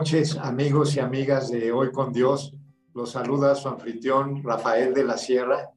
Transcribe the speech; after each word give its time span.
Noches, 0.00 0.38
amigos 0.38 0.96
y 0.96 1.00
amigas 1.00 1.50
de 1.50 1.72
Hoy 1.72 1.92
con 1.92 2.10
Dios. 2.10 2.54
Los 2.94 3.10
saluda 3.10 3.54
su 3.54 3.68
anfitrión 3.68 4.42
Rafael 4.42 4.94
de 4.94 5.04
la 5.04 5.18
Sierra. 5.18 5.72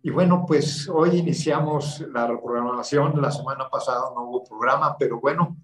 Y 0.00 0.10
bueno, 0.10 0.44
pues 0.46 0.88
hoy 0.88 1.18
iniciamos 1.18 1.98
la 2.12 2.28
reprogramación. 2.28 3.20
La 3.20 3.32
semana 3.32 3.68
pasada 3.68 4.12
no 4.14 4.28
hubo 4.28 4.44
programa, 4.44 4.96
pero 4.96 5.18
bueno, 5.20 5.56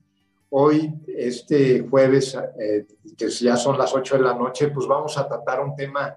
hoy, 0.49 0.93
este 1.07 1.87
jueves, 1.89 2.37
eh, 2.59 2.85
que 3.17 3.31
ya 3.31 3.57
son 3.57 3.79
las 3.79 3.95
8 3.95 4.17
de 4.17 4.23
la 4.25 4.35
noche, 4.35 4.71
pues 4.71 4.89
vamos 4.89 5.17
a 5.17 5.29
tratar 5.29 5.61
un 5.61 5.77
tema 5.77 6.13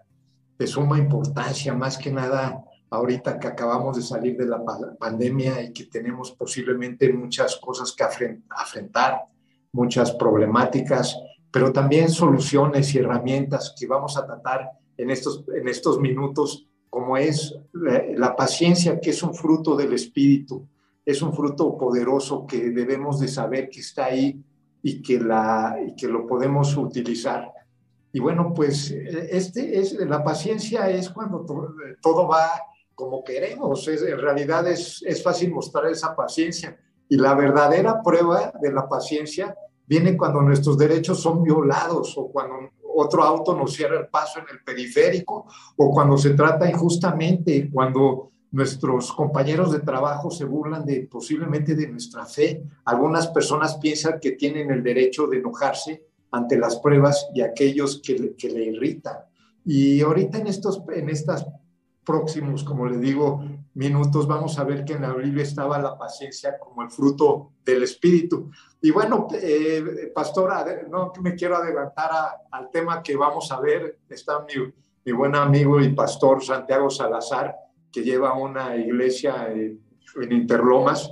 de 0.58 0.66
suma 0.66 0.98
importancia, 0.98 1.76
más 1.76 2.00
que 2.00 2.12
nada 2.12 2.60
ahorita 2.90 3.38
que 3.38 3.50
acabamos 3.50 3.98
de 3.98 4.02
salir 4.02 4.36
de 4.36 4.48
la 4.48 4.64
pandemia 4.98 5.62
y 5.62 5.72
que 5.72 5.86
tenemos 5.86 6.32
posiblemente 6.32 7.14
muchas 7.14 7.58
cosas 7.58 7.92
que 7.92 8.04
afrontar, 8.50 9.26
muchas 9.72 10.12
problemáticas, 10.14 11.16
pero 11.54 11.72
también 11.72 12.10
soluciones 12.10 12.96
y 12.96 12.98
herramientas 12.98 13.76
que 13.80 13.86
vamos 13.86 14.18
a 14.18 14.26
tratar 14.26 14.72
en 14.98 15.12
estos, 15.12 15.46
en 15.56 15.68
estos 15.68 16.00
minutos, 16.00 16.68
como 16.90 17.16
es 17.16 17.56
la, 17.74 18.36
paciencia, 18.36 19.00
que 19.00 19.12
es 19.12 19.22
un 19.22 19.36
fruto 19.36 19.76
del 19.76 19.94
espíritu, 19.94 20.68
es 21.06 21.22
un 21.22 21.32
fruto 21.32 21.78
poderoso 21.78 22.48
que 22.48 22.72
debemos 22.72 23.20
de 23.20 23.28
saber 23.28 23.70
que 23.70 23.82
está 23.82 24.06
ahí 24.06 24.44
y 24.82 25.00
que, 25.04 25.20
la, 25.20 25.78
y 25.88 25.94
que 25.94 26.08
lo 26.08 26.26
podemos 26.26 26.76
utilizar. 26.76 27.52
Y 28.12 28.20
bueno, 28.20 28.52
pues 28.56 28.90
este 28.90 29.80
es, 29.80 29.94
la 29.94 30.24
paciencia 30.24 30.90
es 30.90 31.08
cuando 31.12 31.46
todo 32.02 32.28
va 32.28 32.50
como 32.96 33.24
queremos. 33.24 33.88
en 33.88 34.20
realidad 34.20 34.68
es, 34.68 35.04
es 35.06 35.22
fácil 35.22 35.52
mostrar 35.52 35.86
esa 35.86 36.16
paciencia. 36.16 36.80
Y 37.08 37.18
la 37.18 37.36
verdadera 37.36 38.02
prueba 38.02 38.52
de 38.60 38.72
la 38.72 38.90
paciencia 38.90 39.56
viene 39.88 40.18
cuando 40.18 40.42
nuestros 40.42 40.78
derechos 40.78 41.22
son 41.22 41.44
violados 41.44 42.14
o 42.18 42.28
cuando 42.28 42.72
otro 42.96 43.24
auto 43.24 43.56
nos 43.56 43.74
cierra 43.74 44.00
el 44.00 44.08
paso 44.08 44.40
en 44.40 44.46
el 44.52 44.64
periférico 44.64 45.48
o 45.78 45.92
cuando 45.92 46.18
se 46.18 46.32
trata 46.32 46.70
injustamente, 46.70 47.70
cuando 47.72 48.32
nuestros 48.52 49.12
compañeros 49.12 49.72
de 49.72 49.80
trabajo 49.80 50.30
se 50.30 50.46
burlan 50.46 50.86
de 50.86 51.08
posiblemente 51.10 51.74
de 51.74 51.88
nuestra 51.88 52.26
fe. 52.26 52.64
Algunas 52.86 53.28
personas 53.28 53.78
piensan 53.78 54.20
que 54.20 54.34
tienen 54.34 54.70
el 54.70 54.84
derecho 54.84 55.26
de 55.26 55.40
enojarse 55.40 56.06
ante 56.32 56.58
las 56.58 56.78
pruebas 56.78 57.28
y 57.34 57.42
aquellos 57.42 58.00
que, 58.04 58.36
que 58.38 58.50
le 58.50 58.66
irritan. 58.66 59.18
Y 59.66 60.02
ahorita 60.02 60.38
en, 60.38 60.48
estos, 60.48 60.84
en 60.94 61.10
estas 61.10 61.46
próximos, 62.04 62.64
como 62.64 62.86
le 62.88 62.98
digo, 62.98 63.44
minutos, 63.76 64.28
vamos 64.28 64.60
a 64.60 64.64
ver 64.64 64.86
que 64.86 64.94
en 64.94 65.02
Biblia 65.18 65.44
estaba 65.44 65.80
la 65.80 65.98
paciencia 65.98 66.58
como 66.60 66.84
el 66.84 66.92
fruto 66.92 67.54
del 67.66 67.84
Espíritu. 67.84 68.52
Y 68.82 68.92
bueno, 68.92 69.28
eh, 69.34 70.12
pastora, 70.14 70.66
no 70.90 71.12
me 71.22 71.36
quiero 71.36 71.58
adelantar 71.58 72.12
al 72.52 72.70
tema 72.70 73.02
que 73.02 73.16
vamos 73.16 73.52
a 73.52 73.60
ver. 73.60 74.00
Está 74.10 74.42
mi, 74.42 74.74
mi, 75.06 75.12
buen 75.12 75.36
amigo 75.36 75.80
y 75.80 75.94
pastor 75.94 76.44
Santiago 76.44 76.90
Salazar, 76.90 77.56
que 77.92 78.04
lleva 78.04 78.34
una 78.34 78.76
iglesia 78.76 79.48
en, 79.52 79.82
en 80.22 80.32
Interlomas, 80.32 81.12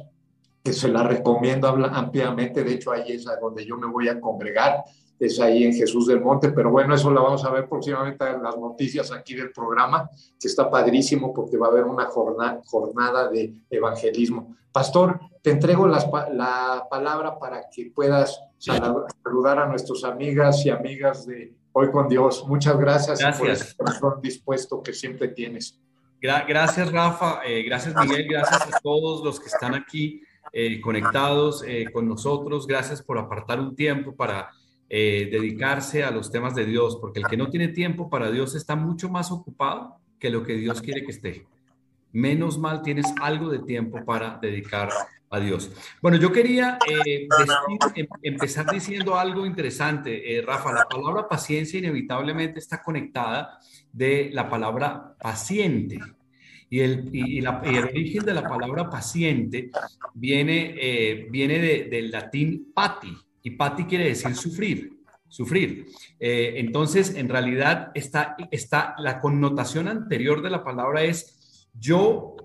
que 0.64 0.74
se 0.74 0.90
la 0.90 1.04
recomiendo 1.04 1.68
ampliamente. 1.68 2.64
De 2.64 2.74
hecho, 2.74 2.92
ahí 2.92 3.14
es 3.14 3.28
a 3.28 3.38
donde 3.38 3.66
yo 3.66 3.78
me 3.78 3.88
voy 3.88 4.08
a 4.10 4.20
congregar 4.20 4.84
es 5.26 5.40
ahí 5.40 5.64
en 5.64 5.74
Jesús 5.74 6.08
del 6.08 6.22
Monte, 6.22 6.50
pero 6.50 6.72
bueno, 6.72 6.96
eso 6.96 7.12
lo 7.12 7.24
vamos 7.24 7.46
a 7.46 7.52
ver 7.52 7.68
próximamente 7.68 8.28
en 8.28 8.44
las 8.44 8.58
noticias 8.58 9.12
aquí 9.12 9.36
del 9.36 9.52
programa, 9.52 10.10
que 10.40 10.48
está 10.48 10.70
padrísimo 10.70 11.34
porque 11.34 11.58
va 11.58 11.68
a 11.68 11.70
haber 11.70 11.86
una 11.86 12.06
jornada, 12.06 12.62
jornada 12.66 13.30
de 13.30 13.54
evangelismo. 13.70 14.56
Pastor, 14.72 15.20
te 15.42 15.52
entrego 15.52 15.88
la 15.88 16.88
palabra 16.90 17.38
para 17.38 17.70
que 17.70 17.92
puedas 17.94 18.42
saludar 18.58 19.60
a 19.60 19.68
nuestras 19.68 20.04
amigas 20.04 20.66
y 20.66 20.70
amigas 20.70 21.26
de 21.26 21.54
Hoy 21.74 21.90
con 21.90 22.10
Dios. 22.10 22.46
Muchas 22.48 22.78
gracias, 22.78 23.20
gracias. 23.20 23.40
por 23.40 23.50
el 23.50 23.76
corazón 23.78 24.22
dispuesto 24.22 24.84
que 24.84 24.94
siempre 24.94 25.30
tienes. 25.30 25.80
Gracias, 26.22 26.92
Rafa. 26.92 27.42
Eh, 27.46 27.64
gracias, 27.64 27.96
Miguel. 27.96 28.28
Gracias 28.30 28.74
a 28.74 28.80
todos 28.82 29.24
los 29.24 29.40
que 29.40 29.48
están 29.48 29.74
aquí 29.74 30.22
eh, 30.52 30.82
conectados 30.82 31.64
eh, 31.66 31.86
con 31.92 32.08
nosotros. 32.08 32.68
Gracias 32.68 33.02
por 33.02 33.18
apartar 33.18 33.60
un 33.60 33.74
tiempo 33.74 34.14
para 34.14 34.52
eh, 34.94 35.30
dedicarse 35.32 36.04
a 36.04 36.12
los 36.12 36.30
temas 36.34 36.54
de 36.54 36.66
Dios, 36.66 36.98
porque 37.00 37.20
el 37.22 37.28
que 37.28 37.38
no 37.38 37.50
tiene 37.50 37.70
tiempo 37.70 38.10
para 38.10 38.30
Dios 38.30 38.56
está 38.56 38.76
mucho 38.76 39.08
más 39.08 39.32
ocupado 39.32 39.96
que 40.20 40.30
lo 40.30 40.44
que 40.44 40.56
Dios 40.56 40.82
quiere 40.82 41.06
que 41.06 41.12
esté. 41.12 41.48
Menos 42.12 42.60
mal 42.60 42.82
tienes 42.82 43.06
algo 43.22 43.48
de 43.48 43.60
tiempo 43.60 44.04
para 44.04 44.38
dedicar 44.42 44.90
a 45.30 45.40
Dios. 45.40 45.72
Bueno, 46.02 46.18
yo 46.18 46.34
quería 46.34 46.78
eh, 46.86 47.26
em, 47.96 48.08
empezar 48.22 48.70
diciendo 48.70 49.18
algo 49.18 49.46
interesante, 49.46 50.38
eh, 50.38 50.42
Rafa. 50.42 50.74
La 50.74 50.84
palabra 50.84 51.26
paciencia 51.26 51.80
inevitablemente 51.80 52.60
está 52.60 52.84
conectada 52.84 53.60
de 53.94 54.30
la 54.34 54.50
palabra 54.50 55.16
paciente. 55.18 56.00
Y 56.70 56.82
el, 56.82 57.10
el 57.14 57.48
origen 57.48 58.26
de 58.26 58.34
la 58.34 58.44
palabra 58.44 58.90
paciente 58.90 59.72
viene, 60.16 61.30
viene 61.30 61.60
del 61.90 62.12
latín 62.12 62.74
pati, 62.74 63.16
y 63.44 63.52
pati 63.52 63.86
quiere 63.86 64.06
decir 64.06 64.36
sufrir, 64.36 65.00
sufrir. 65.28 65.88
Eh, 66.20 66.54
entonces, 66.58 67.16
en 67.16 67.30
realidad, 67.30 67.92
está, 67.94 68.36
está, 68.52 68.96
la 68.98 69.20
connotación 69.20 69.88
anterior 69.88 70.42
de 70.42 70.50
la 70.50 70.64
palabra 70.64 71.04
es 71.04 71.70
yo 71.74 72.36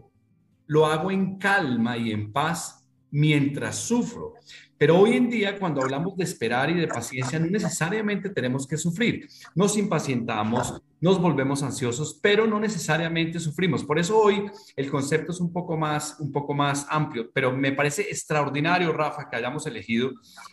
lo 0.66 0.86
hago 0.86 1.10
en 1.10 1.38
calma 1.38 1.96
y 1.96 2.12
en 2.12 2.32
paz 2.32 2.88
mientras 3.10 3.76
sufro. 3.76 4.34
Pero 4.78 4.98
hoy 4.98 5.16
en 5.16 5.30
día, 5.30 5.58
cuando 5.58 5.82
hablamos 5.82 6.16
de 6.16 6.24
esperar 6.24 6.68
y 6.70 6.74
de 6.74 6.86
paciencia, 6.86 7.38
no 7.38 7.46
necesariamente 7.46 8.30
tenemos 8.30 8.66
que 8.66 8.76
sufrir. 8.76 9.26
Nos 9.54 9.76
impacientamos, 9.78 10.82
nos 11.00 11.20
volvemos 11.20 11.62
ansiosos, 11.62 12.18
pero 12.22 12.46
no 12.46 12.60
necesariamente 12.60 13.40
sufrimos. 13.40 13.84
Por 13.84 13.98
eso 13.98 14.18
hoy 14.18 14.44
el 14.76 14.90
concepto 14.90 15.32
es 15.32 15.40
un 15.40 15.52
poco 15.52 15.76
más, 15.76 16.16
un 16.20 16.30
poco 16.30 16.52
más 16.52 16.86
amplio, 16.90 17.30
pero 17.32 17.52
me 17.52 17.72
parece 17.72 18.02
extraordinario, 18.02 18.92
Rafa, 18.92 19.28
que 19.30 19.36
hayamos 19.36 19.66
elegido 19.66 20.10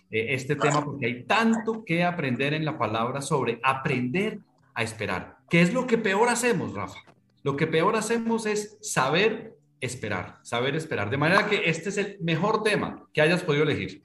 eh, 0.10 0.28
este 0.30 0.56
tema 0.56 0.84
porque 0.86 1.06
hay 1.08 1.24
tanto 1.26 1.84
que 1.86 2.04
aprender 2.04 2.54
en 2.54 2.66
la 2.66 2.78
palabra 2.78 3.22
sobre 3.22 3.60
aprender 3.62 4.40
a 4.74 4.84
esperar. 4.84 5.38
¿Qué 5.50 5.62
es 5.62 5.74
lo 5.74 5.86
que 5.86 5.98
peor 5.98 6.30
hacemos, 6.30 6.74
Rafa? 6.74 7.00
Lo 7.44 7.58
que 7.58 7.68
peor 7.68 7.96
hacemos 7.98 8.46
es 8.46 8.78
saber 8.82 9.54
esperar, 9.82 10.40
saber 10.44 10.76
esperar. 10.78 11.10
De 11.10 11.18
manera 11.18 11.46
que 11.48 11.70
este 11.70 11.90
es 11.90 11.98
el 11.98 12.18
mejor 12.22 12.64
tema 12.64 13.06
que 13.14 13.22
hayas 13.22 13.44
podido 13.44 13.64
elegir. 13.64 14.04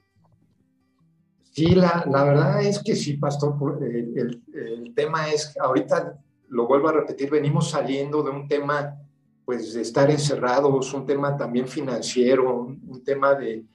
Sí, 1.59 1.75
la, 1.75 2.05
la 2.09 2.23
verdad 2.23 2.63
es 2.63 2.81
que 2.81 2.95
sí, 2.95 3.17
pastor. 3.17 3.79
El, 3.83 4.41
el, 4.53 4.93
tema 4.95 5.29
es, 5.29 5.53
ahorita 5.59 6.17
lo 6.47 6.67
vuelvo 6.67 6.87
a 6.87 6.93
repetir, 6.93 7.29
venimos 7.29 7.71
saliendo 7.71 8.23
de 8.23 8.29
un 8.29 8.47
tema, 8.47 8.95
pues, 9.43 9.73
de 9.73 9.81
estar 9.81 10.09
encerrados, 10.09 10.93
un 10.93 11.05
tema 11.05 11.35
también 11.35 11.67
financiero, 11.67 12.61
un, 12.61 13.03
tema 13.03 13.33
de, 13.33 13.65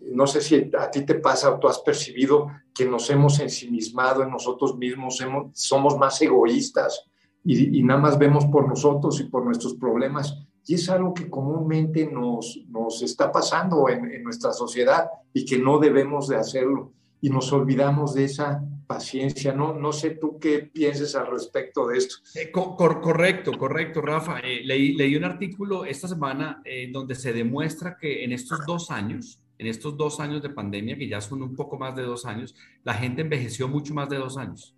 no 0.00 0.26
sé 0.26 0.42
si 0.42 0.70
a 0.78 0.90
ti 0.90 1.06
te 1.06 1.14
pasa 1.14 1.50
o 1.50 1.58
tú 1.58 1.66
has 1.66 1.78
percibido 1.78 2.48
que 2.74 2.84
nos 2.84 3.08
hemos 3.08 3.40
ensimismado 3.40 4.22
en 4.22 4.30
nosotros 4.30 4.76
mismos, 4.76 5.18
hemos, 5.22 5.52
somos 5.54 5.96
más 5.96 6.20
egoístas 6.20 7.06
y, 7.42 7.78
y, 7.78 7.82
nada 7.82 8.00
más 8.00 8.18
vemos 8.18 8.44
por 8.44 8.68
nosotros 8.68 9.18
y 9.18 9.24
por 9.24 9.46
nuestros 9.46 9.76
problemas. 9.76 10.36
Y 10.66 10.74
es 10.74 10.88
algo 10.88 11.14
que 11.14 11.28
comúnmente 11.28 12.06
nos, 12.06 12.60
nos 12.68 13.02
está 13.02 13.32
pasando 13.32 13.88
en, 13.88 14.22
nuestra 14.22 14.52
sociedad 14.52 15.06
y 15.32 15.44
que 15.44 15.58
no 15.58 15.78
debemos 15.78 16.28
de 16.28 16.36
hacerlo. 16.36 16.92
Y 17.20 17.30
nos 17.30 17.52
olvidamos 17.52 18.14
de 18.14 18.24
esa 18.24 18.62
paciencia. 18.86 19.52
No, 19.52 19.74
no 19.74 19.92
sé 19.92 20.10
tú 20.10 20.38
qué 20.38 20.60
pienses 20.60 21.14
al 21.14 21.26
respecto 21.26 21.88
de 21.88 21.98
esto. 21.98 22.16
Eh, 22.34 22.50
correcto, 22.50 23.52
correcto, 23.58 24.00
Rafa. 24.00 24.40
Eh, 24.40 24.62
leí, 24.64 24.94
leí, 24.94 25.16
un 25.16 25.24
artículo 25.24 25.84
esta 25.84 26.08
semana 26.08 26.62
eh, 26.64 26.88
donde 26.92 27.14
se 27.14 27.32
demuestra 27.32 27.96
que 27.98 28.24
en 28.24 28.32
estos 28.32 28.64
dos 28.66 28.90
años, 28.90 29.40
en 29.58 29.66
estos 29.66 29.96
dos 29.96 30.20
años 30.20 30.42
de 30.42 30.50
pandemia, 30.50 30.96
que 30.96 31.08
ya 31.08 31.20
son 31.20 31.42
un 31.42 31.54
poco 31.54 31.78
más 31.78 31.94
de 31.94 32.02
dos 32.02 32.24
años, 32.24 32.54
la 32.82 32.94
gente 32.94 33.22
envejeció 33.22 33.68
mucho 33.68 33.92
más 33.94 34.08
de 34.08 34.16
dos 34.16 34.36
años 34.36 34.74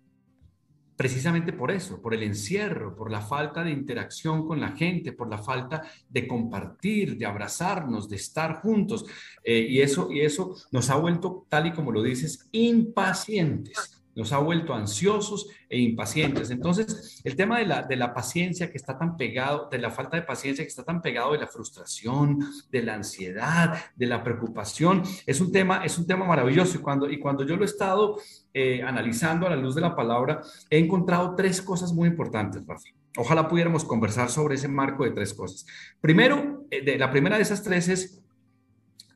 precisamente 0.95 1.53
por 1.53 1.71
eso, 1.71 2.01
por 2.01 2.13
el 2.13 2.23
encierro, 2.23 2.95
por 2.95 3.11
la 3.11 3.21
falta 3.21 3.63
de 3.63 3.71
interacción 3.71 4.45
con 4.45 4.59
la 4.59 4.71
gente, 4.71 5.11
por 5.11 5.29
la 5.29 5.37
falta 5.37 5.81
de 6.09 6.27
compartir, 6.27 7.17
de 7.17 7.25
abrazarnos, 7.25 8.09
de 8.09 8.15
estar 8.15 8.61
juntos. 8.61 9.05
Eh, 9.43 9.67
y, 9.69 9.81
eso, 9.81 10.11
y 10.11 10.21
eso 10.21 10.55
nos 10.71 10.89
ha 10.89 10.95
vuelto, 10.95 11.45
tal 11.49 11.67
y 11.67 11.73
como 11.73 11.91
lo 11.91 12.01
dices, 12.01 12.47
impacientes 12.51 13.93
nos 14.15 14.31
ha 14.31 14.37
vuelto 14.37 14.73
ansiosos 14.73 15.47
e 15.69 15.79
impacientes. 15.79 16.49
Entonces, 16.51 17.21
el 17.23 17.35
tema 17.35 17.59
de 17.59 17.65
la, 17.65 17.83
de 17.83 17.95
la 17.95 18.13
paciencia 18.13 18.69
que 18.69 18.77
está 18.77 18.97
tan 18.97 19.17
pegado, 19.17 19.67
de 19.71 19.79
la 19.79 19.89
falta 19.89 20.17
de 20.17 20.23
paciencia 20.23 20.63
que 20.63 20.69
está 20.69 20.83
tan 20.83 21.01
pegado 21.01 21.33
de 21.33 21.39
la 21.39 21.47
frustración, 21.47 22.39
de 22.69 22.83
la 22.83 22.95
ansiedad, 22.95 23.75
de 23.95 24.05
la 24.05 24.23
preocupación, 24.23 25.03
es 25.25 25.41
un 25.41 25.51
tema, 25.51 25.83
es 25.83 25.97
un 25.97 26.05
tema 26.05 26.25
maravilloso. 26.25 26.77
Y 26.77 26.81
cuando, 26.81 27.09
y 27.09 27.19
cuando 27.19 27.43
yo 27.43 27.55
lo 27.55 27.63
he 27.63 27.65
estado 27.65 28.17
eh, 28.53 28.83
analizando 28.83 29.47
a 29.47 29.49
la 29.49 29.55
luz 29.55 29.75
de 29.75 29.81
la 29.81 29.95
palabra, 29.95 30.41
he 30.69 30.77
encontrado 30.77 31.35
tres 31.35 31.61
cosas 31.61 31.91
muy 31.91 32.07
importantes, 32.07 32.65
Rafa. 32.65 32.89
Ojalá 33.17 33.47
pudiéramos 33.47 33.83
conversar 33.83 34.29
sobre 34.29 34.55
ese 34.55 34.67
marco 34.67 35.03
de 35.03 35.11
tres 35.11 35.33
cosas. 35.33 35.65
Primero, 36.01 36.65
eh, 36.71 36.97
la 36.97 37.11
primera 37.11 37.37
de 37.37 37.43
esas 37.43 37.63
tres 37.63 37.87
es, 37.87 38.23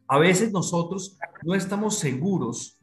a 0.08 0.18
veces 0.18 0.52
nosotros 0.52 1.18
no 1.44 1.56
estamos 1.56 2.00
seguros 2.00 2.80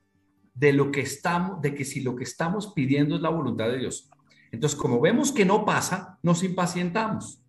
de 0.55 0.73
lo 0.73 0.91
que 0.91 1.01
estamos, 1.01 1.61
de 1.61 1.75
que 1.75 1.85
si 1.85 2.01
lo 2.01 2.15
que 2.15 2.25
estamos 2.25 2.73
pidiendo 2.73 3.17
es 3.17 3.23
la 3.23 3.31
voluntad 3.31 3.67
de 3.67 3.79
Dios. 3.79 4.09
Entonces, 4.53 4.79
como 4.79 5.01
vemos 5.01 5.33
que 5.33 5.45
no 5.45 5.65
pasa, 5.65 6.19
nos 6.23 6.45
impacientamos, 6.45 7.43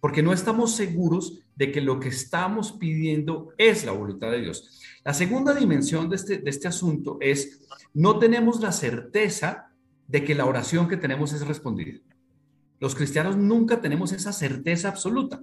porque 0.00 0.22
no 0.22 0.32
estamos 0.32 0.74
seguros 0.74 1.40
de 1.60 1.70
que 1.70 1.82
lo 1.82 2.00
que 2.00 2.08
estamos 2.08 2.72
pidiendo 2.72 3.52
es 3.58 3.84
la 3.84 3.92
voluntad 3.92 4.30
de 4.30 4.40
Dios. 4.40 4.80
La 5.04 5.12
segunda 5.12 5.52
dimensión 5.52 6.08
de 6.08 6.16
este, 6.16 6.38
de 6.38 6.48
este 6.48 6.68
asunto 6.68 7.18
es, 7.20 7.60
no 7.92 8.18
tenemos 8.18 8.62
la 8.62 8.72
certeza 8.72 9.70
de 10.08 10.24
que 10.24 10.34
la 10.34 10.46
oración 10.46 10.88
que 10.88 10.96
tenemos 10.96 11.34
es 11.34 11.46
respondida. 11.46 12.00
Los 12.78 12.94
cristianos 12.94 13.36
nunca 13.36 13.82
tenemos 13.82 14.10
esa 14.12 14.32
certeza 14.32 14.88
absoluta, 14.88 15.42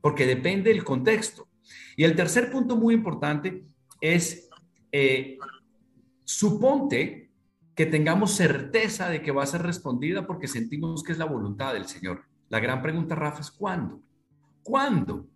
porque 0.00 0.24
depende 0.24 0.70
del 0.70 0.84
contexto. 0.84 1.48
Y 1.96 2.04
el 2.04 2.14
tercer 2.14 2.48
punto 2.52 2.76
muy 2.76 2.94
importante 2.94 3.64
es, 4.00 4.48
eh, 4.92 5.36
suponte 6.22 7.28
que 7.74 7.86
tengamos 7.86 8.36
certeza 8.36 9.08
de 9.08 9.20
que 9.20 9.32
va 9.32 9.42
a 9.42 9.46
ser 9.46 9.62
respondida 9.62 10.28
porque 10.28 10.46
sentimos 10.46 11.02
que 11.02 11.10
es 11.10 11.18
la 11.18 11.24
voluntad 11.24 11.72
del 11.72 11.86
Señor. 11.86 12.22
La 12.50 12.60
gran 12.60 12.82
pregunta, 12.82 13.16
Rafa, 13.16 13.40
es 13.40 13.50
¿cuándo? 13.50 14.00
¿Cuándo? 14.62 15.26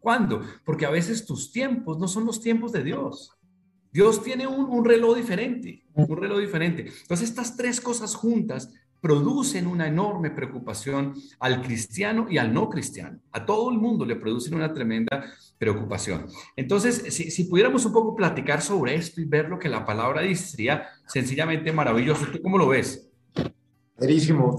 ¿Cuándo? 0.00 0.42
Porque 0.64 0.86
a 0.86 0.90
veces 0.90 1.26
tus 1.26 1.52
tiempos 1.52 1.98
no 1.98 2.08
son 2.08 2.24
los 2.24 2.40
tiempos 2.40 2.72
de 2.72 2.84
Dios. 2.84 3.38
Dios 3.92 4.22
tiene 4.22 4.46
un, 4.46 4.84
reloj 4.84 5.16
diferente, 5.16 5.84
un 5.94 6.16
reloj 6.16 6.40
diferente. 6.40 6.86
Entonces, 7.02 7.28
estas 7.30 7.56
tres 7.56 7.80
cosas 7.80 8.14
juntas 8.14 8.70
producen 9.00 9.66
una 9.66 9.86
enorme 9.86 10.30
preocupación 10.30 11.14
al 11.38 11.62
cristiano 11.62 12.26
y 12.28 12.38
al 12.38 12.52
no 12.52 12.68
cristiano. 12.68 13.18
A 13.32 13.46
todo 13.46 13.70
el 13.70 13.78
mundo 13.78 14.04
le 14.04 14.16
producen 14.16 14.54
una 14.54 14.72
tremenda 14.72 15.24
preocupación. 15.56 16.26
Entonces, 16.56 17.14
si, 17.14 17.44
pudiéramos 17.44 17.84
un 17.86 17.92
poco 17.92 18.14
platicar 18.14 18.60
sobre 18.60 18.94
esto 18.94 19.20
y 19.20 19.24
ver 19.24 19.48
lo 19.48 19.58
que 19.58 19.68
la 19.68 19.84
palabra 19.86 20.22
dice, 20.22 20.48
sería 20.48 20.86
sencillamente 21.06 21.72
maravilloso. 21.72 22.26
¿Tú 22.30 22.42
cómo 22.42 22.58
lo 22.58 22.68
ves? 22.68 23.08
Verísimo. 23.98 24.56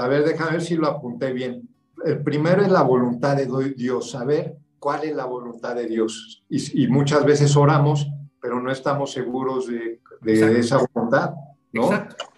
a 0.00 0.08
ver, 0.08 0.24
déjame 0.24 0.52
ver 0.52 0.62
si 0.62 0.74
lo 0.76 0.86
apunté 0.86 1.32
bien. 1.32 1.68
El 2.04 2.22
primero 2.22 2.62
es 2.62 2.70
la 2.70 2.82
voluntad 2.82 3.36
de 3.36 3.46
Dios, 3.76 4.10
saber 4.10 4.56
cuál 4.84 5.04
es 5.04 5.16
la 5.16 5.24
voluntad 5.24 5.74
de 5.74 5.86
Dios. 5.86 6.44
Y, 6.50 6.86
muchas 6.88 7.24
veces 7.24 7.56
oramos, 7.56 8.06
pero 8.38 8.60
no 8.60 8.70
estamos 8.70 9.12
seguros 9.12 9.66
de, 9.66 10.00
esa 10.26 10.86
voluntad. 10.92 11.30
¿no? 11.72 11.86
Exacto 11.86 12.34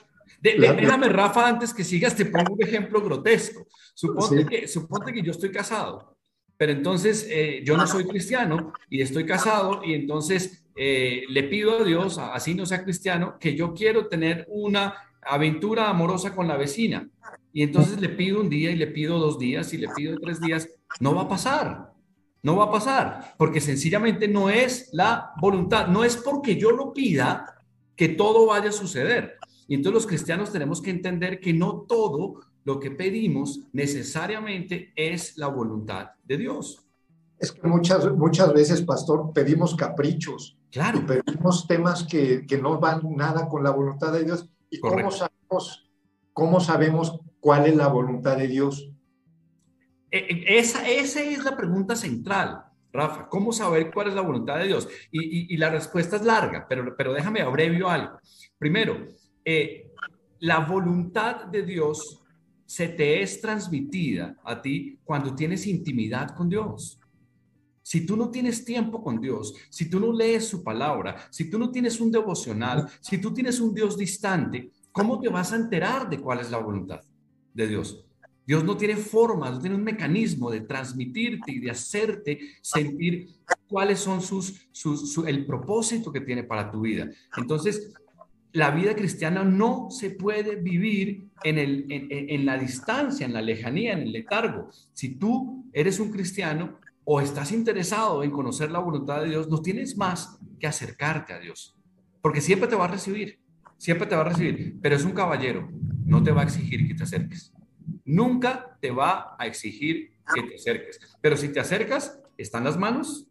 déjame, 0.54 1.08
Rafa, 1.08 1.48
antes 1.48 1.72
que 1.74 1.84
sigas, 1.84 2.14
te 2.14 2.26
pongo 2.26 2.54
un 2.54 2.62
ejemplo 2.62 3.00
grotesco. 3.02 3.66
Suponte, 3.94 4.46
que, 4.46 4.68
suponte 4.68 5.12
que 5.12 5.22
yo 5.22 5.32
estoy 5.32 5.50
casado, 5.50 6.16
pero 6.56 6.72
entonces 6.72 7.26
eh, 7.30 7.62
yo 7.64 7.76
no 7.76 7.86
soy 7.86 8.04
cristiano 8.04 8.72
y 8.90 9.00
estoy 9.00 9.24
casado 9.24 9.80
y 9.84 9.94
entonces 9.94 10.66
eh, 10.76 11.24
le 11.28 11.44
pido 11.44 11.80
a 11.80 11.84
Dios, 11.84 12.18
así 12.18 12.54
no 12.54 12.66
sea 12.66 12.84
cristiano, 12.84 13.38
que 13.40 13.56
yo 13.56 13.72
quiero 13.74 14.08
tener 14.08 14.46
una 14.48 14.94
aventura 15.22 15.88
amorosa 15.88 16.34
con 16.34 16.46
la 16.46 16.56
vecina. 16.56 17.08
Y 17.52 17.62
entonces 17.62 18.00
le 18.00 18.10
pido 18.10 18.40
un 18.40 18.50
día 18.50 18.70
y 18.70 18.76
le 18.76 18.86
pido 18.86 19.18
dos 19.18 19.38
días 19.38 19.72
y 19.72 19.78
le 19.78 19.88
pido 19.96 20.18
tres 20.20 20.40
días. 20.40 20.68
No 21.00 21.14
va 21.14 21.22
a 21.22 21.28
pasar. 21.28 21.95
No 22.46 22.54
va 22.54 22.66
a 22.66 22.70
pasar, 22.70 23.34
porque 23.36 23.60
sencillamente 23.60 24.28
no 24.28 24.48
es 24.50 24.90
la 24.92 25.32
voluntad, 25.40 25.88
no 25.88 26.04
es 26.04 26.16
porque 26.16 26.54
yo 26.54 26.70
lo 26.70 26.92
pida 26.92 27.64
que 27.96 28.10
todo 28.10 28.46
vaya 28.46 28.68
a 28.68 28.72
suceder. 28.72 29.34
Y 29.66 29.74
entonces 29.74 29.94
los 29.94 30.06
cristianos 30.06 30.52
tenemos 30.52 30.80
que 30.80 30.90
entender 30.90 31.40
que 31.40 31.52
no 31.52 31.80
todo 31.88 32.42
lo 32.62 32.78
que 32.78 32.92
pedimos 32.92 33.62
necesariamente 33.72 34.92
es 34.94 35.36
la 35.38 35.48
voluntad 35.48 36.10
de 36.22 36.36
Dios. 36.36 36.86
Es 37.36 37.50
que 37.50 37.66
muchas, 37.66 38.12
muchas 38.12 38.54
veces, 38.54 38.82
pastor, 38.82 39.32
pedimos 39.32 39.74
caprichos. 39.74 40.56
Claro. 40.70 41.00
Y 41.00 41.02
pedimos 41.02 41.66
temas 41.66 42.04
que, 42.04 42.46
que 42.46 42.58
no 42.58 42.78
van 42.78 43.00
nada 43.16 43.48
con 43.48 43.64
la 43.64 43.72
voluntad 43.72 44.12
de 44.12 44.22
Dios. 44.22 44.48
¿Y 44.70 44.78
cómo 44.78 45.10
sabemos, 45.10 45.90
cómo 46.32 46.60
sabemos 46.60 47.18
cuál 47.40 47.66
es 47.66 47.74
la 47.74 47.88
voluntad 47.88 48.36
de 48.36 48.46
Dios? 48.46 48.92
E, 50.16 50.26
e, 50.30 50.58
esa, 50.58 50.88
esa 50.88 51.20
es 51.20 51.44
la 51.44 51.56
pregunta 51.56 51.94
central, 51.94 52.64
Rafa. 52.92 53.28
¿Cómo 53.28 53.52
saber 53.52 53.90
cuál 53.92 54.08
es 54.08 54.14
la 54.14 54.22
voluntad 54.22 54.58
de 54.58 54.68
Dios? 54.68 54.88
Y, 55.10 55.52
y, 55.52 55.56
la 55.56 55.70
respuesta 55.70 56.16
es 56.16 56.22
larga, 56.22 56.66
pero, 56.68 56.96
pero 56.96 57.12
déjame 57.12 57.42
abrevio 57.42 57.90
algo. 57.90 58.18
Primero, 58.58 59.06
eh, 59.44 59.92
la 60.40 60.60
voluntad 60.60 61.44
de 61.46 61.62
Dios 61.62 62.22
se 62.64 62.88
te 62.88 63.22
es 63.22 63.40
transmitida 63.40 64.36
a 64.42 64.60
ti 64.60 64.98
cuando 65.04 65.34
tienes 65.34 65.66
intimidad 65.66 66.34
con 66.34 66.48
Dios. 66.48 66.98
Si 67.82 68.04
tú 68.04 68.16
no 68.16 68.30
tienes 68.30 68.64
tiempo 68.64 69.02
con 69.02 69.20
Dios, 69.20 69.54
si 69.70 69.88
tú 69.88 70.00
no 70.00 70.12
lees 70.12 70.48
su 70.48 70.64
palabra, 70.64 71.28
si 71.30 71.48
tú 71.48 71.58
no 71.58 71.70
tienes 71.70 72.00
un 72.00 72.10
devocional, 72.10 72.88
si 73.00 73.18
tú 73.18 73.32
tienes 73.32 73.60
un 73.60 73.72
Dios 73.72 73.96
distante, 73.96 74.72
¿cómo 74.90 75.20
te 75.20 75.28
vas 75.28 75.52
a 75.52 75.56
enterar 75.56 76.08
de 76.10 76.18
cuál 76.18 76.40
es 76.40 76.50
la 76.50 76.58
voluntad 76.58 77.00
de 77.54 77.68
Dios? 77.68 78.04
Dios 78.46 78.62
no 78.62 78.76
tiene 78.76 78.96
forma, 78.96 79.50
no 79.50 79.58
tiene 79.58 79.74
un 79.74 79.82
mecanismo 79.82 80.50
de 80.50 80.60
transmitirte 80.60 81.50
y 81.50 81.58
de 81.58 81.70
hacerte 81.70 82.38
sentir 82.62 83.28
cuáles 83.66 83.98
son 83.98 84.22
sus, 84.22 84.68
sus 84.70 85.26
el 85.26 85.44
propósito 85.46 86.12
que 86.12 86.20
tiene 86.20 86.44
para 86.44 86.70
tu 86.70 86.82
vida. 86.82 87.10
Entonces, 87.36 87.92
la 88.52 88.70
vida 88.70 88.94
cristiana 88.94 89.44
no 89.44 89.90
se 89.90 90.10
puede 90.10 90.56
vivir 90.56 91.28
en, 91.42 91.58
en, 91.58 92.46
la 92.46 92.56
distancia, 92.56 93.26
en 93.26 93.34
la 93.34 93.42
lejanía, 93.42 93.92
en 93.92 94.00
el 94.00 94.12
letargo. 94.12 94.70
Si 94.94 95.16
tú 95.16 95.66
eres 95.72 96.00
un 96.00 96.10
cristiano 96.10 96.78
o 97.04 97.20
estás 97.20 97.52
interesado 97.52 98.22
en 98.22 98.30
conocer 98.30 98.70
la 98.70 98.78
voluntad 98.78 99.22
de 99.22 99.28
Dios, 99.28 99.48
no 99.50 99.60
tienes 99.60 99.96
más 99.96 100.38
que 100.58 100.66
acercarte 100.66 101.34
a 101.34 101.38
Dios, 101.38 101.76
porque 102.22 102.40
siempre 102.40 102.68
te 102.68 102.76
va 102.76 102.86
a 102.86 102.88
recibir, 102.88 103.40
siempre 103.76 104.06
te 104.06 104.14
va 104.14 104.22
a 104.22 104.30
recibir, 104.30 104.78
pero 104.80 104.96
es 104.96 105.04
un 105.04 105.12
caballero, 105.12 105.68
no 106.04 106.22
te 106.22 106.30
va 106.30 106.40
a 106.40 106.44
exigir 106.44 106.88
que 106.88 106.94
te 106.94 107.02
acerques. 107.02 107.52
Nunca 108.04 108.78
te 108.80 108.90
va 108.90 109.36
a 109.38 109.46
exigir 109.46 110.12
que 110.34 110.42
te 110.42 110.56
acerques, 110.56 111.00
pero 111.20 111.36
si 111.36 111.48
te 111.48 111.60
acercas, 111.60 112.20
están 112.36 112.64
las 112.64 112.76
manos 112.76 113.26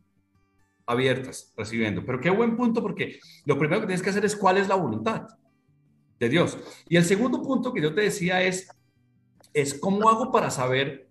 abiertas, 0.85 1.53
recibiendo. 1.57 2.05
Pero 2.05 2.21
qué 2.21 2.29
buen 2.29 2.55
punto, 2.55 2.81
porque 2.81 3.19
lo 3.45 3.57
primero 3.57 3.81
que 3.81 3.87
tienes 3.87 4.01
que 4.01 4.09
hacer 4.09 4.25
es 4.25 4.35
cuál 4.35 4.57
es 4.57 4.67
la 4.67 4.75
voluntad 4.75 5.27
de 6.19 6.29
Dios. 6.29 6.57
Y 6.87 6.97
el 6.97 7.05
segundo 7.05 7.41
punto 7.41 7.73
que 7.73 7.81
yo 7.81 7.93
te 7.93 8.01
decía 8.01 8.41
es, 8.43 8.69
es 9.53 9.73
cómo 9.73 10.09
hago 10.09 10.31
para 10.31 10.49
saber 10.51 11.09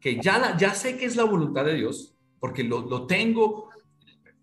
que 0.00 0.20
ya, 0.20 0.56
ya 0.56 0.74
sé 0.74 0.96
que 0.96 1.04
es 1.04 1.16
la 1.16 1.24
voluntad 1.24 1.64
de 1.64 1.74
Dios, 1.74 2.16
porque 2.38 2.64
lo, 2.64 2.80
lo 2.80 3.06
tengo, 3.06 3.68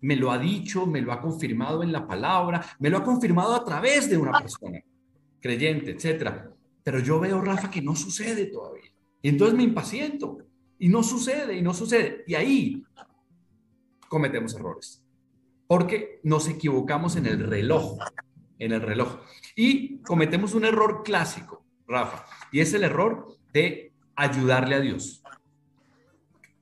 me 0.00 0.16
lo 0.16 0.30
ha 0.30 0.38
dicho, 0.38 0.86
me 0.86 1.00
lo 1.00 1.12
ha 1.12 1.20
confirmado 1.20 1.82
en 1.82 1.92
la 1.92 2.06
palabra, 2.06 2.64
me 2.78 2.90
lo 2.90 2.98
ha 2.98 3.04
confirmado 3.04 3.54
a 3.54 3.64
través 3.64 4.08
de 4.08 4.16
una 4.16 4.38
persona 4.38 4.80
creyente, 5.40 5.90
etcétera. 5.90 6.52
Pero 6.88 7.00
yo 7.00 7.20
veo, 7.20 7.42
Rafa, 7.42 7.70
que 7.70 7.82
no 7.82 7.94
sucede 7.94 8.46
todavía. 8.46 8.90
Y 9.20 9.28
entonces 9.28 9.54
me 9.54 9.62
impaciento. 9.62 10.38
Y 10.78 10.88
no 10.88 11.02
sucede, 11.02 11.54
y 11.54 11.60
no 11.60 11.74
sucede. 11.74 12.24
Y 12.26 12.34
ahí 12.34 12.82
cometemos 14.08 14.54
errores. 14.54 15.04
Porque 15.66 16.18
nos 16.24 16.48
equivocamos 16.48 17.16
en 17.16 17.26
el 17.26 17.40
reloj, 17.46 17.98
en 18.58 18.72
el 18.72 18.80
reloj. 18.80 19.18
Y 19.54 19.98
cometemos 19.98 20.54
un 20.54 20.64
error 20.64 21.02
clásico, 21.04 21.62
Rafa, 21.86 22.24
y 22.52 22.60
es 22.60 22.72
el 22.72 22.84
error 22.84 23.36
de 23.52 23.92
ayudarle 24.16 24.76
a 24.76 24.80
Dios. 24.80 25.22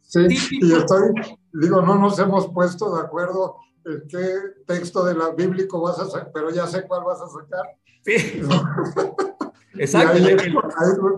Sí, 0.01 0.27
y 0.61 0.73
estoy, 0.73 1.13
digo, 1.53 1.83
no 1.83 2.01
nos 2.01 2.19
hemos 2.19 2.53
puesto 2.53 2.97
de 2.97 3.03
acuerdo 3.03 3.59
en 3.85 4.09
qué 4.09 4.27
texto 4.67 5.05
de 5.05 5.15
la 5.15 5.31
bíblico 5.31 5.81
vas 5.81 6.01
a 6.01 6.11
sacar, 6.11 6.33
pero 6.35 6.51
ya 6.51 6.67
sé 6.67 6.85
cuál 6.85 7.05
vas 7.05 7.21
a 7.21 7.29
sacar. 7.29 7.79
Sí. 8.05 8.43
Exacto. 9.79 10.13
Ahí, 10.13 10.37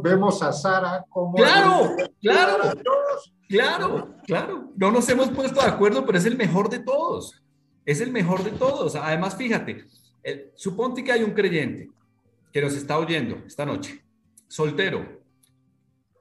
vemos 0.03 0.43
a 0.43 0.53
Sara 0.53 1.05
como... 1.09 1.35
Claro, 1.35 1.97
claro. 2.21 2.73
Claro, 3.49 4.15
claro. 4.27 4.73
No 4.77 4.91
nos 4.91 5.09
hemos 5.09 5.31
puesto 5.31 5.61
de 5.61 5.69
acuerdo, 5.69 6.05
pero 6.05 6.19
es 6.19 6.27
el 6.27 6.37
mejor 6.37 6.69
de 6.69 6.81
todos. 6.81 7.43
Es 7.87 8.01
el 8.01 8.13
mejor 8.13 8.45
de 8.45 8.51
todos. 8.51 8.95
Además, 8.95 9.37
fíjate, 9.37 9.87
suponte 10.55 11.03
que 11.03 11.13
hay 11.13 11.23
un 11.23 11.33
creyente 11.33 11.91
que 12.53 12.61
nos 12.61 12.75
está 12.75 12.99
oyendo 12.99 13.43
esta 13.47 13.65
noche, 13.65 14.05
soltero, 14.47 15.23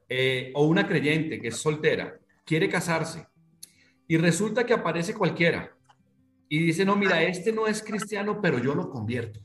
eh, 0.10 0.52
o 0.56 0.66
una 0.66 0.88
creyente 0.88 1.40
que 1.40 1.50
es 1.50 1.58
soltera, 1.58 2.18
quiere 2.46 2.70
casarse, 2.70 3.28
y 4.08 4.18
resulta 4.18 4.66
que 4.66 4.74
aparece 4.74 5.14
cualquiera 5.14 5.76
y 6.50 6.60
dice, 6.60 6.86
no, 6.86 6.96
mira, 6.96 7.22
este 7.24 7.52
no 7.52 7.68
es 7.68 7.84
cristiano, 7.84 8.40
pero 8.42 8.60
yo 8.60 8.74
lo 8.74 8.90
convierto. 8.90 9.42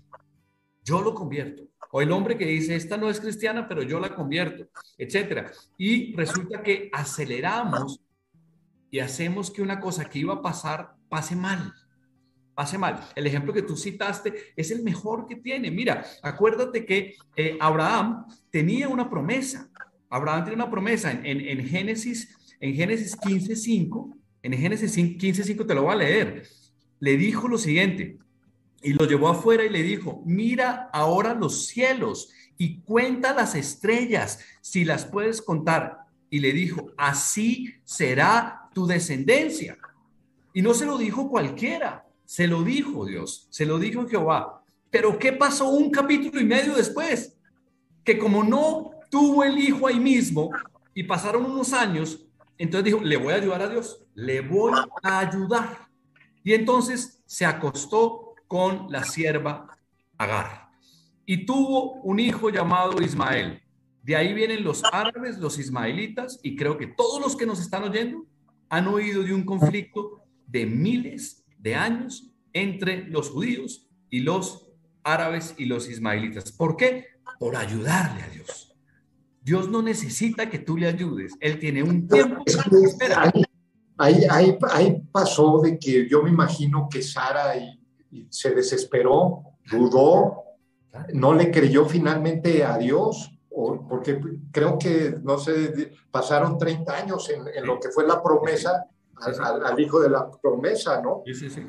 Yo 0.85 1.01
lo 1.01 1.15
convierto. 1.15 1.65
O 1.95 2.01
el 2.01 2.11
hombre 2.11 2.39
que 2.39 2.47
dice, 2.47 2.75
esta 2.75 2.97
no 2.97 3.11
es 3.11 3.21
cristiana, 3.21 3.69
pero 3.69 3.83
yo 3.83 4.01
la 4.01 4.15
convierto, 4.15 4.67
etcétera. 4.97 5.53
Y 5.77 6.17
resulta 6.17 6.63
que 6.63 6.89
aceleramos 6.91 8.01
y 8.91 9.01
hacemos 9.01 9.51
que 9.51 9.61
una 9.61 9.79
cosa 9.79 10.07
que 10.07 10.21
iba 10.21 10.33
a 10.33 10.41
pasar 10.41 10.95
pase 11.11 11.37
mal. 11.37 11.75
Pase 12.55 12.79
mal. 12.79 12.99
El 13.15 13.27
ejemplo 13.27 13.53
que 13.53 13.61
tú 13.61 13.77
citaste 13.77 14.55
es 14.57 14.71
el 14.71 14.83
mejor 14.83 15.27
que 15.27 15.37
tiene. 15.37 15.71
Mira, 15.71 16.03
acuérdate 16.23 16.87
que 16.87 17.15
eh, 17.37 17.59
Abraham 17.61 18.25
tenía 18.51 18.89
una 18.89 19.11
promesa. 19.11 19.71
Abraham 20.09 20.45
tenía 20.45 20.65
una 20.65 20.71
promesa 20.71 21.13
en, 21.13 21.27
en, 21.27 21.69
Génesis, 21.69 22.57
en 22.59 22.75
Génesis 22.75 23.19
15.5. 23.19 24.17
En 24.43 24.55
Génesis 24.55 24.97
15.5 24.97 25.67
te 25.67 25.75
lo 25.75 25.83
voy 25.83 25.93
a 25.93 25.97
leer. 25.97 26.49
Le 27.01 27.19
dijo 27.19 27.49
lo 27.49 27.59
siguiente, 27.59 28.17
y 28.83 28.93
lo 28.95 29.07
llevó 29.07 29.29
afuera 29.29 29.65
y 29.65 29.69
le 29.69 29.83
dijo, 29.83 30.23
mira 30.27 30.91
ahora 30.93 31.35
los 31.35 31.67
cielos 31.67 32.31
y 32.59 32.81
cuenta 32.81 33.35
las 33.35 33.55
estrellas, 33.55 34.41
si 34.61 34.85
las 34.85 35.05
puedes 35.05 35.41
contar. 35.41 35.99
Y 36.31 36.41
le 36.41 36.53
dijo, 36.53 36.91
así 36.97 37.75
será 37.85 38.69
tu 38.75 38.87
descendencia. 38.87 39.79
Y 40.53 40.63
no 40.63 40.75
se 40.75 40.87
lo 40.87 40.99
dijo 40.99 41.29
cualquiera, 41.29 42.07
se 42.25 42.47
lo 42.47 42.63
dijo 42.63 43.07
Dios, 43.07 43.47
se 43.51 43.67
lo 43.67 43.79
dijo 43.79 44.07
Jehová. 44.07 44.63
Pero 44.91 45.19
¿qué 45.19 45.33
pasó 45.33 45.71
un 45.71 45.91
capítulo 45.91 46.41
y 46.41 46.45
medio 46.45 46.75
después? 46.75 47.37
Que 48.05 48.19
como 48.19 48.45
no 48.45 48.91
tuvo 49.11 49.45
el 49.45 49.59
hijo 49.59 49.87
ahí 49.87 50.01
mismo 50.01 50.51
y 50.95 51.05
pasaron 51.05 51.45
unos 51.45 51.73
años, 51.73 52.27
entonces 52.59 52.85
dijo, 52.85 53.01
le 53.01 53.17
voy 53.17 53.33
a 53.33 53.37
ayudar 53.37 53.63
a 53.63 53.69
Dios, 53.69 54.05
le 54.15 54.41
voy 54.41 54.73
a 55.03 55.19
ayudar. 55.19 55.89
Y 56.45 56.53
entonces 56.53 57.23
se 57.27 57.47
acostó 57.47 58.22
con 58.53 58.93
la 58.93 59.03
sierva 59.03 59.67
Agar 60.19 60.69
y 61.25 61.47
tuvo 61.47 61.95
un 62.03 62.21
hijo 62.21 62.51
llamado 62.51 63.01
Ismael. 63.01 63.63
De 64.03 64.15
ahí 64.15 64.35
vienen 64.35 64.63
los 64.63 64.83
árabes, 64.93 65.39
los 65.39 65.59
ismaelitas, 65.59 66.39
y 66.43 66.55
creo 66.55 66.77
que 66.77 66.87
todos 66.87 67.19
los 67.19 67.35
que 67.35 67.47
nos 67.47 67.63
están 67.63 67.85
oyendo 67.85 68.27
han 68.69 68.89
oído 68.89 69.23
de 69.23 69.33
un 69.33 69.47
conflicto 69.47 70.21
de 70.47 70.67
miles 70.67 71.47
de 71.57 71.77
años 71.77 72.31
entre 72.53 73.09
los 73.09 73.31
judíos 73.31 73.89
y 74.11 74.21
los 74.21 74.69
árabes 75.03 75.55
y 75.57 75.65
los 75.65 75.89
ismaelitas. 75.89 76.53
¿Por 76.53 76.77
qué? 76.77 77.07
Por 77.39 77.57
ayudarle 77.57 78.23
a 78.23 78.29
Dios. 78.29 78.77
Dios 79.41 79.71
no 79.71 79.81
necesita 79.81 80.51
que 80.51 80.59
tú 80.59 80.77
le 80.77 80.89
ayudes. 80.89 81.33
Él 81.41 81.59
tiene 81.59 81.83
un 81.83 82.07
tiempo. 82.07 82.45
Ahí, 83.97 84.25
ahí, 84.29 84.59
ahí, 84.71 85.03
pasó 85.11 85.63
de 85.63 85.79
que 85.79 86.07
yo 86.07 86.23
me 86.23 86.29
imagino 86.29 86.87
que 86.91 87.03
Sara 87.03 87.55
se 88.29 88.51
desesperó, 88.51 89.43
dudó, 89.71 90.43
no 91.15 91.35
le 91.35 91.51
creyó 91.51 91.87
finalmente 91.87 92.65
a 92.65 92.77
Dios, 92.79 93.33
porque 93.89 94.21
creo 94.51 94.79
que, 94.79 95.17
no 95.23 95.39
sé, 95.39 95.93
pasaron 96.11 96.59
30 96.59 96.97
años 96.97 97.31
en, 97.31 97.67
lo 97.67 97.79
que 97.79 97.91
fue 97.91 98.07
la 98.07 98.23
promesa 98.23 98.87
al, 99.25 99.79
hijo 99.79 100.01
de 100.01 100.11
la 100.11 100.31
promesa, 100.31 101.01
¿no? 101.01 101.23
Sí, 101.27 101.35
sí, 101.35 101.51
sí. 101.51 101.67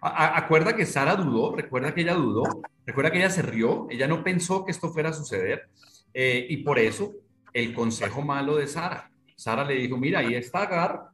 Acuerda 0.00 0.74
que 0.74 0.86
Sara 0.86 1.16
dudó, 1.16 1.54
recuerda 1.54 1.94
que 1.94 2.02
ella 2.02 2.14
dudó, 2.14 2.42
recuerda 2.84 3.10
que 3.10 3.18
ella 3.18 3.30
se 3.30 3.42
rió, 3.42 3.86
ella 3.90 4.08
no 4.08 4.24
pensó 4.24 4.64
que 4.64 4.72
esto 4.72 4.90
fuera 4.90 5.10
a 5.10 5.12
suceder, 5.12 5.68
eh, 6.12 6.46
y 6.48 6.58
por 6.58 6.78
eso 6.78 7.12
el 7.52 7.74
consejo 7.74 8.22
malo 8.22 8.56
de 8.56 8.66
Sara. 8.66 9.10
Sara 9.36 9.64
le 9.64 9.74
dijo, 9.74 9.96
mira, 9.96 10.20
ahí 10.20 10.34
está 10.34 10.62
Agar, 10.62 11.10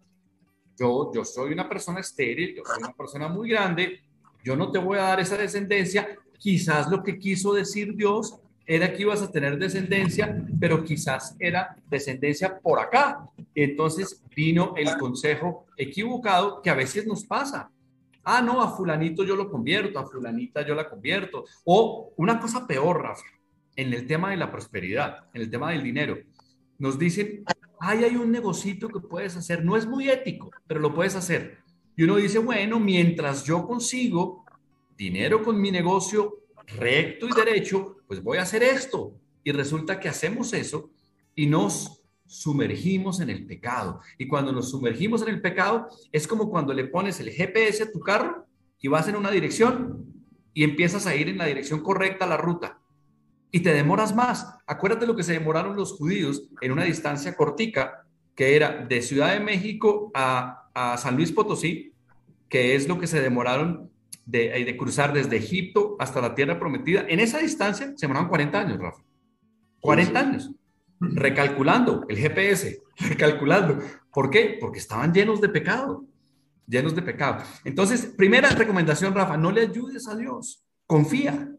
yo, 0.78 1.10
yo 1.14 1.24
soy 1.24 1.52
una 1.52 1.68
persona 1.68 2.00
estéril, 2.00 2.54
yo 2.56 2.62
soy 2.64 2.82
una 2.82 2.92
persona 2.92 3.28
muy 3.28 3.50
grande, 3.50 4.00
yo 4.44 4.56
no 4.56 4.70
te 4.70 4.78
voy 4.78 4.98
a 4.98 5.02
dar 5.02 5.20
esa 5.20 5.36
descendencia. 5.36 6.08
Quizás 6.38 6.90
lo 6.90 7.02
que 7.02 7.18
quiso 7.18 7.52
decir 7.52 7.94
Dios 7.94 8.36
era 8.66 8.92
que 8.92 9.02
ibas 9.02 9.22
a 9.22 9.30
tener 9.30 9.58
descendencia, 9.58 10.44
pero 10.58 10.84
quizás 10.84 11.36
era 11.38 11.76
descendencia 11.88 12.58
por 12.58 12.80
acá. 12.80 13.26
Entonces 13.54 14.22
vino 14.34 14.74
el 14.76 14.96
consejo 14.98 15.66
equivocado 15.76 16.62
que 16.62 16.70
a 16.70 16.74
veces 16.74 17.06
nos 17.06 17.24
pasa. 17.24 17.70
Ah, 18.24 18.40
no, 18.40 18.62
a 18.62 18.76
fulanito 18.76 19.24
yo 19.24 19.34
lo 19.34 19.50
convierto, 19.50 19.98
a 19.98 20.06
fulanita 20.06 20.64
yo 20.66 20.74
la 20.74 20.88
convierto. 20.88 21.44
O 21.64 22.12
una 22.16 22.38
cosa 22.38 22.66
peor, 22.66 23.02
Rafa, 23.02 23.24
en 23.74 23.92
el 23.92 24.06
tema 24.06 24.30
de 24.30 24.36
la 24.36 24.50
prosperidad, 24.50 25.26
en 25.34 25.42
el 25.42 25.50
tema 25.50 25.72
del 25.72 25.82
dinero. 25.82 26.18
Nos 26.78 26.98
dicen, 26.98 27.44
ay, 27.80 28.04
hay 28.04 28.16
un 28.16 28.30
negocito 28.30 28.88
que 28.88 29.00
puedes 29.00 29.36
hacer, 29.36 29.64
no 29.64 29.76
es 29.76 29.86
muy 29.86 30.08
ético, 30.08 30.50
pero 30.66 30.80
lo 30.80 30.94
puedes 30.94 31.16
hacer. 31.16 31.61
Y 31.96 32.04
uno 32.04 32.16
dice, 32.16 32.38
bueno, 32.38 32.80
mientras 32.80 33.44
yo 33.44 33.66
consigo 33.66 34.44
dinero 34.96 35.42
con 35.42 35.60
mi 35.60 35.70
negocio 35.70 36.38
recto 36.78 37.28
y 37.28 37.32
derecho, 37.32 37.96
pues 38.06 38.22
voy 38.22 38.38
a 38.38 38.42
hacer 38.42 38.62
esto. 38.62 39.14
Y 39.44 39.52
resulta 39.52 39.98
que 39.98 40.08
hacemos 40.08 40.52
eso 40.52 40.90
y 41.34 41.46
nos 41.46 42.02
sumergimos 42.26 43.20
en 43.20 43.30
el 43.30 43.46
pecado. 43.46 44.00
Y 44.16 44.26
cuando 44.26 44.52
nos 44.52 44.70
sumergimos 44.70 45.22
en 45.22 45.28
el 45.28 45.40
pecado, 45.42 45.88
es 46.12 46.26
como 46.26 46.48
cuando 46.48 46.72
le 46.72 46.84
pones 46.84 47.20
el 47.20 47.30
GPS 47.30 47.82
a 47.82 47.92
tu 47.92 48.00
carro 48.00 48.46
y 48.80 48.88
vas 48.88 49.08
en 49.08 49.16
una 49.16 49.30
dirección 49.30 50.06
y 50.54 50.64
empiezas 50.64 51.06
a 51.06 51.14
ir 51.14 51.28
en 51.28 51.38
la 51.38 51.46
dirección 51.46 51.80
correcta 51.80 52.26
la 52.26 52.36
ruta. 52.36 52.78
Y 53.50 53.60
te 53.60 53.74
demoras 53.74 54.14
más. 54.14 54.46
Acuérdate 54.66 55.06
lo 55.06 55.14
que 55.14 55.22
se 55.22 55.34
demoraron 55.34 55.76
los 55.76 55.92
judíos 55.92 56.48
en 56.62 56.72
una 56.72 56.84
distancia 56.84 57.36
cortica, 57.36 58.06
que 58.34 58.56
era 58.56 58.86
de 58.86 59.02
Ciudad 59.02 59.34
de 59.34 59.40
México 59.40 60.10
a 60.14 60.61
a 60.74 60.96
San 60.96 61.16
Luis 61.16 61.32
Potosí, 61.32 61.92
que 62.48 62.74
es 62.74 62.88
lo 62.88 62.98
que 62.98 63.06
se 63.06 63.20
demoraron 63.20 63.90
de, 64.26 64.56
eh, 64.56 64.64
de, 64.64 64.76
cruzar 64.76 65.12
desde 65.12 65.36
Egipto 65.36 65.96
hasta 65.98 66.20
la 66.20 66.34
tierra 66.34 66.58
prometida. 66.58 67.04
En 67.08 67.20
esa 67.20 67.38
distancia 67.38 67.92
se 67.96 68.06
demoraron 68.06 68.28
40 68.28 68.58
años, 68.58 68.78
Rafa. 68.78 69.02
40 69.80 70.18
años. 70.18 70.50
Recalculando 71.00 72.06
el 72.08 72.16
GPS, 72.16 72.80
recalculando. 72.96 73.78
¿Por 74.12 74.30
qué? 74.30 74.56
Porque 74.60 74.78
estaban 74.78 75.12
llenos 75.12 75.40
de 75.40 75.48
pecado. 75.48 76.04
Llenos 76.66 76.94
de 76.94 77.02
pecado. 77.02 77.42
Entonces, 77.64 78.06
primera 78.16 78.48
recomendación, 78.50 79.14
Rafa, 79.14 79.36
no 79.36 79.50
le 79.50 79.62
ayudes 79.62 80.06
a 80.08 80.16
Dios. 80.16 80.64
Confía. 80.86 81.50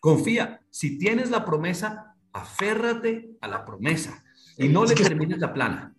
Confía. 0.00 0.60
Si 0.70 0.98
tienes 0.98 1.30
la 1.30 1.44
promesa, 1.44 2.14
aférrate 2.32 3.30
a 3.40 3.48
la 3.48 3.64
promesa 3.64 4.22
y 4.56 4.68
no 4.68 4.84
le 4.84 4.94
termines 4.94 5.38
la 5.38 5.52
plana. 5.52 5.93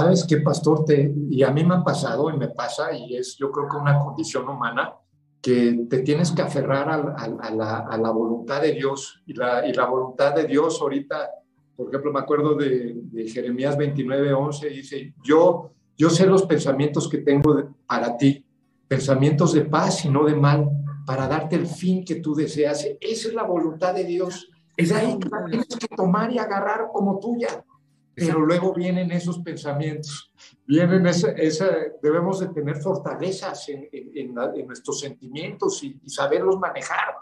¿Sabes 0.00 0.24
qué, 0.24 0.38
pastor? 0.38 0.86
Te, 0.86 1.14
y 1.28 1.42
a 1.42 1.50
mí 1.50 1.62
me 1.62 1.74
ha 1.74 1.84
pasado 1.84 2.30
y 2.30 2.36
me 2.38 2.48
pasa, 2.48 2.90
y 2.96 3.16
es 3.16 3.36
yo 3.36 3.50
creo 3.50 3.68
que 3.68 3.76
una 3.76 3.98
condición 3.98 4.48
humana, 4.48 4.94
que 5.42 5.86
te 5.90 5.98
tienes 5.98 6.32
que 6.32 6.40
aferrar 6.40 6.88
a, 6.88 7.98
la, 7.98 8.10
voluntad 8.10 8.62
de 8.62 8.72
Dios. 8.72 9.22
Y 9.26 9.34
la, 9.34 9.66
y 9.66 9.74
la, 9.74 9.84
voluntad 9.84 10.34
de 10.34 10.44
Dios 10.44 10.80
ahorita, 10.80 11.28
por 11.76 11.88
ejemplo, 11.88 12.12
me 12.12 12.20
acuerdo 12.20 12.54
de, 12.54 13.28
Jeremías 13.28 13.76
29, 13.76 14.32
11, 14.32 14.70
dice, 14.70 15.14
yo, 15.22 15.70
yo 15.98 16.08
sé 16.08 16.24
los 16.24 16.44
pensamientos 16.46 17.06
que 17.06 17.18
tengo 17.18 17.74
para 17.86 18.16
ti, 18.16 18.42
pensamientos 18.88 19.52
de 19.52 19.66
paz 19.66 20.06
y 20.06 20.08
no 20.08 20.24
de 20.24 20.34
mal, 20.34 20.66
para 21.04 21.28
darte 21.28 21.56
el 21.56 21.66
fin 21.66 22.06
que 22.06 22.16
tú 22.16 22.34
deseas. 22.34 22.86
Esa 22.98 23.28
es 23.28 23.34
la 23.34 23.42
voluntad 23.42 23.94
de 23.94 24.04
Dios. 24.04 24.50
Es 24.78 24.92
ahí 24.92 25.18
que 25.18 25.28
la 25.28 25.44
tienes 25.44 25.66
que 25.66 25.94
tomar 25.94 26.32
y 26.32 26.38
agarrar 26.38 26.88
como 26.90 27.18
tuya 27.18 27.64
pero 28.26 28.44
luego 28.44 28.74
vienen 28.74 29.10
esos 29.10 29.38
pensamientos, 29.38 30.32
vienen 30.66 31.06
esa, 31.06 31.68
debemos 32.02 32.40
de 32.40 32.48
tener 32.48 32.76
fortalezas 32.76 33.68
en, 33.68 33.88
en, 33.92 34.34
nuestros 34.66 35.00
sentimientos 35.00 35.82
y, 35.82 35.98
saberlos 36.06 36.58
manejar, 36.58 37.14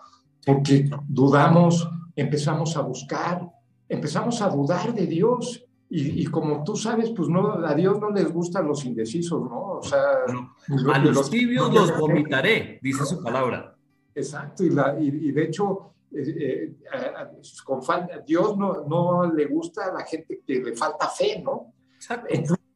porque 0.45 0.91
dudamos, 1.07 1.89
empezamos 2.17 2.77
a 2.77 2.81
buscar, 2.81 3.49
empezamos 3.89 4.43
a 4.43 4.49
dudar 4.49 4.93
de 4.93 5.07
Dios. 5.07 5.65
Y, 5.91 6.27
como 6.27 6.65
tú 6.65 6.77
sabes, 6.77 7.11
pues 7.17 7.31
no, 7.31 7.65
a 7.65 7.75
Dios 7.75 7.99
no 7.99 8.11
les 8.11 8.31
gustan 8.31 8.69
los 8.69 8.85
indecisos, 8.85 9.41
¿no? 9.41 9.79
O 9.79 9.83
sea, 9.83 10.03
a 10.93 10.99
los, 10.99 11.31
tibios 11.31 11.73
los 11.73 11.99
vomitaré, 11.99 12.79
dice 12.83 13.07
su 13.07 13.23
palabra. 13.23 13.75
Exacto, 14.15 14.65
y, 14.65 14.71
la, 14.71 14.99
y 15.01 15.31
de 15.33 15.45
hecho, 15.45 15.95
eh, 16.11 16.25
eh, 16.25 16.75
con 17.65 17.81
Dios 18.27 18.57
no, 18.57 18.85
no, 18.87 19.33
le 19.33 19.47
gusta 19.47 19.87
a 19.87 19.93
la 19.93 20.05
gente 20.05 20.41
que 20.47 20.61
le 20.61 20.75
falta 20.75 21.09
fe, 21.09 21.43
¿no? 21.43 21.73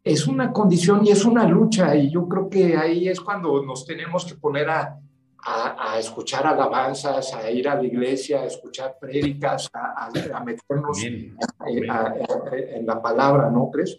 es 0.05 0.27
una 0.27 0.53
condición 0.53 1.07
y 1.07 1.11
es 1.11 1.25
una 1.25 1.47
lucha 1.47 1.95
y 1.95 2.11
yo 2.11 2.29
creo 2.29 2.51
que 2.51 2.77
ahí 2.77 3.09
es 3.09 3.21
cuando 3.21 3.63
nos 3.63 3.87
tenemos 3.87 4.25
que 4.25 4.35
poner 4.35 4.69
a, 4.69 4.99
a, 5.45 5.99
escuchar 5.99 6.47
alabanzas, 6.47 7.33
a 7.35 7.51
ir 7.51 7.69
a 7.69 7.77
la 7.77 7.85
iglesia, 7.85 8.43
a 8.43 8.47
escuchar 8.47 8.97
prédicas, 9.01 9.71
a, 9.73 10.11
meternos 10.45 11.03
eh, 11.03 11.33
en 11.67 12.87
la 12.87 13.01
palabra, 13.01 13.51
¿no 13.51 13.71
crees? 13.71 13.99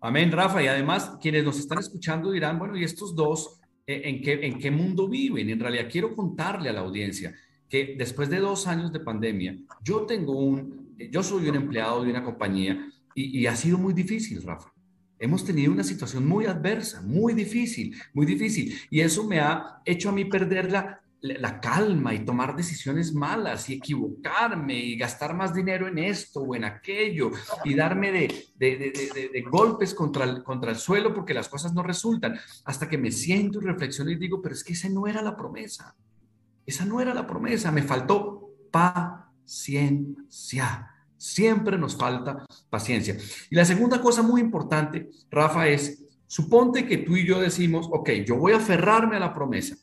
Amén, 0.00 0.32
Rafa. 0.32 0.62
Y 0.62 0.66
además, 0.66 1.16
quienes 1.20 1.44
nos 1.44 1.58
están 1.58 1.78
escuchando 1.78 2.30
dirán, 2.30 2.58
bueno, 2.58 2.76
¿y 2.76 2.84
estos 2.84 3.14
dos 3.14 3.60
en 3.86 4.20
qué, 4.20 4.46
en 4.46 4.58
qué 4.58 4.70
mundo 4.70 5.08
viven? 5.08 5.48
En 5.50 5.60
realidad, 5.60 5.86
quiero 5.90 6.14
contarle 6.14 6.70
a 6.70 6.72
la 6.72 6.80
audiencia 6.80 7.32
que 7.72 7.94
después 7.96 8.28
de 8.28 8.38
dos 8.38 8.66
años 8.66 8.92
de 8.92 9.00
pandemia, 9.00 9.56
yo 9.82 10.02
tengo 10.02 10.38
un, 10.38 10.94
yo 11.10 11.22
soy 11.22 11.48
un 11.48 11.56
empleado 11.56 12.04
de 12.04 12.10
una 12.10 12.22
compañía 12.22 12.86
y, 13.14 13.46
ha 13.46 13.56
sido 13.56 13.78
muy 13.78 13.94
difícil, 13.94 14.42
Rafa. 14.42 14.70
Hemos 15.18 15.42
tenido 15.42 15.72
una 15.72 15.82
situación 15.82 16.26
muy 16.26 16.44
adversa, 16.44 17.00
muy 17.00 17.32
difícil, 17.32 17.96
muy 18.12 18.26
difícil. 18.26 18.78
Y 18.90 19.00
eso 19.00 19.26
me 19.26 19.40
ha 19.40 19.80
hecho 19.86 20.10
a 20.10 20.12
mí 20.12 20.26
perder 20.26 20.70
la, 20.70 21.00
la 21.22 21.60
calma 21.60 22.12
y 22.12 22.26
tomar 22.26 22.54
decisiones 22.54 23.14
malas 23.14 23.70
y 23.70 23.74
equivocarme 23.74 24.74
y 24.74 24.98
gastar 24.98 25.34
más 25.34 25.54
dinero 25.54 25.88
en 25.88 25.96
esto 25.96 26.40
o 26.40 26.54
en 26.54 26.64
aquello 26.64 27.30
y 27.64 27.74
darme 27.74 28.12
de, 28.12 28.44
de, 28.54 28.76
de, 28.76 29.30
de, 29.32 29.42
golpes 29.50 29.94
contra 29.94 30.24
el, 30.24 30.42
contra 30.42 30.72
el 30.72 30.76
suelo 30.76 31.14
porque 31.14 31.32
las 31.32 31.48
cosas 31.48 31.72
no 31.72 31.82
resultan, 31.82 32.38
hasta 32.66 32.86
que 32.86 32.98
me 32.98 33.10
siento 33.10 33.60
y 33.62 33.64
reflexiono 33.64 34.10
y 34.10 34.16
digo, 34.16 34.42
pero 34.42 34.54
es 34.54 34.62
que 34.62 34.74
esa 34.74 34.90
no 34.90 35.06
era 35.06 35.22
la 35.22 35.34
promesa. 35.34 35.96
Esa 36.66 36.84
no 36.84 37.00
era 37.00 37.14
la 37.14 37.26
promesa, 37.26 37.72
me 37.72 37.82
faltó 37.82 38.50
paciencia. 38.70 40.08
Siempre 41.16 41.78
nos 41.78 41.96
falta 41.96 42.44
paciencia. 42.68 43.16
Y 43.50 43.54
la 43.54 43.64
segunda 43.64 44.00
cosa 44.00 44.22
muy 44.22 44.40
importante, 44.40 45.10
Rafa, 45.30 45.68
es, 45.68 46.04
suponte 46.26 46.86
que 46.86 46.98
tú 46.98 47.16
y 47.16 47.26
yo 47.26 47.40
decimos, 47.40 47.88
ok, 47.90 48.10
yo 48.26 48.36
voy 48.36 48.52
a 48.52 48.56
aferrarme 48.56 49.16
a 49.16 49.20
la 49.20 49.34
promesa, 49.34 49.76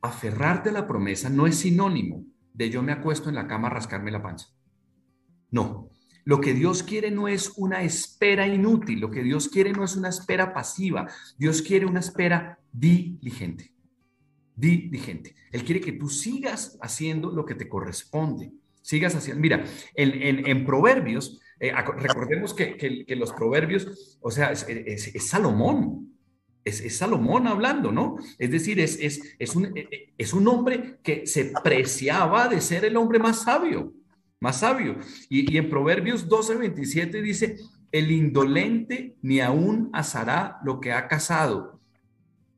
aferrarte 0.00 0.70
a 0.70 0.72
la 0.72 0.86
promesa 0.86 1.28
no 1.28 1.46
es 1.46 1.56
sinónimo 1.58 2.24
de 2.54 2.70
yo 2.70 2.82
me 2.82 2.92
acuesto 2.92 3.28
en 3.28 3.34
la 3.34 3.46
cama 3.46 3.68
a 3.68 3.72
rascarme 3.72 4.10
la 4.10 4.22
panza. 4.22 4.48
No, 5.50 5.90
lo 6.24 6.40
que 6.40 6.52
Dios 6.52 6.82
quiere 6.82 7.10
no 7.10 7.26
es 7.26 7.52
una 7.56 7.82
espera 7.82 8.46
inútil, 8.46 9.00
lo 9.00 9.10
que 9.10 9.22
Dios 9.22 9.48
quiere 9.48 9.72
no 9.72 9.84
es 9.84 9.96
una 9.96 10.10
espera 10.10 10.52
pasiva, 10.52 11.08
Dios 11.38 11.62
quiere 11.62 11.86
una 11.86 12.00
espera 12.00 12.58
diligente. 12.72 13.72
Diligente. 14.58 15.34
Él 15.52 15.64
quiere 15.64 15.80
que 15.80 15.92
tú 15.92 16.08
sigas 16.08 16.78
haciendo 16.82 17.30
lo 17.30 17.44
que 17.44 17.54
te 17.54 17.68
corresponde. 17.68 18.52
Sigas 18.82 19.14
haciendo. 19.14 19.40
Mira, 19.40 19.64
en, 19.94 20.64
Proverbios, 20.64 21.40
eh, 21.60 21.72
recordemos 21.96 22.54
que, 22.54 23.04
los 23.16 23.32
Proverbios, 23.32 24.18
o 24.20 24.30
sea, 24.30 24.52
es, 24.52 25.26
Salomón. 25.26 26.14
Es, 26.64 26.96
Salomón 26.96 27.46
hablando, 27.46 27.92
¿no? 27.92 28.16
Es 28.38 28.50
decir, 28.50 28.80
es, 28.80 28.98
es, 29.00 29.56
un, 29.56 29.72
es 30.18 30.32
un 30.32 30.48
hombre 30.48 30.98
que 31.02 31.26
se 31.26 31.52
preciaba 31.62 32.48
de 32.48 32.60
ser 32.60 32.84
el 32.84 32.96
hombre 32.96 33.18
más 33.18 33.42
sabio 33.42 33.94
más 34.40 34.60
sabio. 34.60 34.98
Y, 35.28 35.56
en 35.56 35.68
Proverbios 35.68 36.28
12, 36.28 36.56
27 36.56 37.22
dice, 37.22 37.56
el 37.92 38.10
indolente 38.10 39.16
ni 39.22 39.40
aún 39.40 39.90
asará 39.92 40.58
lo 40.64 40.80
que 40.80 40.92
ha 40.92 41.08
casado, 41.08 41.77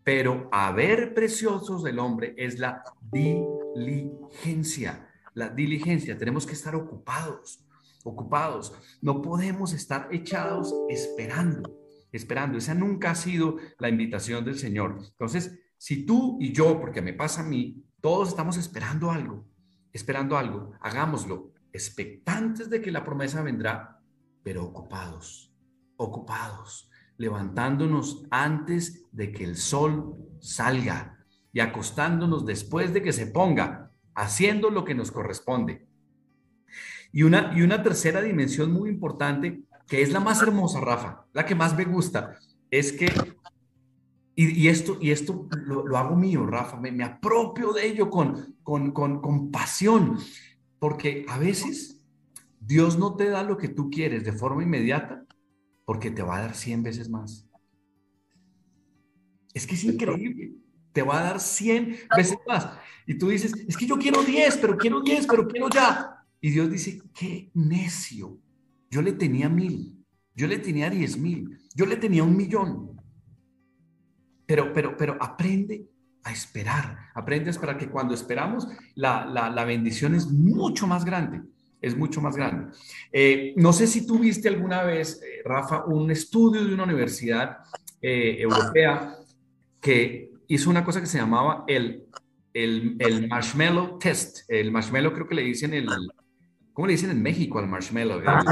pero 0.04 0.48
haber 0.52 1.14
preciosos 1.14 1.82
del 1.82 1.98
hombre 1.98 2.34
es 2.36 2.58
la 2.58 2.82
diligencia. 3.12 5.06
La 5.34 5.48
diligencia, 5.48 6.18
tenemos 6.18 6.46
que 6.46 6.54
estar 6.54 6.74
ocupados, 6.74 7.64
ocupados. 8.04 8.72
No 9.00 9.22
podemos 9.22 9.72
estar 9.72 10.08
echados 10.10 10.74
esperando, 10.88 11.78
esperando. 12.12 12.58
Esa 12.58 12.74
nunca 12.74 13.12
ha 13.12 13.14
sido 13.14 13.56
la 13.78 13.88
invitación 13.88 14.44
del 14.44 14.58
Señor. 14.58 14.98
Entonces, 15.00 15.60
si 15.78 16.04
tú 16.04 16.36
y 16.40 16.52
yo, 16.52 16.80
porque 16.80 17.00
me 17.00 17.12
pasa 17.12 17.42
a 17.42 17.46
mí, 17.46 17.84
todos 18.00 18.28
estamos 18.28 18.56
esperando 18.56 19.10
algo, 19.10 19.46
esperando 19.92 20.36
algo, 20.36 20.72
hagámoslo, 20.80 21.52
expectantes 21.72 22.68
de 22.68 22.82
que 22.82 22.90
la 22.90 23.04
promesa 23.04 23.42
vendrá, 23.42 24.00
pero 24.42 24.64
ocupados, 24.64 25.54
ocupados, 25.96 26.89
levantándonos 27.20 28.24
antes 28.30 29.04
de 29.12 29.30
que 29.30 29.44
el 29.44 29.56
sol 29.56 30.16
salga 30.40 31.18
y 31.52 31.60
acostándonos 31.60 32.46
después 32.46 32.94
de 32.94 33.02
que 33.02 33.12
se 33.12 33.26
ponga, 33.26 33.90
haciendo 34.14 34.70
lo 34.70 34.86
que 34.86 34.94
nos 34.94 35.10
corresponde. 35.10 35.86
Y 37.12 37.24
una, 37.24 37.52
y 37.54 37.60
una 37.60 37.82
tercera 37.82 38.22
dimensión 38.22 38.72
muy 38.72 38.88
importante, 38.88 39.64
que 39.86 40.00
es 40.00 40.12
la 40.12 40.20
más 40.20 40.40
hermosa, 40.40 40.80
Rafa, 40.80 41.26
la 41.34 41.44
que 41.44 41.54
más 41.54 41.76
me 41.76 41.84
gusta, 41.84 42.38
es 42.70 42.90
que, 42.90 43.12
y, 44.34 44.68
esto, 44.68 44.96
y 44.98 45.10
esto 45.10 45.46
lo, 45.66 45.98
hago 45.98 46.16
mío, 46.16 46.46
Rafa, 46.46 46.80
me, 46.80 46.90
me 46.90 47.04
apropio 47.04 47.74
de 47.74 47.86
ello 47.86 48.08
con, 48.08 48.56
con, 48.62 48.92
con, 48.92 49.20
con 49.20 49.50
pasión, 49.50 50.16
porque 50.78 51.26
a 51.28 51.36
veces 51.36 52.00
Dios 52.60 52.98
no 52.98 53.14
te 53.14 53.28
da 53.28 53.42
lo 53.42 53.58
que 53.58 53.68
tú 53.68 53.90
quieres 53.90 54.24
de 54.24 54.32
forma 54.32 54.62
inmediata 54.62 55.26
porque 55.90 56.12
te 56.12 56.22
va 56.22 56.36
a 56.36 56.42
dar 56.42 56.54
100 56.54 56.84
veces 56.84 57.08
más. 57.08 57.50
Es 59.52 59.66
que 59.66 59.74
es 59.74 59.82
increíble. 59.82 60.52
Te 60.92 61.02
va 61.02 61.18
a 61.18 61.22
dar 61.24 61.40
100 61.40 61.96
veces 62.16 62.38
más. 62.46 62.68
Y 63.08 63.18
tú 63.18 63.30
dices, 63.30 63.52
es 63.66 63.76
que 63.76 63.86
yo 63.86 63.98
quiero 63.98 64.22
10, 64.22 64.58
pero 64.58 64.78
quiero 64.78 65.00
10, 65.00 65.26
pero 65.26 65.48
quiero 65.48 65.68
ya. 65.68 66.24
Y 66.40 66.50
Dios 66.52 66.70
dice, 66.70 67.02
qué 67.12 67.50
necio. 67.54 68.38
Yo 68.88 69.02
le 69.02 69.14
tenía 69.14 69.48
mil, 69.48 70.00
yo 70.32 70.46
le 70.46 70.60
tenía 70.60 70.88
10 70.88 71.18
mil, 71.18 71.58
yo 71.74 71.84
le 71.86 71.96
tenía 71.96 72.22
un 72.22 72.36
millón. 72.36 73.02
Pero, 74.46 74.72
pero, 74.72 74.96
pero 74.96 75.18
aprende 75.20 75.90
a 76.22 76.30
esperar. 76.30 77.10
Aprende 77.16 77.48
a 77.48 77.50
esperar 77.50 77.76
que 77.76 77.90
cuando 77.90 78.14
esperamos, 78.14 78.68
la, 78.94 79.64
bendición 79.64 80.14
es 80.14 80.30
mucho 80.30 80.86
más 80.86 81.04
grande. 81.04 81.42
Es 81.80 81.96
mucho 81.96 82.20
más 82.20 82.36
grande. 82.36 82.72
Eh, 83.12 83.54
no 83.56 83.72
sé 83.72 83.86
si 83.86 84.06
tú 84.06 84.18
viste 84.18 84.48
alguna 84.48 84.82
vez, 84.82 85.22
eh, 85.22 85.42
Rafa, 85.44 85.84
un 85.86 86.10
estudio 86.10 86.64
de 86.64 86.74
una 86.74 86.84
universidad 86.84 87.58
eh, 88.02 88.36
europea 88.40 89.16
que 89.80 90.30
hizo 90.48 90.68
una 90.68 90.84
cosa 90.84 91.00
que 91.00 91.06
se 91.06 91.18
llamaba 91.18 91.64
el, 91.66 92.04
el, 92.52 93.28
marshmallow 93.28 93.98
test. 93.98 94.40
El 94.48 94.70
marshmallow 94.72 95.12
creo 95.12 95.26
que 95.26 95.34
le 95.34 95.42
dicen 95.42 95.74
el... 95.74 95.88
¿Cómo 96.72 96.86
le 96.86 96.92
dicen 96.92 97.10
en 97.10 97.22
México 97.22 97.58
al 97.58 97.66
marshmallow? 97.66 98.22
Ah, 98.26 98.42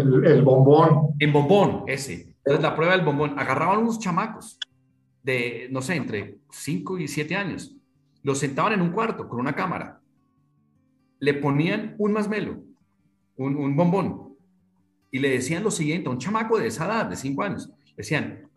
el, 0.00 0.24
el 0.24 0.42
bombón. 0.42 1.14
En 1.18 1.32
bombón, 1.32 1.84
ese. 1.86 2.34
Entonces 2.38 2.62
la 2.62 2.76
prueba 2.76 2.96
del 2.96 3.04
bombón. 3.04 3.38
Agarraban 3.38 3.78
unos 3.78 3.98
chamacos 3.98 4.58
de, 5.22 5.68
no 5.70 5.82
sé, 5.82 5.96
entre 5.96 6.38
5 6.50 6.98
y 6.98 7.08
7 7.08 7.34
años. 7.34 7.74
Los 8.22 8.38
sentaban 8.38 8.74
en 8.74 8.82
un 8.82 8.90
cuarto 8.92 9.28
con 9.28 9.40
una 9.40 9.54
cámara. 9.54 10.00
Le 11.18 11.34
ponían 11.34 11.94
un 11.98 12.12
masmelo, 12.12 12.62
un, 13.36 13.56
un 13.56 13.76
bombón, 13.76 14.36
y 15.10 15.18
le 15.18 15.30
decían 15.30 15.62
lo 15.62 15.70
siguiente 15.70 16.08
a 16.08 16.12
un 16.12 16.18
chamaco 16.18 16.58
de 16.58 16.66
esa 16.66 16.86
edad, 16.86 17.06
de 17.06 17.16
5 17.16 17.42
años. 17.42 17.70
decían, 17.96 18.50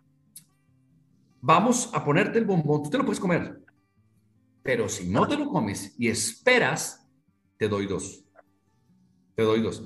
vamos 1.40 1.92
a 1.94 2.04
ponerte 2.04 2.40
el 2.40 2.46
bombón, 2.46 2.84
tú 2.84 2.90
te 2.90 2.98
lo 2.98 3.06
puedes 3.06 3.20
comer, 3.20 3.62
pero 4.68 4.90
si 4.90 5.08
no 5.08 5.28
te 5.28 5.38
lo 5.38 5.48
comes 5.48 5.96
y 5.98 6.10
esperas, 6.10 7.08
te 7.58 7.70
doy 7.70 7.86
dos. 7.86 8.26
Te 9.34 9.44
doy 9.44 9.62
dos. 9.62 9.82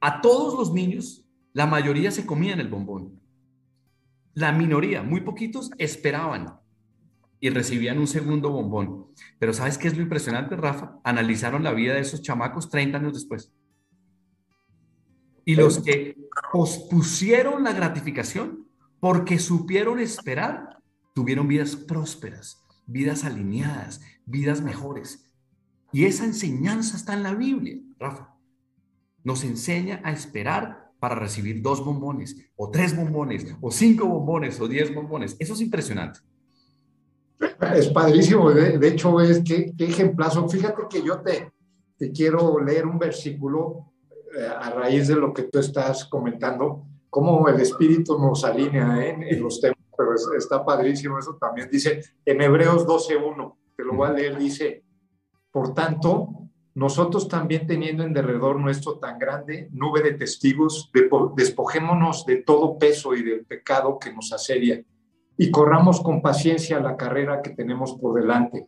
A 0.00 0.20
todos 0.20 0.54
los 0.58 0.72
niños, 0.72 1.26
la 1.52 1.66
mayoría 1.66 2.10
se 2.10 2.24
comían 2.24 2.60
el 2.60 2.68
bombón. 2.68 3.20
La 4.32 4.52
minoría, 4.52 5.02
muy 5.02 5.20
poquitos, 5.20 5.70
esperaban 5.76 6.58
y 7.40 7.50
recibían 7.50 7.98
un 7.98 8.06
segundo 8.06 8.50
bombón. 8.50 9.08
Pero 9.38 9.52
¿sabes 9.52 9.76
qué 9.76 9.88
es 9.88 9.96
lo 9.96 10.02
impresionante, 10.02 10.56
Rafa? 10.56 10.98
Analizaron 11.04 11.62
la 11.62 11.72
vida 11.72 11.92
de 11.92 12.00
esos 12.00 12.22
chamacos 12.22 12.70
30 12.70 12.98
años 12.98 13.14
después. 13.14 13.52
Y 15.48 15.54
los 15.54 15.78
que 15.78 16.16
pospusieron 16.52 17.62
la 17.62 17.72
gratificación 17.72 18.66
porque 18.98 19.38
supieron 19.38 20.00
esperar, 20.00 20.82
tuvieron 21.14 21.46
vidas 21.46 21.76
prósperas, 21.76 22.66
vidas 22.84 23.24
alineadas, 23.24 24.00
vidas 24.24 24.60
mejores. 24.60 25.30
Y 25.92 26.04
esa 26.04 26.24
enseñanza 26.24 26.96
está 26.96 27.14
en 27.14 27.22
la 27.22 27.32
Biblia, 27.32 27.78
Rafa. 27.96 28.34
Nos 29.22 29.44
enseña 29.44 30.00
a 30.02 30.12
esperar 30.12 30.90
para 30.98 31.14
recibir 31.14 31.62
dos 31.62 31.84
bombones, 31.84 32.36
o 32.56 32.70
tres 32.70 32.96
bombones, 32.96 33.46
o 33.60 33.70
cinco 33.70 34.06
bombones, 34.06 34.60
o 34.60 34.66
diez 34.66 34.92
bombones. 34.92 35.36
Eso 35.38 35.54
es 35.54 35.60
impresionante. 35.60 36.20
Es 37.74 37.88
padrísimo. 37.90 38.50
De, 38.50 38.88
hecho, 38.88 39.20
es 39.20 39.44
que 39.44 39.72
qué 39.78 39.84
ejemplazo. 39.84 40.48
Fíjate 40.48 40.82
que 40.90 41.06
yo 41.06 41.20
te, 41.20 41.52
te 41.96 42.10
quiero 42.10 42.58
leer 42.58 42.84
un 42.84 42.98
versículo 42.98 43.92
a 44.44 44.70
raíz 44.70 45.08
de 45.08 45.16
lo 45.16 45.32
que 45.32 45.44
tú 45.44 45.58
estás 45.58 46.04
comentando, 46.04 46.84
cómo 47.10 47.48
el 47.48 47.60
Espíritu 47.60 48.18
nos 48.18 48.44
alinea 48.44 49.04
¿eh? 49.04 49.16
en 49.30 49.42
los 49.42 49.60
temas, 49.60 49.78
pero 49.96 50.14
está 50.36 50.64
padrísimo 50.64 51.18
eso 51.18 51.36
también. 51.40 51.68
Dice 51.70 52.02
en 52.24 52.40
Hebreos 52.42 52.86
12.1, 52.86 53.54
te 53.76 53.84
lo 53.84 53.94
voy 53.94 54.08
a 54.08 54.12
leer, 54.12 54.38
dice, 54.38 54.84
por 55.50 55.74
tanto, 55.74 56.28
nosotros 56.74 57.28
también 57.28 57.66
teniendo 57.66 58.04
en 58.04 58.12
derredor 58.12 58.60
nuestro 58.60 58.98
tan 58.98 59.18
grande 59.18 59.68
nube 59.72 60.02
de 60.02 60.12
testigos, 60.12 60.90
despojémonos 61.34 62.26
de 62.26 62.36
todo 62.36 62.78
peso 62.78 63.14
y 63.14 63.22
del 63.22 63.46
pecado 63.46 63.98
que 63.98 64.12
nos 64.12 64.32
asedia 64.32 64.84
y 65.38 65.50
corramos 65.50 66.00
con 66.00 66.22
paciencia 66.22 66.80
la 66.80 66.96
carrera 66.96 67.42
que 67.42 67.50
tenemos 67.50 67.94
por 67.94 68.20
delante. 68.20 68.66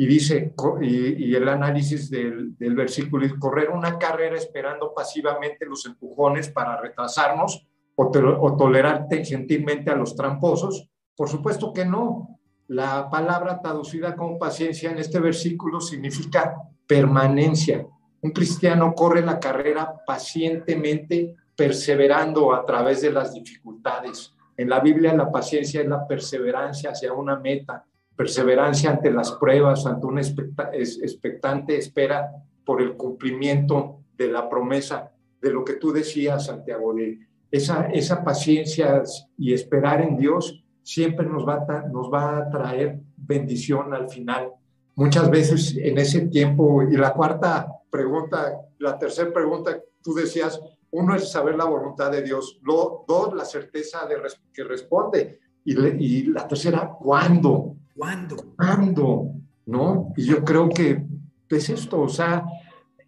Y 0.00 0.06
dice, 0.06 0.54
y, 0.80 1.34
el 1.34 1.46
análisis 1.46 2.08
del, 2.08 2.56
versículo 2.58 3.26
es 3.26 3.34
correr 3.34 3.68
una 3.68 3.98
carrera 3.98 4.34
esperando 4.34 4.94
pasivamente 4.94 5.66
los 5.66 5.84
empujones 5.84 6.48
para 6.48 6.80
retrasarnos 6.80 7.66
o, 7.96 8.04
o 8.06 8.56
tolerar 8.56 9.08
gentilmente 9.22 9.90
a 9.90 9.96
los 9.96 10.16
tramposos. 10.16 10.88
Por 11.14 11.28
supuesto 11.28 11.74
que 11.74 11.84
no. 11.84 12.40
La 12.68 13.10
palabra 13.10 13.60
traducida 13.60 14.16
como 14.16 14.38
paciencia 14.38 14.90
en 14.90 14.96
este 14.96 15.20
versículo 15.20 15.82
significa 15.82 16.56
permanencia. 16.86 17.86
Un 18.22 18.30
cristiano 18.30 18.94
corre 18.94 19.20
la 19.20 19.38
carrera 19.38 19.96
pacientemente, 20.06 21.36
perseverando 21.54 22.54
a 22.54 22.64
través 22.64 23.02
de 23.02 23.12
las 23.12 23.34
dificultades. 23.34 24.32
En 24.56 24.70
la 24.70 24.80
Biblia 24.80 25.14
la 25.14 25.30
paciencia 25.30 25.82
es 25.82 25.86
la 25.86 26.06
perseverancia 26.06 26.92
hacia 26.92 27.12
una 27.12 27.38
meta, 27.38 27.84
perseverancia 28.16 28.90
ante 28.90 29.10
las 29.10 29.32
pruebas, 29.32 29.86
ante 29.86 30.06
una 30.06 30.20
expectante 30.20 31.76
espera 31.76 32.30
por 32.64 32.82
el 32.82 32.96
cumplimiento 32.96 34.00
de 34.16 34.28
la 34.28 34.48
promesa, 34.48 35.12
de 35.40 35.50
lo 35.50 35.64
que 35.64 35.74
tú 35.74 35.92
decías, 35.92 36.46
Santiago, 36.46 36.92
de 36.94 37.18
esa, 37.50 37.86
esa 37.86 38.22
paciencia 38.22 39.02
y 39.38 39.54
esperar 39.54 40.02
en 40.02 40.16
Dios 40.16 40.62
siempre 40.82 41.26
nos 41.26 41.46
va, 41.46 41.64
nos 41.90 42.12
va 42.12 42.38
a 42.38 42.50
traer 42.50 43.00
bendición 43.16 43.94
al 43.94 44.08
final 44.08 44.52
muchas 45.00 45.30
veces 45.30 45.76
en 45.78 45.96
ese 45.96 46.28
tiempo, 46.28 46.82
y 46.82 46.94
la 46.94 47.14
cuarta 47.14 47.66
pregunta, 47.88 48.60
la 48.78 48.98
tercera 48.98 49.32
pregunta, 49.32 49.80
tú 50.02 50.12
decías, 50.12 50.60
uno 50.90 51.14
es 51.14 51.32
saber 51.32 51.56
la 51.56 51.64
voluntad 51.64 52.10
de 52.10 52.20
Dios, 52.20 52.60
lo, 52.62 53.06
dos, 53.08 53.32
la 53.34 53.46
certeza 53.46 54.06
de 54.06 54.16
que 54.52 54.62
responde, 54.62 55.40
y, 55.64 55.74
y 55.74 56.22
la 56.24 56.46
tercera, 56.46 56.94
¿cuándo? 57.00 57.76
¿Cuándo? 57.94 58.36
¿Cuándo? 58.56 59.34
¿no? 59.70 60.12
Y 60.16 60.24
yo 60.24 60.44
creo 60.44 60.68
que 60.68 61.04
es 61.48 61.70
esto, 61.70 62.00
o 62.00 62.08
sea, 62.08 62.44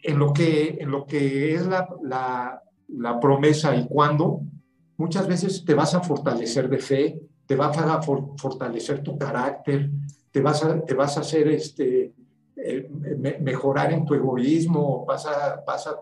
en 0.02 0.18
lo 0.18 0.32
que, 0.32 0.78
en 0.80 0.90
lo 0.90 1.06
que 1.06 1.54
es 1.54 1.66
la, 1.66 1.88
la, 2.88 3.20
promesa 3.20 3.74
y 3.76 3.86
cuándo, 3.86 4.40
muchas 4.96 5.26
veces 5.26 5.64
te 5.64 5.74
vas 5.74 5.94
a 5.94 6.00
fortalecer 6.00 6.68
de 6.68 6.78
fe, 6.78 7.20
te 7.46 7.56
vas 7.56 7.76
a 7.78 8.00
fortalecer 8.02 9.02
tu 9.02 9.18
carácter, 9.18 9.90
te 10.30 10.40
vas 10.40 10.64
a, 10.64 10.80
te 10.80 10.94
vas 10.94 11.16
a 11.16 11.20
hacer 11.20 11.48
este, 11.48 12.12
eh, 12.56 12.88
mejorar 13.40 13.92
en 13.92 14.04
tu 14.04 14.14
egoísmo, 14.14 15.04
vas 15.04 15.26
a, 15.26 15.62
vas 15.66 15.86
a, 15.86 15.96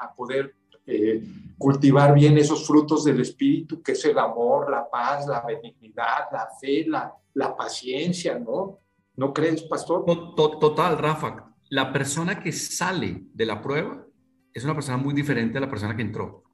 a 0.00 0.14
poder 0.14 0.54
eh, 0.86 1.22
cultivar 1.58 2.14
bien 2.14 2.36
esos 2.38 2.66
frutos 2.66 3.04
del 3.04 3.20
espíritu, 3.20 3.82
que 3.82 3.92
es 3.92 4.04
el 4.04 4.18
amor, 4.18 4.70
la 4.70 4.88
paz, 4.88 5.26
la 5.26 5.40
benignidad, 5.40 6.28
la 6.32 6.48
fe, 6.60 6.84
la, 6.86 7.12
la 7.36 7.54
paciencia, 7.54 8.38
¿no? 8.38 8.80
¿No 9.14 9.32
crees, 9.32 9.62
pastor? 9.62 10.04
Total, 10.34 10.98
Rafa. 10.98 11.52
La 11.68 11.92
persona 11.92 12.42
que 12.42 12.50
sale 12.50 13.24
de 13.34 13.46
la 13.46 13.60
prueba 13.60 14.06
es 14.54 14.64
una 14.64 14.74
persona 14.74 14.96
muy 14.96 15.12
diferente 15.12 15.58
a 15.58 15.60
la 15.60 15.68
persona 15.68 15.94
que 15.94 16.02
entró. 16.02 16.44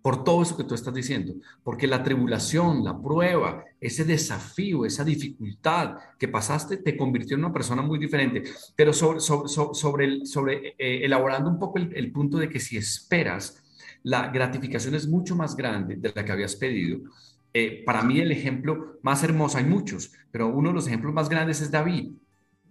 Por 0.00 0.22
todo 0.22 0.42
eso 0.42 0.56
que 0.56 0.64
tú 0.64 0.74
estás 0.74 0.94
diciendo. 0.94 1.34
Porque 1.64 1.88
la 1.88 2.04
tribulación, 2.04 2.84
la 2.84 2.96
prueba, 3.00 3.64
ese 3.80 4.04
desafío, 4.04 4.84
esa 4.84 5.02
dificultad 5.02 5.96
que 6.16 6.28
pasaste 6.28 6.76
te 6.76 6.96
convirtió 6.96 7.36
en 7.36 7.44
una 7.44 7.52
persona 7.52 7.82
muy 7.82 7.98
diferente. 7.98 8.44
Pero 8.76 8.92
sobre, 8.92 9.18
sobre, 9.18 10.04
el, 10.04 10.26
sobre 10.26 10.76
eh, 10.78 11.04
elaborando 11.04 11.50
un 11.50 11.58
poco 11.58 11.78
el, 11.78 12.12
punto 12.12 12.38
de 12.38 12.48
que 12.48 12.60
si 12.60 12.76
esperas, 12.76 13.60
la 14.04 14.28
gratificación 14.28 14.94
es 14.94 15.08
mucho 15.08 15.34
más 15.34 15.56
grande 15.56 15.96
de 15.96 16.12
la 16.14 16.24
que 16.24 16.32
habías 16.32 16.54
pedido. 16.54 17.00
Eh, 17.56 17.84
para 17.86 18.02
mí 18.02 18.18
el 18.18 18.32
ejemplo 18.32 18.98
más 19.02 19.22
hermoso, 19.22 19.58
hay 19.58 19.64
muchos, 19.64 20.12
pero 20.32 20.48
uno 20.48 20.70
de 20.70 20.74
los 20.74 20.88
ejemplos 20.88 21.14
más 21.14 21.28
grandes 21.28 21.60
es 21.60 21.70
David. 21.70 22.10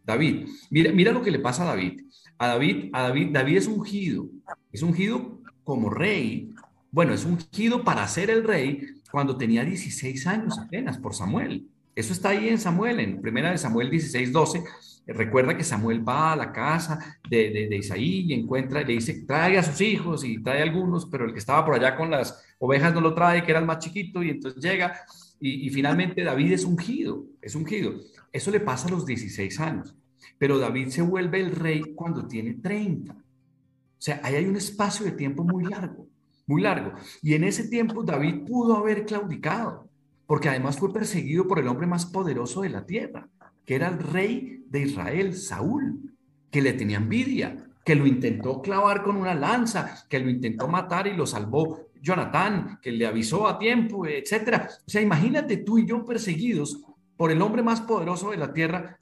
David, 0.05 0.47
mira, 0.69 0.91
mira 0.91 1.13
lo 1.13 1.21
que 1.21 1.31
le 1.31 1.39
pasa 1.39 1.63
a 1.63 1.67
David. 1.67 2.01
A 2.37 2.47
David, 2.47 2.89
a 2.91 3.03
David, 3.03 3.29
David 3.31 3.57
es 3.57 3.67
ungido, 3.67 4.27
es 4.73 4.81
ungido 4.81 5.39
como 5.63 5.89
rey. 5.89 6.53
Bueno, 6.91 7.13
es 7.13 7.23
ungido 7.23 7.85
para 7.85 8.05
ser 8.09 8.29
el 8.29 8.43
rey 8.43 8.81
cuando 9.09 9.37
tenía 9.37 9.63
16 9.63 10.27
años 10.27 10.59
apenas 10.59 10.97
por 10.97 11.15
Samuel. 11.15 11.65
Eso 11.95 12.11
está 12.11 12.29
ahí 12.29 12.49
en 12.49 12.59
Samuel, 12.59 12.99
en 12.99 13.21
primera 13.21 13.51
de 13.51 13.57
Samuel 13.57 13.89
16, 13.89 14.33
12. 14.33 14.63
Recuerda 15.05 15.57
que 15.57 15.65
Samuel 15.65 16.07
va 16.07 16.31
a 16.31 16.35
la 16.35 16.53
casa 16.53 17.19
de, 17.29 17.67
de, 17.69 17.75
Isaí 17.75 18.21
y 18.21 18.33
encuentra, 18.33 18.81
le 18.81 18.93
dice, 18.93 19.25
trae 19.27 19.57
a 19.57 19.63
sus 19.63 19.81
hijos 19.81 20.23
y 20.23 20.41
trae 20.41 20.61
algunos, 20.61 21.07
pero 21.07 21.25
el 21.25 21.33
que 21.33 21.39
estaba 21.39 21.65
por 21.65 21.75
allá 21.75 21.95
con 21.95 22.09
las 22.09 22.41
ovejas 22.57 22.93
no 22.93 23.01
lo 23.01 23.13
trae, 23.13 23.43
que 23.43 23.51
era 23.51 23.59
el 23.59 23.65
más 23.65 23.79
chiquito, 23.79 24.23
y 24.23 24.29
entonces 24.29 24.63
llega 24.63 24.95
y, 25.41 25.67
y 25.67 25.69
finalmente 25.71 26.23
David 26.23 26.53
es 26.53 26.63
ungido, 26.63 27.25
es 27.41 27.53
ungido. 27.53 27.93
Eso 28.31 28.49
le 28.49 28.61
pasa 28.61 28.87
a 28.87 28.91
los 28.91 29.05
16 29.05 29.59
años, 29.59 29.93
pero 30.37 30.57
David 30.57 30.87
se 30.87 31.01
vuelve 31.01 31.41
el 31.41 31.51
rey 31.51 31.81
cuando 31.95 32.25
tiene 32.25 32.53
30. 32.53 33.13
O 33.13 34.05
sea, 34.05 34.21
ahí 34.23 34.35
hay 34.35 34.45
un 34.45 34.55
espacio 34.55 35.05
de 35.05 35.11
tiempo 35.11 35.43
muy 35.43 35.65
largo, 35.65 36.07
muy 36.47 36.61
largo. 36.61 36.93
Y 37.21 37.33
en 37.33 37.43
ese 37.43 37.67
tiempo 37.67 38.03
David 38.03 38.45
pudo 38.45 38.77
haber 38.77 39.05
claudicado, 39.05 39.89
porque 40.25 40.49
además 40.49 40.77
fue 40.77 40.93
perseguido 40.93 41.45
por 41.45 41.59
el 41.59 41.67
hombre 41.67 41.87
más 41.87 42.05
poderoso 42.05 42.61
de 42.61 42.69
la 42.69 42.85
tierra, 42.85 43.29
que 43.65 43.75
era 43.75 43.87
el 43.87 43.99
rey 43.99 44.63
de 44.67 44.81
Israel, 44.81 45.35
Saúl, 45.35 46.15
que 46.51 46.61
le 46.61 46.73
tenía 46.73 46.97
envidia, 46.97 47.65
que 47.85 47.95
lo 47.95 48.05
intentó 48.05 48.61
clavar 48.61 49.03
con 49.03 49.17
una 49.17 49.33
lanza, 49.33 50.05
que 50.09 50.19
lo 50.19 50.29
intentó 50.29 50.67
matar 50.67 51.07
y 51.07 51.13
lo 51.13 51.25
salvó 51.25 51.87
Jonatán, 52.01 52.79
que 52.81 52.91
le 52.91 53.05
avisó 53.05 53.47
a 53.47 53.57
tiempo, 53.57 54.05
etcétera. 54.05 54.69
O 54.85 54.89
sea, 54.89 55.01
imagínate 55.01 55.57
tú 55.57 55.77
y 55.77 55.85
yo 55.85 56.05
perseguidos 56.05 56.81
por 57.15 57.31
el 57.31 57.41
hombre 57.41 57.63
más 57.63 57.81
poderoso 57.81 58.31
de 58.31 58.37
la 58.37 58.53
tierra, 58.53 58.97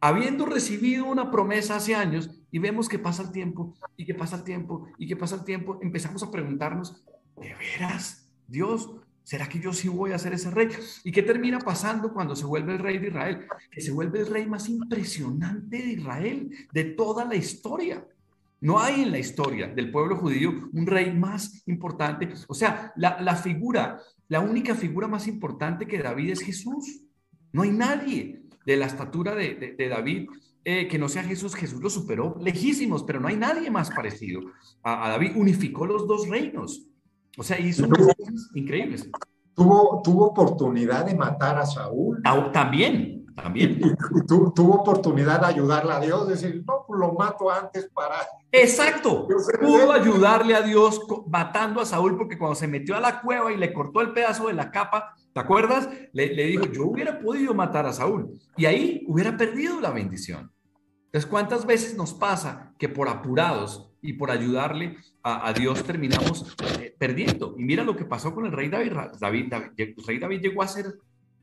habiendo 0.00 0.46
recibido 0.46 1.06
una 1.06 1.30
promesa 1.30 1.76
hace 1.76 1.94
años 1.94 2.30
y 2.50 2.58
vemos 2.58 2.88
que 2.88 2.98
pasa 2.98 3.22
el 3.22 3.32
tiempo 3.32 3.74
y 3.96 4.04
que 4.04 4.14
pasa 4.14 4.36
el 4.36 4.44
tiempo 4.44 4.86
y 4.98 5.08
que 5.08 5.16
pasa 5.16 5.36
el 5.36 5.44
tiempo, 5.44 5.78
empezamos 5.82 6.22
a 6.22 6.30
preguntarnos, 6.30 7.02
¿de 7.40 7.54
veras, 7.54 8.30
Dios, 8.46 8.90
¿Será 9.24 9.48
que 9.48 9.58
yo 9.58 9.72
sí 9.72 9.88
voy 9.88 10.12
a 10.12 10.18
ser 10.18 10.34
ese 10.34 10.50
rey? 10.50 10.68
¿Y 11.02 11.10
qué 11.10 11.22
termina 11.22 11.58
pasando 11.58 12.12
cuando 12.12 12.36
se 12.36 12.44
vuelve 12.44 12.74
el 12.74 12.78
rey 12.78 12.98
de 12.98 13.08
Israel? 13.08 13.46
Que 13.70 13.80
se 13.80 13.90
vuelve 13.90 14.20
el 14.20 14.26
rey 14.26 14.46
más 14.46 14.68
impresionante 14.68 15.78
de 15.78 15.92
Israel, 15.92 16.50
de 16.72 16.84
toda 16.84 17.24
la 17.24 17.34
historia. 17.34 18.06
No 18.60 18.78
hay 18.78 19.02
en 19.02 19.10
la 19.10 19.18
historia 19.18 19.68
del 19.68 19.90
pueblo 19.90 20.16
judío 20.16 20.52
un 20.74 20.86
rey 20.86 21.10
más 21.14 21.66
importante. 21.66 22.34
O 22.48 22.54
sea, 22.54 22.92
la, 22.96 23.34
figura, 23.36 23.98
la 24.28 24.40
única 24.40 24.74
figura 24.74 25.08
más 25.08 25.26
importante 25.26 25.86
que 25.86 26.02
David 26.02 26.32
es 26.32 26.40
Jesús. 26.40 27.02
No 27.50 27.62
hay 27.62 27.70
nadie 27.70 28.42
de 28.66 28.76
la 28.76 28.86
estatura 28.86 29.34
de, 29.34 29.74
David 29.88 30.28
eh, 30.64 30.86
que 30.86 30.98
no 30.98 31.08
sea 31.08 31.22
Jesús. 31.22 31.54
Jesús 31.54 31.80
lo 31.80 31.88
superó 31.88 32.36
lejísimos, 32.42 33.04
pero 33.04 33.20
no 33.20 33.28
hay 33.28 33.36
nadie 33.36 33.70
más 33.70 33.90
parecido 33.90 34.42
a, 34.82 35.06
a 35.06 35.10
David. 35.10 35.32
Unificó 35.34 35.86
los 35.86 36.06
dos 36.06 36.28
reinos. 36.28 36.88
O 37.36 37.42
sea, 37.42 37.58
hizo 37.58 37.88
cosas 37.88 38.14
increíbles. 38.54 39.08
Tuvo, 39.54 40.02
tuvo 40.02 40.26
oportunidad 40.26 41.06
de 41.06 41.14
matar 41.14 41.58
a 41.58 41.66
Saúl. 41.66 42.20
También, 42.52 43.24
también. 43.34 43.80
Y, 43.80 44.26
tuvo 44.26 44.74
oportunidad 44.74 45.40
de 45.40 45.46
ayudarle 45.46 45.92
a 45.92 46.00
Dios, 46.00 46.28
decir, 46.28 46.64
no, 46.66 46.84
pues 46.86 46.98
lo 46.98 47.12
mato 47.12 47.50
antes 47.50 47.88
para... 47.92 48.16
Exacto. 48.50 49.26
Pudo 49.60 49.92
ayudarle 49.92 50.54
a 50.54 50.62
Dios 50.62 51.00
matando 51.28 51.80
a 51.80 51.86
Saúl 51.86 52.16
porque 52.16 52.38
cuando 52.38 52.54
se 52.54 52.68
metió 52.68 52.96
a 52.96 53.00
la 53.00 53.20
cueva 53.20 53.52
y 53.52 53.56
le 53.56 53.72
cortó 53.72 54.00
el 54.00 54.12
pedazo 54.12 54.48
de 54.48 54.54
la 54.54 54.70
capa, 54.70 55.14
¿te 55.32 55.40
acuerdas? 55.40 55.88
Le, 56.12 56.34
le 56.34 56.46
dijo, 56.46 56.66
yo 56.66 56.86
hubiera 56.86 57.18
podido 57.20 57.54
matar 57.54 57.86
a 57.86 57.92
Saúl 57.92 58.30
y 58.56 58.66
ahí 58.66 59.04
hubiera 59.08 59.36
perdido 59.36 59.80
la 59.80 59.90
bendición. 59.90 60.52
Entonces, 61.06 61.30
¿cuántas 61.30 61.64
veces 61.64 61.96
nos 61.96 62.12
pasa 62.12 62.74
que 62.76 62.88
por 62.88 63.08
apurados 63.08 63.93
y 64.04 64.12
por 64.12 64.30
ayudarle 64.30 64.98
a, 65.22 65.50
Dios 65.54 65.82
terminamos 65.82 66.54
eh, 66.78 66.94
perdiendo. 66.98 67.54
Y 67.58 67.64
mira 67.64 67.82
lo 67.82 67.96
que 67.96 68.04
pasó 68.04 68.34
con 68.34 68.44
el 68.44 68.52
rey 68.52 68.68
David. 68.68 68.92
David, 69.18 69.52
el 69.78 69.94
rey 70.06 70.18
David 70.18 70.40
llegó 70.42 70.62
a 70.62 70.68
ser 70.68 70.94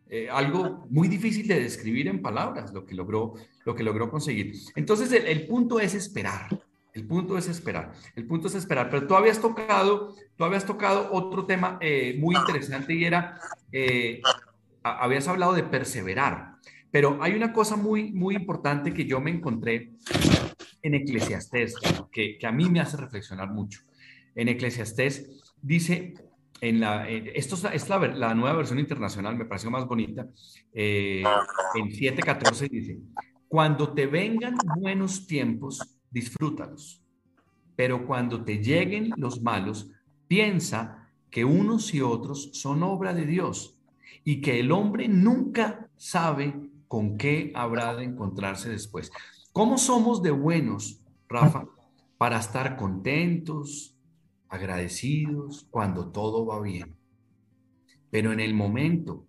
eh, 0.08 0.30
algo 0.30 0.86
muy 0.92 1.08
difícil 1.08 1.48
de 1.48 1.60
describir 1.60 2.08
en 2.08 2.22
palabras, 2.22 2.72
lo 2.72 2.86
que 2.86 2.94
logró, 2.94 3.34
lo 3.66 3.74
que 3.74 3.82
logró 3.82 4.12
conseguir. 4.12 4.54
Entonces, 4.76 5.12
el, 5.12 5.48
punto 5.48 5.80
es 5.80 5.96
esperar. 5.96 6.50
El 6.94 7.08
punto 7.08 7.36
es 7.36 7.48
esperar. 7.48 7.94
El 8.16 8.28
punto 8.28 8.48
es 8.48 8.54
esperar. 8.54 8.92
Pero 8.92 9.08
tú 9.08 9.16
habías 9.16 9.42
tocado, 9.42 10.14
tú 10.36 10.44
habías 10.44 10.64
tocado 10.64 11.10
otro 11.12 11.48
tema 11.48 11.80
eh, 11.82 12.16
muy 12.20 12.36
interesante 12.36 12.94
y 12.94 13.06
era, 13.06 13.40
habías 14.84 15.28
hablado 15.28 15.54
de 15.54 15.64
perseverar. 15.64 16.58
Pero 16.92 17.18
hay 17.22 17.34
una 17.34 17.54
cosa 17.54 17.76
muy, 17.76 18.12
muy 18.12 18.36
importante 18.36 18.94
que 18.94 19.06
yo 19.06 19.20
me 19.20 19.32
encontré 19.32 19.94
en 20.82 20.96
Eclesiastés, 20.96 21.76
que, 22.12 22.38
a 22.44 22.52
mí 22.52 22.70
me 22.70 22.80
hace 22.80 22.98
reflexionar 22.98 23.50
mucho. 23.50 23.82
En 24.36 24.48
Eclesiastés 24.48 25.56
dice, 25.62 26.14
en 26.62 26.80
la, 26.80 27.08
esto 27.10 27.56
es, 27.72 27.90
la, 27.90 28.36
nueva 28.36 28.58
versión 28.58 28.80
internacional, 28.80 29.38
me 29.38 29.46
pareció 29.46 29.70
más 29.72 29.86
bonita, 29.86 30.28
eh, 30.74 31.24
en 31.76 31.90
7.14 31.90 32.70
dice, 32.70 33.00
cuando 33.48 33.94
te 33.94 34.08
vengan 34.08 34.56
buenos 34.78 35.28
tiempos, 35.28 35.80
disfrútalos, 36.10 37.04
pero 37.76 38.06
cuando 38.06 38.44
te 38.44 38.58
lleguen 38.58 39.12
los 39.18 39.42
malos, 39.42 39.90
piensa 40.28 41.10
que 41.30 41.46
unos 41.46 41.94
y 41.94 42.02
otros 42.02 42.52
son 42.54 42.84
obra 42.84 43.14
de 43.14 43.26
Dios 43.26 43.78
y 44.24 44.42
que 44.42 44.60
el 44.60 44.72
hombre 44.72 45.08
nunca 45.08 45.90
sabe 45.96 46.54
con 46.88 47.18
qué 47.18 47.52
habrá 47.56 47.96
de 47.96 48.04
encontrarse 48.04 48.70
después. 48.70 49.12
¿Cómo 49.54 49.78
somos 49.78 50.24
de 50.24 50.32
buenos, 50.32 51.02
Rafa, 51.28 51.66
para 52.18 52.40
estar 52.40 52.78
contentos, 52.78 53.98
agradecidos 54.48 55.68
cuando 55.70 56.10
todo 56.10 56.46
va 56.46 56.62
bien? 56.62 56.96
Pero 58.10 58.32
en 58.32 58.40
el 58.40 58.54
momento 58.54 59.26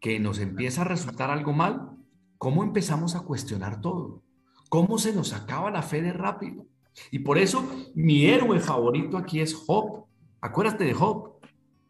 que 0.00 0.20
nos 0.20 0.38
empieza 0.38 0.82
a 0.82 0.84
resultar 0.84 1.30
algo 1.30 1.54
mal, 1.54 1.92
¿cómo 2.36 2.62
empezamos 2.62 3.14
a 3.14 3.20
cuestionar 3.20 3.80
todo? 3.80 4.22
¿Cómo 4.68 4.98
se 4.98 5.14
nos 5.14 5.32
acaba 5.32 5.70
la 5.70 5.80
fe 5.80 6.02
de 6.02 6.12
rápido? 6.12 6.66
Y 7.10 7.20
por 7.20 7.38
eso 7.38 7.66
mi 7.94 8.26
héroe 8.26 8.60
favorito 8.60 9.16
aquí 9.16 9.40
es 9.40 9.54
Job. 9.54 10.04
Acuérdate 10.42 10.84
de 10.84 10.92
Job. 10.92 11.38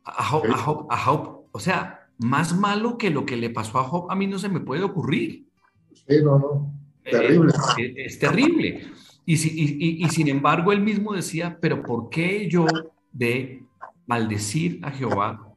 A 0.05 0.23
Job, 0.23 0.45
a 0.47 0.59
Job, 0.59 0.87
a 0.91 0.97
Job. 0.97 1.47
O 1.51 1.59
sea, 1.59 2.09
más 2.19 2.57
malo 2.57 2.99
que 2.99 3.11
lo 3.11 3.27
que 3.27 3.37
le 3.37 3.51
pasó 3.51 3.81
a 3.81 3.85
Job, 3.85 4.09
a 4.13 4.15
mí 4.15 4.29
no 4.29 4.39
se 4.39 4.49
me 4.49 4.61
puede 4.61 4.85
ocurrir. 4.85 5.49
Sí, 5.93 6.23
no, 6.23 6.39
no. 6.39 6.84
Terrible. 7.05 7.53
Eh, 7.79 7.95
es, 7.99 8.19
terrible. 8.19 8.87
Y, 9.27 9.35
y, 9.35 10.05
y, 10.05 10.09
sin 10.09 10.29
embargo, 10.29 10.73
él 10.73 10.81
mismo 10.81 11.12
decía, 11.12 11.59
pero 11.61 11.83
¿por 11.83 12.09
qué 12.11 12.49
yo 12.49 12.67
de 13.12 13.62
maldecir 14.07 14.81
a 14.83 14.90
Jehová 14.90 15.55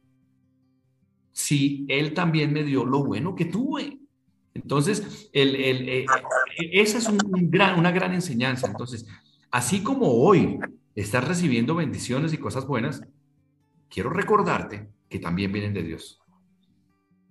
si 1.32 1.84
él 1.88 2.14
también 2.14 2.52
me 2.52 2.64
dio 2.64 2.84
lo 2.84 3.04
bueno 3.04 3.34
que 3.34 3.46
tuve? 3.46 3.98
Entonces, 4.54 5.30
el, 5.32 5.54
el, 5.54 5.88
eh, 5.88 6.06
esa 6.56 6.98
es 6.98 7.08
un 7.08 7.18
gran, 7.50 7.78
una 7.78 7.90
gran 7.90 8.12
enseñanza. 8.12 8.66
Entonces, 8.66 9.06
así 9.50 9.82
como 9.82 10.12
hoy 10.12 10.58
estás 10.94 11.26
recibiendo 11.26 11.74
bendiciones 11.74 12.32
y 12.32 12.38
cosas 12.38 12.66
buenas, 12.66 13.02
quiero 13.88 14.10
recordarte 14.10 14.88
que 15.08 15.18
también 15.18 15.52
vienen 15.52 15.74
de 15.74 15.82
Dios. 15.82 16.20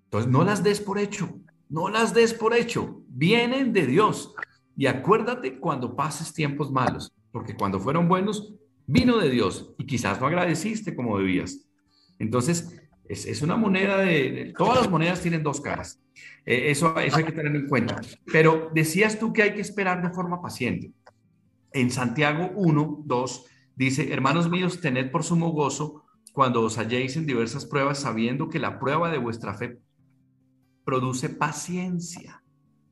Entonces, 0.05 0.31
no 0.31 0.43
las 0.43 0.63
des 0.63 0.79
por 0.79 0.99
hecho. 0.99 1.39
No 1.69 1.89
las 1.89 2.13
des 2.13 2.33
por 2.33 2.53
hecho, 2.53 3.01
vienen 3.07 3.73
de 3.73 3.85
Dios. 3.85 4.33
Y 4.75 4.85
acuérdate 4.85 5.59
cuando 5.59 5.95
pases 5.95 6.33
tiempos 6.33 6.71
malos, 6.71 7.11
porque 7.31 7.55
cuando 7.55 7.79
fueron 7.79 8.07
buenos, 8.07 8.53
vino 8.85 9.17
de 9.17 9.29
Dios 9.29 9.73
y 9.77 9.85
quizás 9.85 10.19
no 10.21 10.27
agradeciste 10.27 10.95
como 10.95 11.17
debías. 11.17 11.67
Entonces, 12.19 12.79
es, 13.07 13.41
una 13.41 13.55
moneda 13.55 13.97
de, 13.97 14.53
Todas 14.57 14.81
las 14.81 14.89
monedas 14.89 15.21
tienen 15.21 15.43
dos 15.43 15.61
caras. 15.61 15.99
Eh, 16.45 16.71
eso, 16.71 16.97
eso 16.99 17.17
hay 17.17 17.23
que 17.23 17.31
tenerlo 17.31 17.59
en 17.59 17.67
cuenta. 17.67 18.01
Pero 18.31 18.69
decías 18.73 19.19
tú 19.19 19.33
que 19.33 19.43
hay 19.43 19.53
que 19.53 19.61
esperar 19.61 20.01
de 20.01 20.13
forma 20.13 20.41
paciente. 20.41 20.91
En 21.71 21.89
Santiago 21.91 22.51
1, 22.55 23.03
2, 23.05 23.45
dice, 23.75 24.11
hermanos 24.11 24.49
míos, 24.49 24.81
tened 24.81 25.11
por 25.11 25.23
sumo 25.23 25.51
gozo 25.51 26.03
cuando 26.33 26.61
os 26.61 26.77
halléis 26.77 27.15
en 27.17 27.25
diversas 27.25 27.65
pruebas, 27.65 27.99
sabiendo 27.99 28.49
que 28.49 28.59
la 28.59 28.79
prueba 28.79 29.11
de 29.11 29.17
vuestra 29.17 29.53
fe 29.53 29.79
produce 30.87 31.27
paciencia 31.27 32.41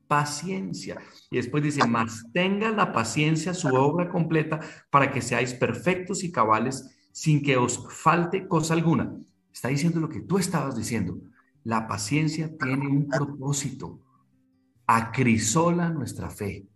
paciencia. 0.06 0.98
Y 1.30 1.36
después 1.36 1.62
dice, 1.62 1.86
más 1.86 2.24
tenga 2.32 2.70
la 2.70 2.92
paciencia 2.92 3.54
su 3.54 3.68
obra 3.68 4.08
completa 4.08 4.60
para 4.90 5.10
que 5.10 5.22
seáis 5.22 5.54
perfectos 5.54 6.22
y 6.24 6.32
cabales 6.32 6.96
sin 7.12 7.42
que 7.42 7.56
os 7.56 7.86
falte 7.88 8.46
cosa 8.46 8.74
alguna. 8.74 9.12
Está 9.52 9.68
diciendo 9.68 10.00
lo 10.00 10.08
que 10.08 10.20
tú 10.20 10.38
estabas 10.38 10.76
diciendo. 10.76 11.18
La 11.64 11.88
paciencia 11.88 12.56
tiene 12.56 12.86
un 12.86 13.08
propósito. 13.08 14.00
Acrisola 14.86 15.90
nuestra 15.90 16.30
fe. 16.30 16.66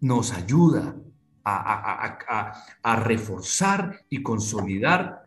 Nos 0.00 0.32
ayuda 0.32 0.96
a, 1.42 2.54
a 2.82 2.96
reforzar 2.96 4.04
y 4.08 4.22
consolidar 4.22 5.24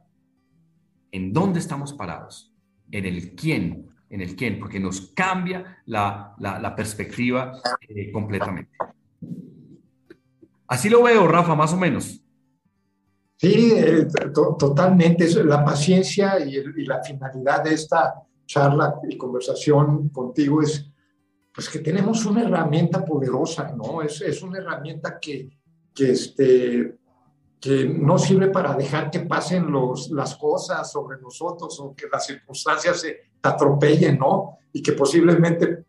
en 1.12 1.34
dónde 1.34 1.60
estamos 1.60 1.94
parados, 1.94 2.54
en 2.92 3.06
el 3.06 3.36
quién, 3.36 3.93
en 4.14 4.22
el 4.22 4.36
quién, 4.36 4.60
porque 4.60 4.80
nos 4.80 5.02
cambia 5.16 5.82
la, 5.88 6.36
la, 6.38 6.76
perspectiva 6.76 7.60
eh, 7.90 8.12
completamente. 8.12 8.78
Así 10.68 10.88
lo 10.88 11.02
veo, 11.02 11.28
Rafa, 11.28 11.56
más 11.56 11.74
o 11.74 11.78
menos. 11.78 12.22
Sí, 13.38 13.74
eh, 13.76 14.06
totalmente. 14.60 15.44
La 15.44 15.66
paciencia 15.66 16.40
y, 16.40 16.62
la 16.86 17.02
finalidad 17.02 17.64
de 17.64 17.74
esta 17.74 18.22
charla 18.46 19.00
y 19.10 19.18
conversación 19.18 20.10
contigo 20.10 20.62
es 20.62 20.88
pues 21.52 21.68
que 21.68 21.80
tenemos 21.80 22.24
una 22.28 22.44
herramienta 22.44 23.04
poderosa, 23.04 23.74
¿no? 23.76 24.04
Es, 24.04 24.22
es 24.22 24.44
una 24.44 24.60
herramienta 24.60 25.20
que, 25.20 25.50
que, 25.94 26.12
este, 26.12 26.98
que 27.60 27.86
no 27.86 28.20
sirve 28.20 28.50
para 28.50 28.76
dejar 28.76 29.10
que 29.10 29.22
pasen 29.22 29.72
los, 29.72 30.12
las 30.12 30.36
cosas 30.36 30.92
sobre 30.92 31.20
nosotros 31.20 31.80
o 31.80 31.96
que 31.96 32.06
las 32.12 32.28
circunstancias 32.28 33.02
se 33.02 33.33
atropellen, 33.44 34.18
¿no? 34.18 34.58
Y 34.72 34.82
que 34.82 34.94
posiblemente 34.94 35.86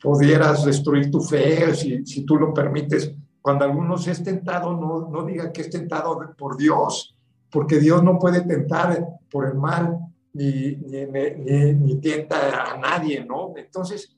pudieras 0.00 0.64
destruir 0.64 1.10
tu 1.10 1.20
fe 1.20 1.74
si, 1.74 2.24
tú 2.24 2.36
lo 2.36 2.54
permites. 2.54 3.12
Cuando 3.42 3.64
alguno 3.64 3.96
es 3.96 4.22
tentado, 4.22 4.76
no, 4.76 5.08
no 5.08 5.24
diga 5.24 5.50
que 5.50 5.62
es 5.62 5.70
tentado 5.70 6.34
por 6.36 6.56
Dios, 6.56 7.16
porque 7.50 7.80
Dios 7.80 8.02
no 8.04 8.18
puede 8.18 8.42
tentar 8.42 9.04
por 9.30 9.46
el 9.46 9.54
mal 9.54 9.98
ni, 10.32 10.76
ni, 10.76 11.06
ni, 11.06 11.74
ni 11.74 11.96
tienta 11.96 12.72
a 12.72 12.76
nadie, 12.76 13.24
¿no? 13.24 13.54
Entonces, 13.56 14.16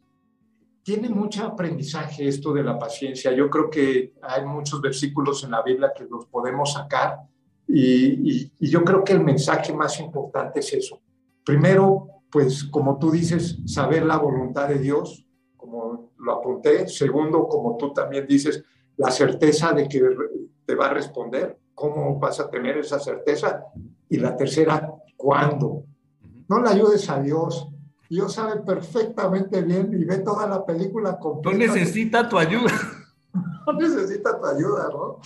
tiene 0.83 1.09
mucho 1.09 1.45
aprendizaje 1.45 2.27
esto 2.27 2.53
de 2.53 2.65
la 2.65 2.79
paciencia. 2.79 3.33
Yo 3.33 3.49
creo 3.49 3.71
que 3.71 4.15
hay 4.21 4.45
muchos 4.45 4.81
versículos 4.81 5.45
en 5.45 5.53
la 5.53 5.63
Biblia 5.63 5.93
que 5.97 6.05
los 6.05 6.27
podemos 6.27 6.73
sacar 6.73 7.21
y, 7.69 8.51
yo 8.59 8.85
creo 8.85 9.05
que 9.05 9.13
el 9.13 9.23
mensaje 9.23 9.73
más 9.73 9.99
importante 10.01 10.61
es 10.61 10.73
eso. 10.73 11.01
Primero, 11.45 12.22
pues 12.33 12.65
como 12.65 12.99
tú 12.99 13.13
dices, 13.13 13.59
saber 13.67 14.05
la 14.05 14.17
voluntad 14.17 14.69
de 14.69 14.79
Dios, 14.79 15.25
como 15.57 16.13
lo 16.19 16.33
apunté. 16.33 16.89
Segundo, 16.89 17.47
como 17.47 17.77
tú 17.77 17.93
también 17.93 18.27
dices, 18.27 18.65
la 18.97 19.11
certeza 19.11 19.73
de 19.73 19.87
que 19.87 20.03
te 20.65 20.75
va 20.75 20.87
a 20.87 20.95
responder. 20.95 21.59
¿Cómo 21.75 22.19
vas 22.19 22.41
a 22.41 22.51
tener 22.51 22.79
esa 22.79 22.99
certeza? 22.99 23.65
Y 24.09 24.17
la 24.17 24.37
tercera, 24.37 24.93
¿cuándo? 25.17 25.85
No 26.49 26.61
le 26.61 26.69
ayudes 26.69 27.09
a 27.09 27.21
Dios 27.21 27.73
Dios 28.13 28.35
sabe 28.35 28.61
perfectamente 28.61 29.63
bien 29.63 29.91
y 29.99 30.05
ve 30.05 30.19
toda 30.19 30.47
la 30.47 30.67
película 30.67 31.19
completa. 31.19 31.57
No 31.57 31.73
necesita 31.73 32.29
tu 32.29 32.39
ayuda. 32.39 32.73
No 33.65 33.75
necesita 33.75 34.39
tu 34.41 34.45
ayuda, 34.45 34.89
¿no? 34.93 35.21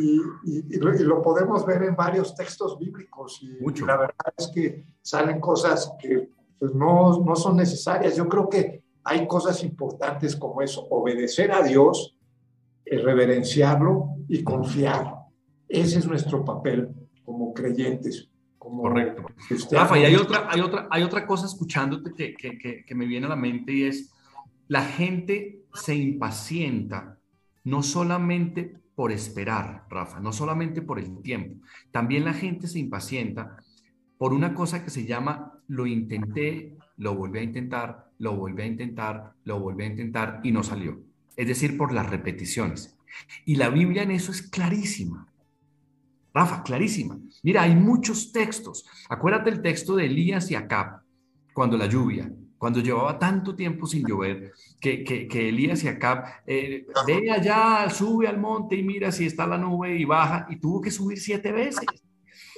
Y, 0.00 0.78
lo, 0.78 1.20
podemos 1.20 1.66
ver 1.66 1.82
en 1.82 1.96
varios 1.96 2.32
textos 2.36 2.78
bíblicos. 2.78 3.40
Y 3.42 3.60
Mucho. 3.60 3.84
la 3.84 3.96
verdad 3.96 4.34
es 4.36 4.46
que 4.54 4.86
salen 5.02 5.40
cosas 5.40 5.92
que 6.00 6.30
pues, 6.62 6.76
no, 6.76 7.24
no 7.24 7.34
son 7.34 7.56
necesarias. 7.56 8.14
Yo 8.14 8.28
creo 8.28 8.48
que 8.48 8.84
hay 9.02 9.26
cosas 9.26 9.64
importantes 9.64 10.36
como 10.36 10.62
eso, 10.62 10.86
obedecer 10.90 11.50
a 11.50 11.60
Dios, 11.60 12.16
reverenciarlo 12.86 14.10
y 14.28 14.44
confiar. 14.44 15.12
Ese 15.68 15.98
es 15.98 16.06
nuestro 16.06 16.44
papel 16.44 16.88
como 17.24 17.52
creyentes. 17.52 18.30
Correcto. 18.58 19.24
Rafa, 19.72 19.98
y 19.98 20.04
hay 20.04 20.14
otra, 20.14 20.46
hay, 20.48 20.60
otra, 20.60 20.86
hay 20.88 21.02
otra 21.02 21.26
cosa 21.26 21.46
escuchándote 21.46 22.14
que, 22.14 22.36
que, 22.36 22.84
que, 22.86 22.94
me 22.94 23.06
viene 23.06 23.26
a 23.26 23.30
la 23.30 23.36
mente 23.36 23.72
y 23.72 23.82
es, 23.82 24.12
la 24.68 24.84
gente 24.84 25.64
se 25.74 25.96
impacienta 25.96 27.18
no 27.64 27.82
solamente 27.82 28.78
por 28.94 29.10
esperar, 29.10 29.86
Rafa, 29.90 30.20
no 30.20 30.32
solamente 30.32 30.80
por 30.80 31.00
el 31.00 31.22
tiempo, 31.22 31.66
también 31.90 32.24
la 32.24 32.34
gente 32.34 32.68
se 32.68 32.78
impacienta 32.78 33.56
por 34.16 34.32
una 34.32 34.54
cosa 34.54 34.84
que 34.84 34.90
se 34.90 35.04
llama 35.04 35.58
lo 35.72 35.86
intenté, 35.86 36.76
lo 36.98 37.14
volví 37.14 37.38
a 37.38 37.42
intentar, 37.42 38.10
lo 38.18 38.36
volví 38.36 38.62
a 38.62 38.66
intentar, 38.66 39.32
lo 39.44 39.58
volví 39.58 39.84
a 39.84 39.86
intentar 39.86 40.40
y 40.44 40.52
no 40.52 40.62
salió. 40.62 41.00
Es 41.34 41.48
decir, 41.48 41.78
por 41.78 41.92
las 41.92 42.10
repeticiones. 42.10 42.98
Y 43.46 43.56
la 43.56 43.70
Biblia 43.70 44.02
en 44.02 44.10
eso 44.10 44.32
es 44.32 44.42
clarísima. 44.42 45.26
Rafa, 46.34 46.62
clarísima. 46.62 47.18
Mira, 47.42 47.62
hay 47.62 47.74
muchos 47.74 48.32
textos. 48.32 48.86
Acuérdate 49.08 49.48
el 49.48 49.62
texto 49.62 49.96
de 49.96 50.06
Elías 50.06 50.50
y 50.50 50.56
Acab, 50.56 51.00
cuando 51.54 51.78
la 51.78 51.86
lluvia, 51.86 52.30
cuando 52.58 52.80
llevaba 52.80 53.18
tanto 53.18 53.56
tiempo 53.56 53.86
sin 53.86 54.06
llover, 54.06 54.52
que, 54.78 55.04
que, 55.04 55.48
Elías 55.48 55.82
y 55.84 55.88
Acab, 55.88 56.24
eh, 56.46 56.86
ve 57.06 57.30
allá, 57.30 57.88
sube 57.88 58.28
al 58.28 58.38
monte 58.38 58.76
y 58.76 58.82
mira 58.82 59.10
si 59.10 59.24
está 59.24 59.46
la 59.46 59.56
nube 59.56 59.96
y 59.96 60.04
baja, 60.04 60.46
y 60.50 60.56
tuvo 60.56 60.82
que 60.82 60.90
subir 60.90 61.18
siete 61.18 61.50
veces. 61.50 61.86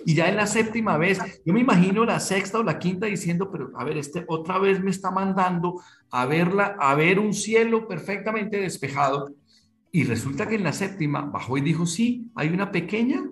Y 0.05 0.15
ya 0.15 0.29
en 0.29 0.37
la 0.37 0.47
séptima 0.47 0.99
vez, 0.99 1.19
yo 1.45 1.53
me 1.53 1.61
imagino 1.61 2.05
la 2.05 2.21
sexta 2.21 2.59
o 2.59 2.63
la 2.63 2.79
quinta 2.79 3.07
diciendo, 3.07 3.51
pero 3.51 3.71
a 3.77 3.85
ver, 3.85 3.99
este 3.99 4.25
otra 4.29 4.59
vez 4.59 4.83
me 4.83 4.91
está 4.91 5.11
mandando 5.11 5.81
a 6.11 6.27
verla, 6.27 6.77
a 6.79 6.95
ver 6.95 7.19
un 7.19 7.33
cielo 7.33 7.87
perfectamente 7.87 8.61
despejado. 8.61 9.35
Y 9.93 10.05
resulta 10.05 10.49
que 10.49 10.57
en 10.57 10.65
la 10.65 10.73
séptima 10.73 11.23
bajó 11.23 11.57
y 11.57 11.61
dijo, 11.61 11.87
sí, 11.87 12.31
hay 12.35 12.49
una 12.49 12.73
pequeña 12.73 13.23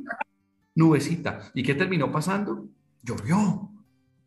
nubecita. 0.74 1.50
¿Y 1.54 1.62
qué 1.62 1.74
terminó 1.74 2.12
pasando? 2.12 2.68
Llovió. 3.02 3.68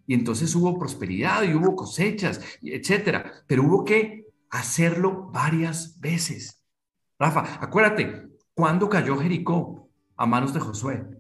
Y 0.08 0.13
entonces 0.13 0.54
hubo 0.56 0.78
prosperidad 0.78 1.43
y 1.43 1.54
hubo 1.54 1.76
cosechas, 1.76 2.41
etcétera. 2.62 3.32
Pero 3.48 3.63
hubo 3.63 3.86
que 3.86 4.26
hacerlo 4.50 5.30
varias 5.32 6.00
veces. 6.00 6.62
Rafa, 7.17 7.63
acuérdate, 7.63 8.28
¿cuándo 8.54 8.89
cayó 8.89 9.17
Jericó 9.17 9.89
a 10.17 10.26
manos 10.26 10.54
de 10.54 10.60
Josué? 10.60 11.14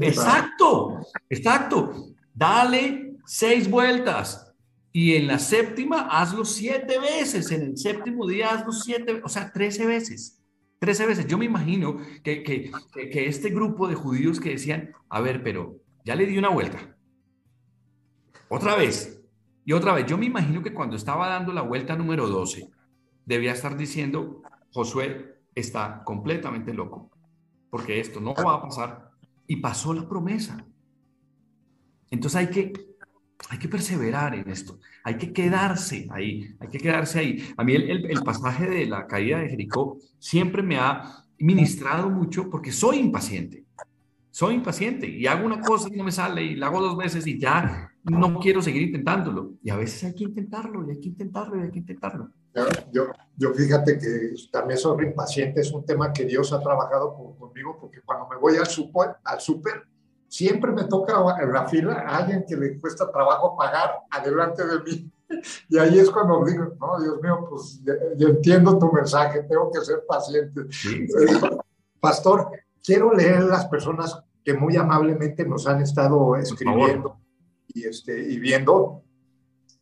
Exacto, 0.00 1.00
exacto. 1.28 2.14
Dale 2.34 3.16
seis 3.26 3.68
vueltas 3.68 4.52
y 4.92 5.14
en 5.14 5.26
la 5.26 5.38
séptima 5.38 6.08
hazlo 6.10 6.44
siete 6.44 6.98
veces. 6.98 7.50
En 7.50 7.62
el 7.62 7.78
séptimo 7.78 8.26
día 8.26 8.50
hazlo 8.50 8.72
siete, 8.72 9.20
o 9.24 9.28
sea, 9.28 9.52
trece 9.52 9.86
veces. 9.86 10.42
Trece 10.78 11.06
veces. 11.06 11.26
Yo 11.26 11.38
me 11.38 11.46
imagino 11.46 11.98
que, 12.22 12.42
que, 12.42 12.70
que, 12.92 13.26
este 13.26 13.50
grupo 13.50 13.88
de 13.88 13.94
judíos 13.94 14.40
que 14.40 14.50
decían, 14.50 14.92
a 15.08 15.20
ver, 15.20 15.42
pero 15.42 15.76
ya 16.04 16.14
le 16.14 16.26
di 16.26 16.36
una 16.36 16.48
vuelta. 16.50 16.96
Otra 18.48 18.76
vez. 18.76 19.20
Y 19.64 19.72
otra 19.72 19.94
vez. 19.94 20.06
Yo 20.06 20.18
me 20.18 20.26
imagino 20.26 20.62
que 20.62 20.74
cuando 20.74 20.96
estaba 20.96 21.28
dando 21.28 21.52
la 21.52 21.62
vuelta 21.62 21.96
número 21.96 22.28
12, 22.28 22.68
debía 23.24 23.52
estar 23.52 23.76
diciendo, 23.76 24.42
Josué 24.72 25.38
está 25.54 26.02
completamente 26.04 26.74
loco, 26.74 27.10
porque 27.70 28.00
esto 28.00 28.20
no 28.20 28.34
va 28.34 28.54
a 28.54 28.62
pasar. 28.62 29.11
Y 29.46 29.56
pasó 29.56 29.92
la 29.92 30.08
promesa. 30.08 30.64
Entonces 32.10 32.36
hay 32.38 32.46
que 32.48 32.72
hay 33.48 33.58
que 33.58 33.68
perseverar 33.68 34.34
en 34.34 34.48
esto, 34.48 34.78
hay 35.04 35.16
que 35.16 35.32
quedarse 35.32 36.06
ahí, 36.10 36.54
hay 36.60 36.68
que 36.68 36.78
quedarse 36.78 37.18
ahí. 37.18 37.44
A 37.56 37.64
mí 37.64 37.74
el, 37.74 38.06
el, 38.10 38.22
pasaje 38.22 38.68
de 38.68 38.86
la 38.86 39.06
caída 39.06 39.38
de 39.38 39.48
Jericó 39.48 39.98
siempre 40.18 40.62
me 40.62 40.78
ha 40.78 41.24
ministrado 41.38 42.08
mucho 42.08 42.48
porque 42.48 42.72
soy 42.72 42.98
impaciente, 42.98 43.64
soy 44.30 44.54
impaciente 44.54 45.08
y 45.08 45.26
hago 45.26 45.44
una 45.44 45.60
cosa 45.60 45.88
y 45.92 45.96
no 45.96 46.04
me 46.04 46.12
sale 46.12 46.42
y 46.44 46.56
la 46.56 46.68
hago 46.68 46.80
dos 46.80 46.96
veces 46.96 47.26
y 47.26 47.38
ya 47.38 47.90
no 48.04 48.38
quiero 48.38 48.62
seguir 48.62 48.82
intentándolo. 48.82 49.54
Y 49.62 49.70
a 49.70 49.76
veces 49.76 50.04
hay 50.04 50.14
que 50.14 50.24
intentarlo 50.24 50.86
y 50.86 50.92
hay 50.92 51.00
que 51.00 51.08
intentarlo 51.08 51.58
y 51.58 51.62
hay 51.64 51.70
que 51.70 51.78
intentarlo. 51.80 52.30
Yo, 52.92 53.06
yo 53.36 53.54
fíjate 53.54 53.98
que 53.98 54.34
también 54.50 54.78
soy 54.78 55.06
impaciente, 55.06 55.60
es 55.60 55.72
un 55.72 55.84
tema 55.86 56.12
que 56.12 56.24
Dios 56.24 56.52
ha 56.52 56.60
trabajado 56.60 57.14
conmigo 57.38 57.78
porque 57.80 58.02
cuando 58.02 58.28
me 58.28 58.36
voy 58.36 58.56
al 58.56 58.66
super, 58.66 59.16
al 59.24 59.40
super 59.40 59.86
siempre 60.32 60.72
me 60.72 60.84
toca 60.84 61.14
en 61.42 61.52
la 61.52 61.66
fila 61.66 61.92
a 61.92 62.16
alguien 62.16 62.44
que 62.48 62.56
le 62.56 62.80
cuesta 62.80 63.10
trabajo 63.12 63.54
pagar 63.54 64.00
adelante 64.10 64.64
de 64.64 64.80
mí. 64.80 65.12
Y 65.70 65.78
ahí 65.78 65.98
es 65.98 66.10
cuando 66.10 66.44
digo, 66.44 66.74
no, 66.78 67.00
Dios 67.02 67.18
mío, 67.22 67.46
pues 67.48 67.80
yo 68.18 68.28
entiendo 68.28 68.78
tu 68.78 68.92
mensaje, 68.92 69.42
tengo 69.44 69.70
que 69.72 69.80
ser 69.80 70.04
paciente. 70.06 70.60
Pastor, 72.00 72.50
quiero 72.84 73.14
leer 73.14 73.44
las 73.44 73.64
personas 73.64 74.22
que 74.44 74.52
muy 74.52 74.76
amablemente 74.76 75.46
nos 75.46 75.66
han 75.66 75.80
estado 75.80 76.36
escribiendo 76.36 77.18
y, 77.68 77.84
este, 77.84 78.20
y 78.30 78.38
viendo. 78.38 79.02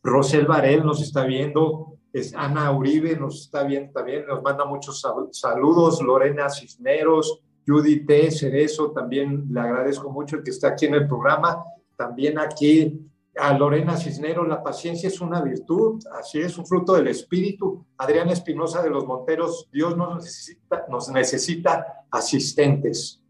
Rosel 0.01 0.45
Varel 0.45 0.85
nos 0.85 1.01
está 1.01 1.25
viendo, 1.25 1.90
es 2.13 2.33
Ana 2.35 2.71
Uribe 2.71 3.15
nos 3.15 3.41
está 3.41 3.63
viendo 3.63 3.91
también, 3.93 4.25
nos 4.25 4.41
manda 4.41 4.65
muchos 4.65 5.01
saludos, 5.31 6.01
Lorena 6.01 6.49
Cisneros, 6.49 7.41
Judy 7.65 8.05
T. 8.05 8.31
Cerezo, 8.31 8.91
también 8.91 9.45
le 9.49 9.59
agradezco 9.59 10.11
mucho 10.11 10.43
que 10.43 10.51
está 10.51 10.69
aquí 10.69 10.87
en 10.87 10.95
el 10.95 11.07
programa, 11.07 11.63
también 11.95 12.39
aquí 12.39 13.07
a 13.37 13.57
Lorena 13.57 13.95
Cisneros, 13.95 14.47
la 14.47 14.61
paciencia 14.61 15.07
es 15.07 15.21
una 15.21 15.41
virtud, 15.41 16.03
así 16.19 16.39
es, 16.39 16.57
un 16.57 16.65
fruto 16.65 16.93
del 16.93 17.07
espíritu. 17.07 17.85
Adriana 17.97 18.33
Espinosa 18.33 18.83
de 18.83 18.89
los 18.89 19.05
Monteros, 19.05 19.69
Dios 19.71 19.95
nos 19.95 20.15
necesita, 20.15 20.85
nos 20.89 21.09
necesita 21.09 22.05
asistentes, 22.11 23.21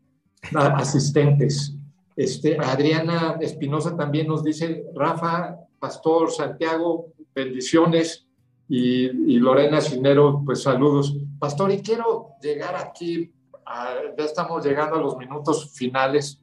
asistentes. 0.54 1.76
Este, 2.16 2.58
Adriana 2.60 3.38
Espinosa 3.42 3.96
también 3.96 4.28
nos 4.28 4.44
dice, 4.44 4.86
Rafa, 4.96 5.58
Pastor, 5.80 6.32
Santiago, 6.32 7.14
bendiciones. 7.36 8.28
Y, 8.74 9.34
y 9.34 9.40
Lorena 9.40 9.82
Cisneros, 9.82 10.44
pues 10.46 10.64
saludos. 10.64 11.14
Pastor, 11.38 11.74
y 11.74 11.82
quiero 11.82 12.36
llegar 12.42 12.74
aquí, 12.78 13.30
ya 14.18 14.24
estamos 14.24 14.66
llegando 14.66 14.96
a 14.96 15.02
los 15.02 15.18
minutos 15.18 15.74
finales, 15.74 16.42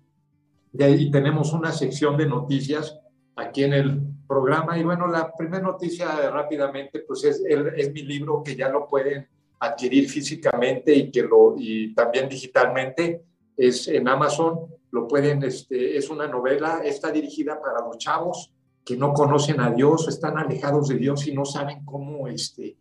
ahí 0.79 1.11
tenemos 1.11 1.55
una 1.55 1.73
sección 1.73 2.19
de 2.19 2.27
noticias 2.27 3.01
aquí 3.35 3.64
en 3.64 3.73
el 3.73 4.03
programa. 4.27 4.79
Y 4.79 4.85
bueno, 4.85 5.07
la 5.07 5.33
primera 5.35 5.62
noticia 5.62 6.31
rápidamente, 6.31 6.99
pues 7.01 7.25
es, 7.25 7.43
es 7.47 7.93
mi 7.95 8.03
libro 8.03 8.43
que 8.43 8.55
ya 8.55 8.69
lo 8.69 8.87
pueden 8.87 9.27
adquirir 9.61 10.07
físicamente 10.11 10.95
y, 10.95 11.11
que 11.11 11.23
lo, 11.23 11.55
y 11.57 11.95
también 11.95 12.29
digitalmente. 12.29 13.23
Es 13.57 13.88
en 13.88 14.07
Amazon, 14.07 14.67
lo 14.91 15.09
pueden, 15.09 15.45
este, 15.45 15.97
es 15.97 16.11
una 16.11 16.27
novela, 16.27 16.83
está 16.85 17.11
dirigida 17.11 17.59
para 17.59 17.81
los 17.81 17.97
chavos 17.97 18.53
que 18.88 18.96
no 18.96 19.12
conocen 19.12 19.61
a 19.61 19.70
Dios, 19.70 20.09
están 20.09 20.38
alejados 20.38 20.88
de 20.88 20.96
Dios 20.96 21.27
y 21.27 21.35
no 21.35 21.44
saben 21.44 21.85
cómo 21.85 22.27
este, 22.27 22.79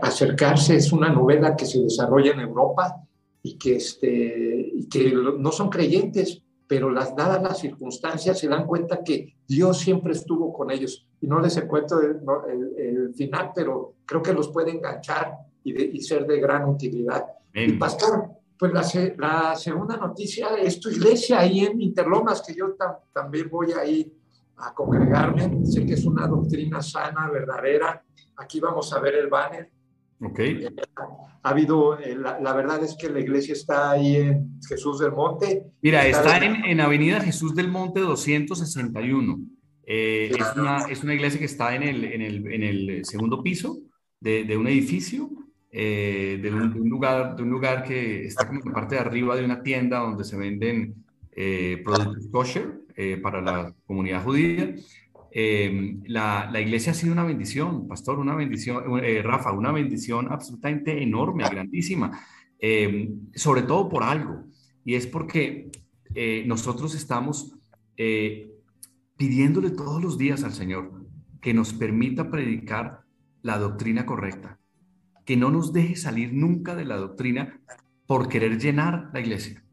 acercarse. 0.00 0.76
Es 0.76 0.92
una 0.92 1.08
novela 1.08 1.56
que 1.56 1.66
se 1.66 1.80
desarrolla 1.80 2.30
en 2.30 2.38
Europa 2.38 3.02
y 3.42 3.58
que, 3.58 3.74
este, 3.74 4.70
y 4.72 4.88
que 4.88 5.12
no 5.12 5.50
son 5.50 5.68
creyentes, 5.68 6.40
pero 6.68 6.92
las, 6.92 7.16
dadas 7.16 7.42
las 7.42 7.58
circunstancias 7.58 8.38
se 8.38 8.46
dan 8.46 8.68
cuenta 8.68 9.02
que 9.02 9.34
Dios 9.48 9.78
siempre 9.78 10.12
estuvo 10.12 10.52
con 10.52 10.70
ellos. 10.70 11.08
Y 11.20 11.26
no 11.26 11.40
les 11.40 11.56
encuentro 11.56 11.98
el, 12.00 13.12
final, 13.16 13.50
pero 13.52 13.94
creo 14.06 14.22
que 14.22 14.34
los 14.34 14.46
puede 14.46 14.70
enganchar 14.70 15.38
y, 15.64 16.00
ser 16.02 16.24
de 16.24 16.38
gran 16.38 16.68
utilidad. 16.68 17.26
Y 17.52 17.72
pastor, 17.72 18.30
pues 18.56 18.72
la, 18.72 18.86
la, 19.18 19.56
segunda 19.56 19.96
noticia 19.96 20.54
es 20.54 20.78
tu 20.78 20.88
iglesia 20.88 21.40
ahí 21.40 21.64
en 21.64 21.80
Interlomas, 21.80 22.42
que 22.42 22.54
yo 22.54 22.76
también 23.12 23.50
voy 23.50 23.72
ahí 23.72 24.21
a 24.62 24.72
congregarme. 24.74 25.64
Sé 25.66 25.84
que 25.84 25.94
es 25.94 26.04
una 26.04 26.26
doctrina 26.26 26.80
sana, 26.80 27.28
verdadera. 27.30 28.02
Aquí 28.36 28.60
vamos 28.60 28.92
a 28.92 29.00
ver 29.00 29.16
el 29.16 29.28
banner. 29.28 29.70
Ok. 30.20 30.40
Ha 31.44 31.50
habido, 31.50 31.98
eh, 31.98 32.16
la, 32.16 32.52
verdad 32.54 32.82
es 32.84 32.96
que 32.96 33.08
la 33.08 33.18
iglesia 33.18 33.54
está 33.54 33.90
ahí 33.90 34.16
en 34.16 34.60
Jesús 34.68 35.00
del 35.00 35.10
Monte. 35.10 35.64
Mira, 35.82 36.06
está, 36.06 36.38
en, 36.38 36.64
en, 36.64 36.80
Avenida 36.80 37.20
Jesús 37.20 37.56
del 37.56 37.68
Monte 37.68 38.00
261. 38.00 39.40
Eh, 39.84 40.30
es, 40.38 40.56
una, 40.56 40.78
es 40.88 41.02
una 41.02 41.14
iglesia 41.14 41.40
que 41.40 41.46
está 41.46 41.74
en 41.74 41.82
el, 41.82 42.04
en 42.04 42.22
el, 42.22 42.52
en 42.52 42.62
el 42.62 43.04
segundo 43.04 43.42
piso 43.42 43.78
de, 44.20 44.44
de 44.44 44.56
un 44.56 44.68
edificio, 44.68 45.28
eh, 45.72 46.38
de, 46.40 46.52
un, 46.52 46.88
lugar, 46.88 47.34
de 47.34 47.42
un 47.42 47.50
lugar 47.50 47.82
que 47.82 48.26
está 48.26 48.46
como 48.46 48.60
en 48.60 48.68
la 48.68 48.74
parte 48.74 48.94
de 48.94 49.00
arriba 49.00 49.34
de 49.34 49.44
una 49.44 49.60
tienda 49.60 49.98
donde 49.98 50.22
se 50.22 50.36
venden 50.36 51.04
productos 51.82 52.28
kosher 52.30 52.81
para 53.22 53.40
la 53.40 53.74
comunidad 53.86 54.22
judía. 54.22 54.74
Em, 55.30 56.02
la, 56.06 56.50
iglesia 56.60 56.92
ha 56.92 56.94
sido 56.94 57.12
una 57.12 57.24
bendición, 57.24 57.88
pastor, 57.88 58.18
una 58.18 58.34
bendición, 58.34 59.04
eh, 59.04 59.22
Rafa, 59.22 59.52
una 59.52 59.72
bendición 59.72 60.30
absolutamente 60.30 61.02
enorme, 61.02 61.44
grandísima, 61.48 62.20
sobre 63.34 63.62
todo 63.62 63.88
por 63.88 64.04
algo, 64.04 64.44
y 64.84 64.94
es 64.94 65.06
porque 65.06 65.70
eh, 66.14 66.44
nosotros 66.46 66.94
estamos 66.94 67.56
eh, 67.96 68.50
pidiéndole 69.16 69.70
todos 69.70 70.02
los 70.02 70.18
días 70.18 70.44
al 70.44 70.52
Señor 70.52 71.06
que 71.40 71.54
nos 71.54 71.72
permita 71.72 72.30
predicar 72.30 73.00
la 73.40 73.58
doctrina 73.58 74.04
correcta, 74.04 74.58
que 75.24 75.36
no 75.36 75.50
nos 75.50 75.72
deje 75.72 75.96
salir 75.96 76.32
nunca 76.32 76.74
de 76.74 76.84
la 76.84 76.96
doctrina 76.96 77.60
por 78.06 78.28
querer 78.28 78.58
llenar 78.58 79.10
la 79.12 79.20
iglesia. 79.20 79.64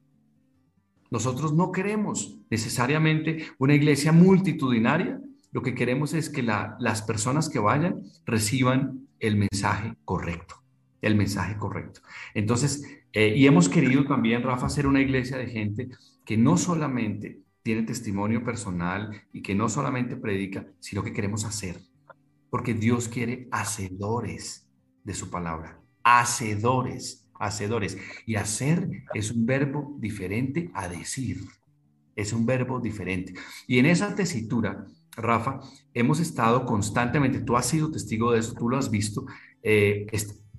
Nosotros 1.12 1.54
no 1.54 1.72
queremos 1.72 2.38
necesariamente 2.50 3.48
una 3.58 3.74
iglesia 3.74 4.12
multitudinaria, 4.12 5.20
lo 5.52 5.62
que 5.64 5.74
queremos 5.74 6.14
es 6.14 6.30
que 6.30 6.44
las 6.44 7.02
personas 7.02 7.50
que 7.50 7.60
vayan 7.60 8.04
reciban 8.26 9.08
el 9.20 9.36
mensaje 9.36 9.96
correcto, 10.06 10.56
el 11.02 11.16
mensaje 11.16 11.58
correcto. 11.58 12.02
Entonces, 12.36 12.84
eh, 13.14 13.34
y 13.36 13.48
hemos 13.48 13.68
querido 13.68 14.06
también, 14.06 14.44
Rafa, 14.44 14.70
ser 14.70 14.86
una 14.86 15.02
iglesia 15.02 15.38
de 15.38 15.48
gente 15.48 15.90
que 16.24 16.38
no 16.38 16.58
solamente 16.58 17.42
tiene 17.64 17.84
testimonio 17.84 18.44
personal 18.44 19.24
y 19.34 19.42
que 19.42 19.56
no 19.56 19.70
solamente 19.70 20.16
predica, 20.16 20.68
sino 20.80 21.04
que 21.04 21.14
queremos 21.14 21.44
hacer, 21.46 21.80
porque 22.50 22.74
Dios 22.74 23.08
quiere 23.10 23.48
hacedores 23.52 24.68
de 25.04 25.14
su 25.14 25.30
palabra, 25.30 25.82
hacedores, 26.04 27.28
hacedores. 27.40 27.98
Y 28.26 28.36
hacer 28.36 28.88
es 29.14 29.32
un 29.32 29.46
verbo 29.46 29.96
diferente 29.98 30.70
a 30.76 30.88
decir, 30.88 31.40
es 32.16 32.34
un 32.34 32.46
verbo 32.46 32.80
diferente. 32.80 33.34
Y 33.66 33.80
en 33.80 33.88
esa 33.88 34.14
tesitura 34.14 34.86
Rafa, 35.20 35.60
hemos 35.94 36.20
estado 36.20 36.66
constantemente, 36.66 37.42
tú 37.42 37.58
has 37.58 37.66
sido 37.66 37.92
testigo 37.92 38.32
de 38.32 38.40
eso, 38.40 38.54
tú 38.54 38.70
lo 38.70 38.78
has 38.78 38.90
visto, 38.90 39.26
eh, 39.62 40.06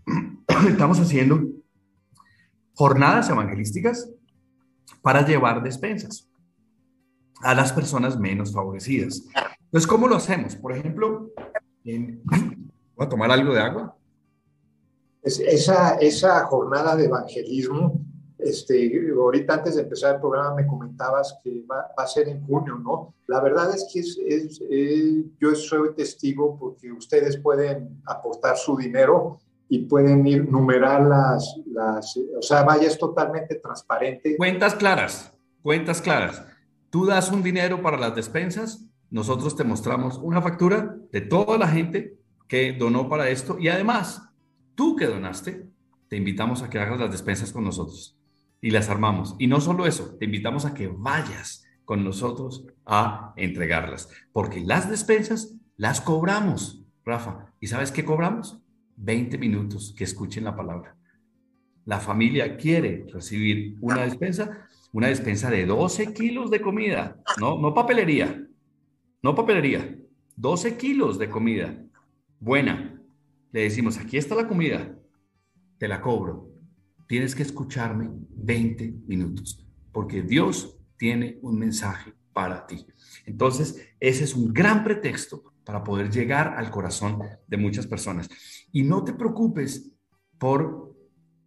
estamos 0.69 1.01
haciendo 1.01 1.41
jornadas 2.75 3.29
evangelísticas 3.31 4.11
para 5.03 5.27
llevar 5.27 5.63
despensas 5.63 6.29
a 7.43 7.55
las 7.55 7.73
personas 7.73 8.19
menos 8.19 8.53
favorecidas. 8.53 9.25
Entonces, 9.65 9.87
¿cómo 9.87 10.09
lo 10.09 10.17
hacemos? 10.17 10.57
Por 10.57 10.77
ejemplo, 10.77 11.31
voy 11.85 12.19
a 12.99 13.09
tomar 13.09 13.31
algo 13.31 13.55
de 13.55 13.61
agua. 13.61 13.97
Esa, 15.23 15.97
esa 15.97 16.45
jornada 16.47 16.97
de 16.97 17.05
evangelismo 17.05 18.01
este, 18.43 19.11
ahorita 19.15 19.55
antes 19.55 19.77
de 19.77 19.83
empezar 19.83 20.15
el 20.15 20.21
programa 20.21 20.55
me 20.55 20.67
comentabas 20.67 21.39
que 21.43 21.63
va, 21.71 21.87
a 21.97 22.07
ser 22.07 22.29
en 22.29 22.45
junio, 22.47 22.77
¿no? 22.77 23.15
La 23.27 23.41
verdad 23.41 23.75
es 23.75 23.89
que 23.93 24.01
es, 24.01 24.61
yo 25.39 25.55
soy 25.55 25.95
testigo 25.95 26.57
porque 26.59 26.91
ustedes 26.91 27.37
pueden 27.39 28.01
aportar 28.07 28.57
su 28.57 28.77
dinero 28.77 29.39
y 29.69 29.81
pueden 29.81 30.27
ir 30.27 30.51
numerar 30.51 31.03
las, 31.03 31.55
las, 31.67 32.17
o 32.17 32.43
sea, 32.43 32.63
vaya, 32.63 32.89
es 32.89 32.99
totalmente 32.99 33.57
transparente. 33.57 34.37
Cuentas 34.37 34.75
claras, 34.75 35.33
cuentas 35.63 36.01
claras. 36.01 36.43
Tú 36.89 37.07
das 37.07 37.31
un 37.31 37.43
dinero 37.43 37.83
para 37.83 37.99
las 37.99 38.15
despensas, 38.17 38.87
nosotros 39.11 39.55
te 39.55 39.65
mostramos 39.65 40.19
una 40.19 40.43
factura 40.43 40.97
de 41.13 41.21
toda 41.21 41.57
la 41.59 41.69
gente 41.69 42.17
que 42.49 42.73
donó 42.73 43.09
para 43.09 43.29
esto 43.29 43.59
y 43.61 43.69
además, 43.69 44.30
tú 44.81 44.97
que 44.97 45.05
donaste, 45.05 45.69
te 46.09 46.17
invitamos 46.17 46.63
a 46.63 46.71
que 46.71 46.79
hagas 46.79 46.99
las 46.99 47.11
despensas 47.11 47.53
con 47.53 47.65
nosotros 47.65 48.19
y 48.63 48.71
las 48.71 48.89
armamos. 48.89 49.37
Y 49.39 49.47
no 49.47 49.61
solo 49.61 49.85
eso, 49.85 50.17
te 50.19 50.25
invitamos 50.25 50.65
a 50.65 50.73
que 50.73 50.89
vayas 50.89 51.67
con 51.85 52.03
nosotros 52.03 52.65
a 52.87 53.35
entregarlas, 53.37 54.09
porque 54.33 54.61
las 54.61 54.89
despensas 54.89 55.55
las 55.77 56.01
cobramos, 56.01 56.83
Rafa. 57.05 57.53
¿Y 57.61 57.67
sabes 57.67 57.93
qué 57.93 58.07
cobramos? 58.07 58.63
20 58.97 59.37
minutos 59.37 59.95
que 59.95 60.05
escuchen 60.05 60.45
la 60.45 60.57
palabra. 60.57 60.97
La 61.85 62.01
familia 62.01 62.57
quiere 62.57 63.05
recibir 63.13 63.77
una 63.83 64.05
despensa, 64.05 64.67
una 64.95 65.09
despensa 65.09 65.51
de 65.51 65.67
12 65.67 66.15
kilos 66.15 66.51
de 66.51 66.63
comida, 66.63 67.19
no, 67.39 67.61
no 67.61 67.75
papelería, 67.75 68.47
no 69.23 69.35
papelería, 69.35 69.99
12 70.37 70.79
kilos 70.79 71.19
de 71.19 71.29
comida 71.29 71.85
buena. 72.39 72.97
Le 73.53 73.63
decimos, 73.63 73.99
aquí 73.99 74.17
está 74.17 74.35
la 74.35 74.47
comida, 74.47 74.97
te 75.79 75.89
la 75.89 76.01
cobro, 76.01 76.51
tienes 77.07 77.35
que 77.35 77.43
escucharme 77.43 78.09
20 78.37 78.95
minutos, 79.07 79.67
porque 79.93 80.23
Dios 80.23 80.79
tiene 80.97 81.39
un 81.43 81.59
mensaje 81.59 82.13
para 82.33 82.67
ti. 82.67 82.87
Entonces, 83.27 83.89
ese 83.99 84.25
es 84.25 84.35
un 84.35 84.53
gran 84.53 84.85
pretexto 84.85 85.55
para 85.65 85.83
poder 85.83 86.11
llegar 86.11 86.55
al 86.57 86.71
corazón 86.71 87.19
de 87.47 87.57
muchas 87.57 87.87
personas. 87.87 88.29
Y 88.73 88.83
no 88.83 89.03
te 89.05 89.13
preocupes 89.13 89.91
por 90.39 90.97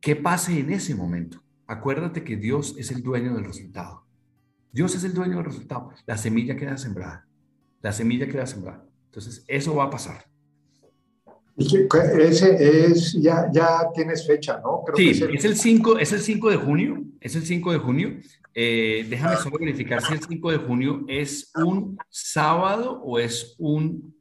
qué 0.01 0.15
pase 0.15 0.59
en 0.59 0.71
ese 0.71 0.95
momento. 0.95 1.41
Acuérdate 1.67 2.23
que 2.23 2.35
Dios 2.35 2.75
es 2.77 2.91
el 2.91 3.01
dueño 3.01 3.33
del 3.33 3.45
resultado. 3.45 4.05
Dios 4.71 4.95
es 4.95 5.03
el 5.03 5.13
dueño 5.13 5.37
del 5.37 5.45
resultado. 5.45 5.91
La 6.05 6.17
semilla 6.17 6.55
queda 6.55 6.77
sembrada. 6.77 7.27
La 7.81 7.91
semilla 7.93 8.27
queda 8.27 8.45
sembrada. 8.45 8.85
Entonces, 9.05 9.45
eso 9.47 9.75
va 9.75 9.85
a 9.85 9.89
pasar. 9.89 10.32
Ese 11.55 12.87
es, 12.87 13.13
ya, 13.13 13.47
ya 13.51 13.89
tienes 13.93 14.25
fecha, 14.25 14.59
¿no? 14.63 14.83
sí, 14.95 15.09
es 15.09 15.45
el, 15.45 15.55
5, 15.55 15.99
es 15.99 16.11
el 16.11 16.19
5 16.19 16.49
de 16.49 16.57
junio, 16.57 17.03
es 17.21 17.35
el 17.35 17.43
5 17.43 17.71
de 17.73 17.77
junio. 17.77 18.17
Eh, 18.55 19.05
déjame 19.09 19.35
solo 19.37 19.57
verificar 19.59 20.01
si 20.01 20.13
el 20.13 20.19
5 20.19 20.51
de 20.51 20.57
junio 20.57 21.05
es 21.07 21.51
un 21.55 21.97
sábado 22.09 23.01
o 23.03 23.19
es 23.19 23.55
un, 23.59 24.15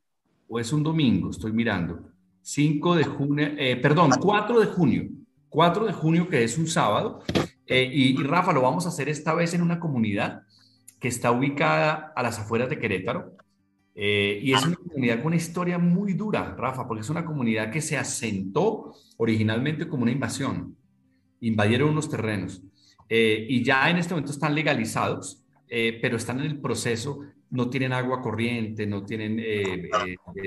o 0.49 0.59
es 0.61 0.73
un 0.73 0.83
domingo, 0.83 1.31
estoy 1.31 1.53
mirando. 1.53 2.11
5 2.43 2.97
de 2.97 3.05
junio, 3.05 3.49
eh, 3.57 3.77
perdón, 3.77 4.11
4 4.21 4.61
de 4.61 4.67
junio, 4.67 5.09
4 5.49 5.87
de 5.87 5.93
junio 5.93 6.29
que 6.29 6.45
es 6.45 6.59
un 6.59 6.67
sábado. 6.67 7.23
Eh, 7.67 7.91
y, 7.91 8.21
y 8.21 8.23
Rafa, 8.25 8.53
lo 8.53 8.61
vamos 8.61 8.85
a 8.85 8.91
hacer 8.91 9.09
esta 9.09 9.33
vez 9.33 9.55
en 9.55 9.63
una 9.63 9.81
comunidad 9.81 10.43
que 11.01 11.09
está 11.09 11.33
ubicada 11.33 12.13
a 12.15 12.23
las 12.23 12.39
afueras 12.39 12.69
de 12.69 12.79
Querétaro. 12.79 13.37
Eh, 13.95 14.41
y 14.43 14.53
es 14.53 14.65
una 14.65 14.77
comunidad 14.77 15.17
con 15.19 15.27
una 15.27 15.37
historia 15.37 15.79
muy 15.79 16.15
dura, 16.15 16.55
Rafa, 16.57 16.87
porque 16.87 17.03
es 17.03 17.11
una 17.11 17.25
comunidad 17.25 17.71
que 17.71 17.81
se 17.81 17.99
asentó 17.99 18.95
originalmente 19.19 19.87
como 19.87 20.03
una 20.03 20.13
invasión. 20.13 20.77
Invadieron 21.41 21.91
unos 21.91 22.09
terrenos. 22.09 22.63
Eh, 23.09 23.47
y 23.49 23.63
ya 23.63 23.91
en 23.91 23.99
este 23.99 24.15
momento 24.15 24.33
están 24.33 24.55
legalizados, 24.55 25.45
eh, 25.69 25.99
pero 26.01 26.17
están 26.17 26.41
en 26.41 26.47
el 26.47 26.61
proceso, 26.61 27.21
no 27.51 27.69
tienen 27.69 27.93
agua 27.93 28.23
corriente, 28.23 28.87
no 28.87 29.05
tienen 29.05 29.37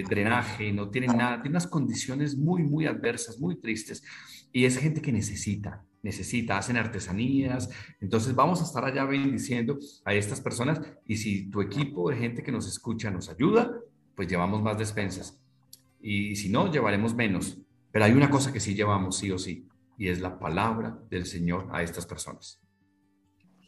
drenaje, 0.10 0.72
no 0.74 0.90
tienen 0.90 1.16
nada, 1.16 1.36
tienen 1.36 1.52
unas 1.52 1.68
condiciones 1.68 2.36
muy, 2.36 2.64
muy 2.64 2.88
adversas, 2.88 3.40
muy 3.40 3.60
tristes. 3.60 4.04
Y 4.52 4.66
es 4.66 4.78
gente 4.80 5.02
que 5.02 5.12
necesita, 5.12 5.86
necesita, 6.06 6.58
hacen 6.58 6.78
artesanías. 6.78 7.70
Entonces 8.00 8.34
vamos 8.36 8.62
a 8.62 8.64
estar 8.64 8.86
allá 8.86 9.04
bendiciendo 9.06 9.78
a 10.06 10.14
estas 10.14 10.40
personas 10.40 10.80
y 11.06 11.18
si 11.18 11.50
tu 11.50 11.62
equipo 11.62 12.10
de 12.10 12.18
gente 12.18 12.44
que 12.44 12.52
nos 12.52 12.68
escucha 12.68 13.10
nos 13.10 13.28
ayuda, 13.28 13.72
pues 14.16 14.28
llevamos 14.28 14.62
más 14.62 14.78
despensas. 14.78 15.38
Y 16.00 16.36
si 16.36 16.50
no, 16.50 16.72
llevaremos 16.72 17.16
menos. 17.16 17.58
Pero 17.92 18.06
hay 18.06 18.12
una 18.12 18.30
cosa 18.30 18.54
que 18.54 18.60
sí 18.60 18.76
llevamos 18.76 19.18
sí 19.18 19.32
o 19.32 19.40
sí, 19.40 19.68
y 19.98 20.10
es 20.10 20.22
la 20.22 20.38
palabra 20.38 21.00
del 21.10 21.26
Señor 21.26 21.68
a 21.72 21.82
estas 21.82 22.06
personas. 22.06 22.62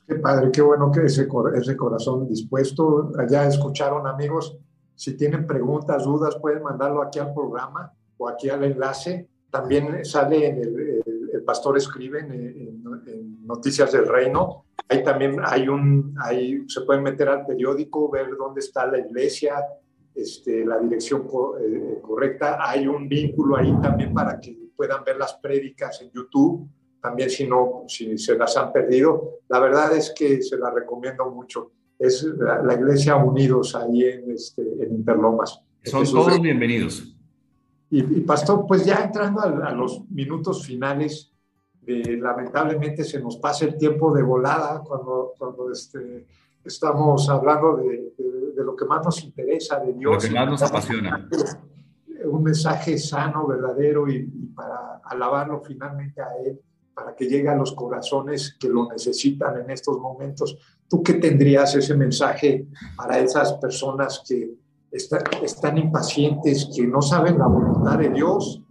Qué 0.07 0.15
padre, 0.15 0.51
qué 0.51 0.61
bueno 0.61 0.91
que 0.91 1.05
ese, 1.05 1.27
ese 1.55 1.75
corazón 1.75 2.27
dispuesto. 2.27 3.11
Allá 3.17 3.47
escucharon 3.47 4.05
amigos. 4.05 4.57
Si 4.95 5.17
tienen 5.17 5.47
preguntas, 5.47 6.03
dudas, 6.03 6.37
pueden 6.41 6.63
mandarlo 6.63 7.01
aquí 7.01 7.19
al 7.19 7.33
programa 7.33 7.91
o 8.17 8.29
aquí 8.29 8.49
al 8.49 8.63
enlace. 8.63 9.27
También 9.49 10.05
sale 10.05 10.47
en 10.47 10.57
el, 10.59 10.96
pastor 11.47 11.77
escribe 11.77 12.19
en, 12.19 12.83
Noticias 13.45 13.93
del 13.93 14.05
Reino. 14.05 14.65
Ahí 14.89 15.01
también 15.03 15.37
hay 15.43 15.69
un, 15.69 16.13
ahí 16.21 16.65
se 16.67 16.81
pueden 16.81 17.03
meter 17.03 17.29
al 17.29 17.45
periódico, 17.45 18.11
ver 18.11 18.35
dónde 18.37 18.59
está 18.59 18.85
la 18.85 18.99
iglesia, 18.99 19.55
este, 20.13 20.65
la 20.65 20.77
dirección 20.79 21.25
eh, 21.61 21.99
correcta. 22.01 22.57
Hay 22.59 22.87
un 22.87 23.07
vínculo 23.07 23.55
ahí 23.55 23.73
también 23.81 24.13
para 24.13 24.39
que 24.39 24.57
puedan 24.75 25.03
ver 25.05 25.17
las 25.17 25.35
prédicas 25.35 26.01
en 26.01 26.11
YouTube, 26.11 26.67
también 27.01 27.29
si 27.29 27.47
no, 27.47 27.85
si 27.87 28.17
se 28.17 28.37
las 28.37 28.57
han 28.57 28.73
perdido. 28.73 29.39
La 29.47 29.59
verdad 29.59 29.95
es 29.95 30.13
que 30.15 30.41
se 30.41 30.57
la 30.57 30.69
recomiendo 30.69 31.31
mucho. 31.31 31.71
Es 31.97 32.23
la, 32.23 32.73
iglesia 32.73 33.15
Unidos 33.15 33.73
ahí 33.75 34.03
en, 34.03 34.31
este, 34.31 34.61
en 34.61 34.93
Interlomas. 34.93 35.61
Son 35.83 36.03
todos 36.03 36.41
bienvenidos. 36.41 37.17
Y, 37.89 38.01
Pastor, 38.21 38.65
pues 38.67 38.85
ya 38.85 39.03
entrando 39.05 39.41
a, 39.41 39.71
los 39.71 40.09
minutos 40.09 40.65
finales, 40.65 41.31
lamentablemente 41.87 43.03
se 43.03 43.19
nos 43.19 43.37
pasa 43.37 43.65
el 43.65 43.77
tiempo 43.77 44.13
de 44.13 44.21
volada 44.21 44.81
cuando, 44.81 45.33
cuando 45.37 45.71
este, 45.71 46.25
estamos 46.65 47.29
hablando 47.29 47.77
de, 47.77 48.13
lo 48.57 48.75
que 48.75 48.85
más 48.85 49.03
nos 49.05 49.23
interesa, 49.23 49.79
de 49.79 49.93
Dios. 49.93 50.15
Lo 50.15 50.19
que 50.19 50.35
más 50.35 50.49
nos 50.49 50.61
apasiona. 50.61 51.29
Un 52.25 52.43
mensaje 52.43 52.97
sano, 52.97 53.47
verdadero 53.47 54.09
y, 54.09 54.23
para 54.55 55.01
alabarlo 55.05 55.61
finalmente 55.61 56.21
a 56.21 56.35
Él, 56.43 56.59
para 56.93 57.15
que 57.15 57.27
llegue 57.27 57.47
a 57.47 57.55
los 57.55 57.73
corazones 57.73 58.57
que 58.59 58.67
lo 58.67 58.89
necesitan 58.89 59.61
en 59.61 59.69
estos 59.69 59.99
momentos. 59.99 60.57
¿Tú 60.89 61.03
qué 61.03 61.13
tendrías 61.13 61.75
ese 61.75 61.95
mensaje 61.95 62.67
para 62.97 63.19
esas 63.19 63.53
personas 63.53 64.23
que 64.27 64.55
están 64.91 65.77
impacientes, 65.77 66.69
que 66.75 66.87
no 66.87 67.01
saben 67.01 67.37
la 67.37 67.47
voluntad 67.47 67.99
de 67.99 68.09
Dios? 68.09 68.61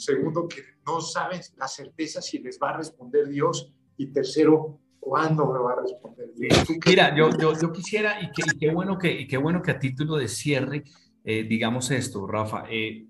Segundo, 0.00 0.48
que 0.48 0.62
no 0.86 0.98
saben 1.02 1.40
la 1.58 1.68
certeza 1.68 2.22
si 2.22 2.38
les 2.38 2.58
va 2.58 2.70
a 2.70 2.78
responder 2.78 3.28
Dios. 3.28 3.70
Y 3.98 4.06
tercero, 4.06 4.80
¿cuándo 4.98 5.52
me 5.52 5.58
va 5.58 5.72
a 5.72 5.82
responder 5.82 6.32
Dios? 6.34 6.64
Mira, 6.86 7.14
yo, 7.14 7.28
yo, 7.38 7.52
yo 7.60 7.70
quisiera, 7.70 8.18
y, 8.22 8.30
qué 8.58 8.72
bueno 8.72 8.96
que, 8.96 9.12
y 9.20 9.26
qué 9.26 9.36
bueno 9.36 9.60
que 9.60 9.72
a 9.72 9.78
título 9.78 10.16
de 10.16 10.26
cierre, 10.26 10.84
eh, 11.22 11.44
digamos 11.44 11.90
esto, 11.90 12.26
Rafa, 12.26 12.64
eh, 12.70 13.08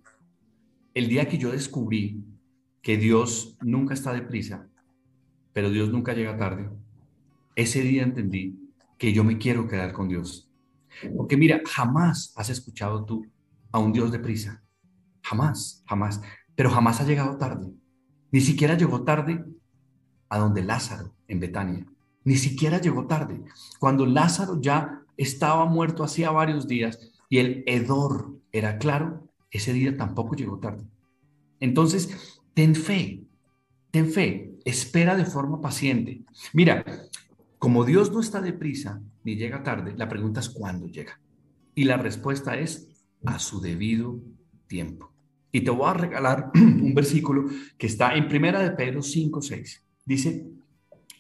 el 0.93 1.09
día 1.09 1.29
que 1.29 1.39
yo 1.39 1.53
descubrí 1.53 2.25
que 2.83 2.97
Dios 2.97 3.57
nunca 3.61 3.95
está 3.95 4.13
deprisa, 4.13 4.69
pero 5.53 5.71
Dios 5.71 5.91
nunca 5.91 6.13
llega 6.13 6.37
tarde, 6.37 6.71
ese 7.55 7.83
día 7.83 8.03
entendí 8.03 8.59
que 8.99 9.13
yo 9.13 9.23
me 9.23 9.39
quiero 9.39 9.69
quedar 9.69 9.93
con 9.93 10.09
Dios. 10.09 10.51
Porque 11.17 11.37
mira, 11.37 11.63
jamás 11.65 12.33
has 12.35 12.51
escuchado 12.51 13.05
tú 13.05 13.25
a 13.71 13.79
un 13.79 13.93
Dios 13.93 14.11
deprisa. 14.11 14.65
Jamás, 15.23 15.85
jamás 15.87 16.21
pero 16.61 16.69
jamás 16.69 17.01
ha 17.01 17.05
llegado 17.05 17.39
tarde. 17.39 17.73
Ni 18.33 18.43
siquiera 18.43 18.77
llegó 18.77 19.03
tarde 19.03 19.47
a 20.29 20.39
donde 20.39 20.63
Lázaro, 20.63 21.15
en 21.27 21.41
Betania. 21.41 21.87
Ni 22.23 22.35
siquiera 22.37 22.79
llegó 22.79 23.07
tarde. 23.07 23.43
Cuando 23.79 24.05
Lázaro 24.05 24.61
ya 24.61 25.01
estaba 25.17 25.65
muerto 25.65 26.05
hacía 26.05 26.31
varios 26.31 26.69
días 26.69 26.99
y 27.31 27.39
el 27.39 27.65
hedor 27.67 28.37
era 28.53 28.77
claro, 28.77 29.27
ese 29.51 29.73
día 29.73 29.97
tampoco 29.97 30.35
llegó 30.35 30.59
tarde. 30.59 30.85
Entonces, 31.61 32.43
ten 32.53 32.75
fe, 32.75 33.25
ten 33.91 34.13
fe, 34.13 34.53
espera 34.67 35.17
de 35.17 35.25
forma 35.25 35.63
paciente. 35.63 36.25
Mira, 36.53 36.85
como 37.59 37.87
Dios 37.87 38.13
no 38.13 38.21
está 38.21 38.43
deprisa 38.43 39.01
ni 39.25 39.37
llega 39.37 39.63
tarde, 39.63 39.95
la 39.97 40.11
pregunta 40.11 40.41
es 40.41 40.51
cuándo 40.51 40.89
llega. 40.89 41.19
Y 41.75 41.85
la 41.85 41.97
respuesta 41.97 42.59
es 42.59 42.87
a 43.25 43.39
su 43.39 43.63
debido 43.63 44.21
tiempo. 44.67 45.10
Y 45.53 45.63
te 45.63 45.71
voy 45.71 45.89
a 45.89 45.95
regalar 45.95 46.51
un 46.55 46.95
versículo 46.95 47.45
que 47.77 47.87
está 47.87 48.15
en 48.15 48.29
Primera 48.29 48.61
de 48.63 48.73
Pedro 48.73 49.03
5, 49.03 49.43
6. 49.43 49.85
Dice, 50.05 50.47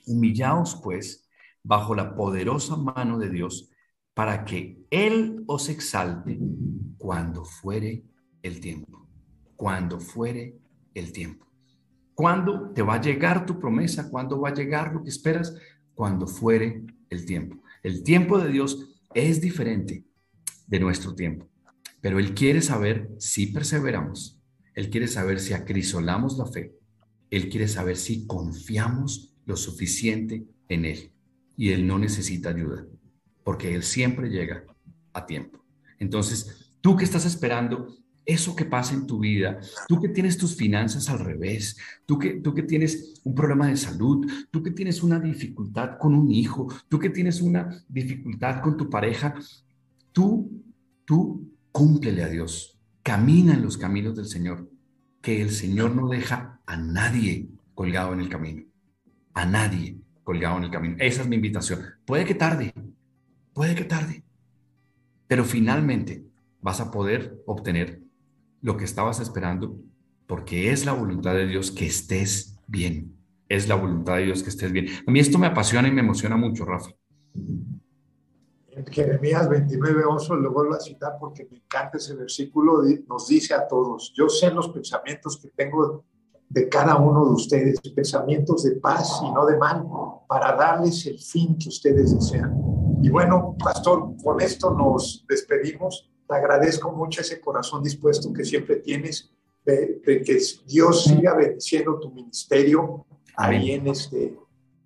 humillaos 0.07 0.81
pues 0.83 1.29
bajo 1.63 1.95
la 1.95 2.15
poderosa 2.15 2.77
mano 2.77 3.19
de 3.19 3.31
Dios 3.31 3.71
para 4.15 4.45
que 4.45 4.85
Él 4.91 5.45
os 5.47 5.69
exalte 5.69 6.39
cuando 6.99 7.45
fuere 7.45 8.05
el 8.43 8.61
tiempo. 8.61 9.09
Cuando 9.57 10.01
fuere 10.01 10.59
el 10.95 11.13
tiempo. 11.13 11.47
¿Cuándo 12.15 12.71
te 12.75 12.83
va 12.83 12.95
a 12.95 13.01
llegar 13.01 13.47
tu 13.47 13.59
promesa? 13.59 14.11
¿Cuándo 14.11 14.41
va 14.41 14.51
a 14.51 14.55
llegar 14.55 14.93
lo 14.93 15.03
que 15.03 15.09
esperas? 15.09 15.57
Cuando 15.95 16.27
fuere 16.27 16.85
el 17.09 17.25
tiempo. 17.25 17.63
El 17.83 18.03
tiempo 18.03 18.39
de 18.39 18.51
Dios 18.51 19.01
es 19.15 19.41
diferente 19.41 20.05
de 20.67 20.81
nuestro 20.81 21.15
tiempo. 21.15 21.49
Pero 22.01 22.19
Él 22.19 22.35
quiere 22.35 22.63
saber 22.63 23.11
si 23.19 23.47
perseveramos. 23.47 24.39
Él 24.75 24.91
quiere 24.91 25.09
saber 25.09 25.41
si 25.41 25.53
acrisolamos 25.53 26.39
la 26.39 26.47
fe. 26.47 26.73
Él 27.31 27.49
quiere 27.49 27.69
saber 27.69 27.97
si 27.97 28.27
confiamos 28.27 29.35
lo 29.45 29.57
suficiente 29.57 30.45
en 30.69 30.85
Él. 30.85 31.13
Y 31.57 31.71
Él 31.71 31.87
no 31.87 31.99
necesita 31.99 32.51
ayuda, 32.51 32.87
porque 33.45 33.75
Él 33.75 33.83
siempre 33.83 34.31
llega 34.31 34.65
a 35.13 35.27
tiempo. 35.27 35.65
Entonces, 35.99 36.73
tú 36.81 36.97
que 36.97 37.05
estás 37.05 37.27
esperando 37.27 37.95
eso 38.25 38.55
que 38.55 38.65
pasa 38.65 38.95
en 38.95 39.07
tu 39.07 39.19
vida, 39.19 39.61
tú 39.89 40.01
que 40.01 40.09
tienes 40.09 40.39
tus 40.39 40.57
finanzas 40.57 41.09
al 41.09 41.19
revés, 41.19 41.77
tú 42.07 42.19
que, 42.19 42.35
tú 42.41 42.55
que 42.55 42.63
tienes 42.63 43.21
un 43.25 43.35
problema 43.35 43.67
de 43.67 43.77
salud, 43.77 44.27
tú 44.51 44.63
que 44.63 44.71
tienes 44.71 45.03
una 45.03 45.19
dificultad 45.19 45.99
con 45.99 46.15
un 46.15 46.31
hijo, 46.31 46.69
tú 46.89 46.99
que 46.99 47.11
tienes 47.11 47.41
una 47.41 47.85
dificultad 47.89 48.63
con 48.63 48.77
tu 48.77 48.89
pareja, 48.89 49.35
tú, 50.13 50.63
tú 51.05 51.50
cúmplele 51.73 52.23
a 52.23 52.29
Dios, 52.29 52.79
camina 53.03 53.55
en 53.55 53.63
los 53.63 53.79
caminos 53.79 54.17
del 54.17 54.27
Señor, 54.27 54.71
que 55.21 55.43
el 55.43 55.51
Señor 55.51 55.95
no 55.95 56.09
deja 56.09 56.61
a 56.67 56.77
nadie 56.77 57.49
colgado 57.75 58.13
en 58.13 58.21
el 58.21 58.29
camino, 58.29 58.65
a 59.35 59.45
nadie 59.45 59.99
colgado 60.25 60.59
en 60.59 60.65
el 60.65 60.71
camino. 60.71 60.97
Esa 60.99 61.23
es 61.23 61.29
mi 61.29 61.37
invitación. 61.37 61.81
Puede 62.05 62.25
que 62.25 62.35
tarde, 62.35 62.73
puede 63.53 63.75
que 63.75 63.85
tarde, 63.85 64.25
pero 65.27 65.45
finalmente 65.45 66.25
vas 66.61 66.81
a 66.81 66.91
poder 66.91 67.43
obtener 67.47 68.03
lo 68.63 68.77
que 68.77 68.85
estabas 68.85 69.21
esperando 69.21 69.81
porque 70.27 70.71
es 70.71 70.85
la 70.85 70.93
voluntad 70.93 71.35
de 71.35 71.47
Dios 71.47 71.71
que 71.71 71.87
estés 71.87 72.59
bien. 72.67 73.17
Es 73.49 73.67
la 73.67 73.75
voluntad 73.75 74.17
de 74.17 74.27
Dios 74.27 74.45
que 74.45 74.51
estés 74.51 74.71
bien. 74.71 74.87
A 75.05 75.11
mí 75.11 75.19
esto 75.19 75.39
me 75.39 75.49
apasiona 75.49 75.89
y 75.89 75.91
me 75.91 76.03
emociona 76.03 76.37
mucho, 76.37 76.65
Rafa. 76.65 76.91
Jeremías 78.91 79.49
29, 79.49 80.05
11, 80.05 80.35
lo 80.37 80.53
vuelvo 80.53 80.75
a 80.75 80.81
citar 80.81 81.17
porque 81.19 81.47
me 81.51 81.59
encanta 81.59 81.99
ese 81.99 82.15
versículo, 82.15 82.83
nos 83.09 83.29
dice 83.29 83.55
a 83.55 83.67
todos, 83.67 84.13
yo 84.17 84.29
sé 84.29 84.51
los 84.51 84.69
pensamientos 84.69 85.39
que 85.39 85.49
tengo 85.49 86.05
de 86.49 86.69
cada 86.69 86.97
uno 86.97 87.25
de 87.27 87.33
ustedes, 87.33 87.81
pensamientos 87.95 88.65
de 88.65 88.73
paz 88.73 89.21
y 89.25 89.31
no 89.31 89.47
de 89.47 89.57
mal, 89.57 89.85
para 90.29 90.57
darles 90.57 91.07
el 91.07 91.19
fin 91.19 91.57
que 91.57 91.69
ustedes 91.69 92.15
desean. 92.15 92.53
Y 93.03 93.09
bueno, 93.09 93.57
pastor, 93.59 94.15
con 94.23 94.41
esto 94.41 94.73
nos 94.73 95.25
despedimos. 95.29 96.11
Te 96.29 96.35
agradezco 96.35 96.93
mucho 96.93 97.21
ese 97.21 97.41
corazón 97.41 97.83
dispuesto 97.83 98.33
que 98.33 98.45
siempre 98.45 98.77
tienes 98.77 99.31
de, 99.65 100.01
que 100.05 100.39
Dios 100.67 101.05
siga 101.05 101.35
bendiciendo 101.35 101.99
tu 102.01 102.11
ministerio 102.11 103.07
ahí 103.37 103.73
en, 103.73 103.87
este, 103.87 104.37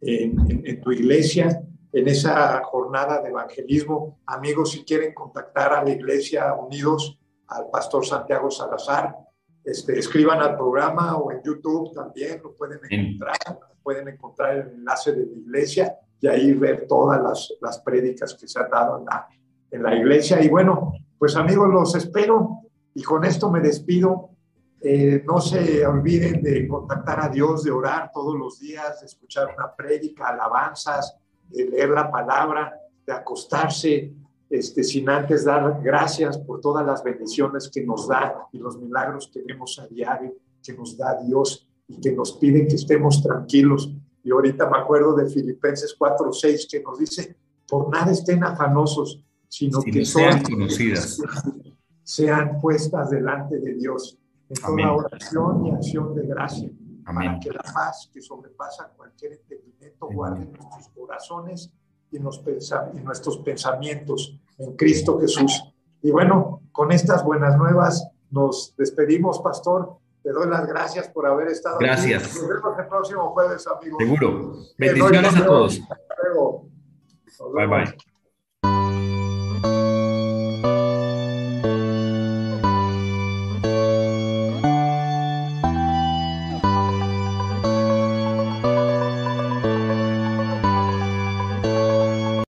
en, 0.00 0.80
tu 0.80 0.92
iglesia, 0.92 1.62
en 1.94 2.08
esa 2.08 2.60
jornada 2.64 3.22
de 3.22 3.28
evangelismo. 3.28 4.18
Amigos, 4.26 4.72
si 4.72 4.84
quieren 4.84 5.14
contactar 5.14 5.72
a 5.72 5.84
la 5.84 5.90
iglesia 5.90 6.52
Unidos, 6.52 7.16
al 7.46 7.70
pastor 7.70 8.04
Santiago 8.04 8.50
Salazar, 8.50 9.14
este, 9.62 9.96
escriban 9.96 10.40
al 10.40 10.56
programa 10.56 11.16
o 11.16 11.30
en 11.30 11.40
YouTube 11.44 11.94
también 11.94 12.40
lo 12.42 12.52
pueden 12.54 12.80
encontrar, 12.90 13.36
pueden 13.80 14.08
encontrar 14.08 14.56
el 14.56 14.68
enlace 14.72 15.12
de 15.12 15.24
la 15.24 15.38
iglesia 15.38 15.96
y 16.20 16.26
ahí 16.26 16.52
ver 16.54 16.86
todas 16.88 17.22
las, 17.22 17.54
las 17.60 17.78
prédicas 17.78 18.34
que 18.34 18.48
se 18.48 18.58
han 18.58 18.70
dado 18.70 18.98
en 18.98 19.04
la, 19.04 19.28
en 19.70 19.82
la 19.84 19.94
iglesia. 19.94 20.42
Y 20.42 20.48
bueno, 20.48 20.94
pues 21.16 21.36
amigos, 21.36 21.68
los 21.68 21.94
espero 21.94 22.62
y 22.92 23.04
con 23.04 23.24
esto 23.24 23.52
me 23.52 23.60
despido. 23.60 24.30
Eh, 24.80 25.22
no 25.24 25.40
se 25.40 25.86
olviden 25.86 26.42
de 26.42 26.66
contactar 26.66 27.20
a 27.20 27.28
Dios, 27.28 27.62
de 27.62 27.70
orar 27.70 28.10
todos 28.12 28.34
los 28.36 28.58
días, 28.58 29.00
de 29.00 29.06
escuchar 29.06 29.54
una 29.56 29.72
prédica, 29.74 30.28
alabanzas, 30.28 31.16
de 31.50 31.66
leer 31.66 31.90
la 31.90 32.10
palabra, 32.10 32.78
de 33.06 33.12
acostarse, 33.12 34.12
este, 34.50 34.84
sin 34.84 35.08
antes 35.08 35.44
dar 35.44 35.80
gracias 35.82 36.38
por 36.38 36.60
todas 36.60 36.86
las 36.86 37.02
bendiciones 37.02 37.70
que 37.72 37.84
nos 37.84 38.06
da 38.06 38.46
y 38.52 38.58
los 38.58 38.78
milagros 38.78 39.30
que 39.32 39.42
vemos 39.42 39.78
a 39.78 39.86
diario, 39.86 40.34
que 40.62 40.72
nos 40.74 40.96
da 40.96 41.20
Dios 41.22 41.68
y 41.88 42.00
que 42.00 42.12
nos 42.12 42.32
pide 42.32 42.66
que 42.66 42.76
estemos 42.76 43.22
tranquilos. 43.22 43.92
Y 44.22 44.30
ahorita 44.30 44.68
me 44.70 44.78
acuerdo 44.78 45.14
de 45.14 45.28
Filipenses 45.28 45.96
4:6 45.98 46.68
que 46.70 46.82
nos 46.82 46.98
dice, 46.98 47.36
por 47.68 47.90
nada 47.90 48.12
estén 48.12 48.44
afanosos, 48.44 49.22
sino 49.48 49.80
que 49.82 50.04
sean 50.04 50.42
conocidas. 50.42 51.20
Sean 52.02 52.60
puestas 52.60 53.10
delante 53.10 53.58
de 53.58 53.74
Dios 53.74 54.18
en 54.48 54.56
toda 54.62 54.92
oración 54.92 55.66
y 55.66 55.70
acción 55.70 56.14
de 56.14 56.26
gracia, 56.26 56.70
para 57.04 57.38
que 57.38 57.50
la 57.50 57.62
paz 57.62 58.10
que 58.12 58.20
sobrepasa 58.20 58.92
cualquier 58.96 59.32
entendimiento 59.34 60.08
guarde 60.08 60.46
nuestros 60.46 60.88
corazones 60.94 61.70
y, 62.10 62.18
nuestros 62.18 63.38
pensamientos 63.38 64.38
en 64.58 64.76
Cristo 64.76 65.20
Jesús. 65.20 65.74
Y 66.02 66.10
bueno, 66.10 66.62
con 66.72 66.92
estas 66.92 67.24
buenas 67.24 67.56
nuevas 67.56 68.06
nos 68.30 68.74
despedimos, 68.76 69.40
Pastor. 69.40 69.96
Te 70.22 70.30
doy 70.30 70.48
las 70.48 70.66
gracias 70.66 71.08
por 71.08 71.26
haber 71.26 71.48
estado 71.48 71.78
gracias. 71.78 72.24
aquí. 72.24 72.38
Nos 72.38 72.48
vemos 72.48 72.78
el 72.78 72.86
próximo 72.86 73.30
jueves, 73.30 73.66
amigos. 73.66 73.98
Seguro. 73.98 74.56
Bendiciones 74.78 75.36
a 75.36 75.44
todos. 75.44 75.80
Bye 77.54 77.66
bye. 77.66 78.13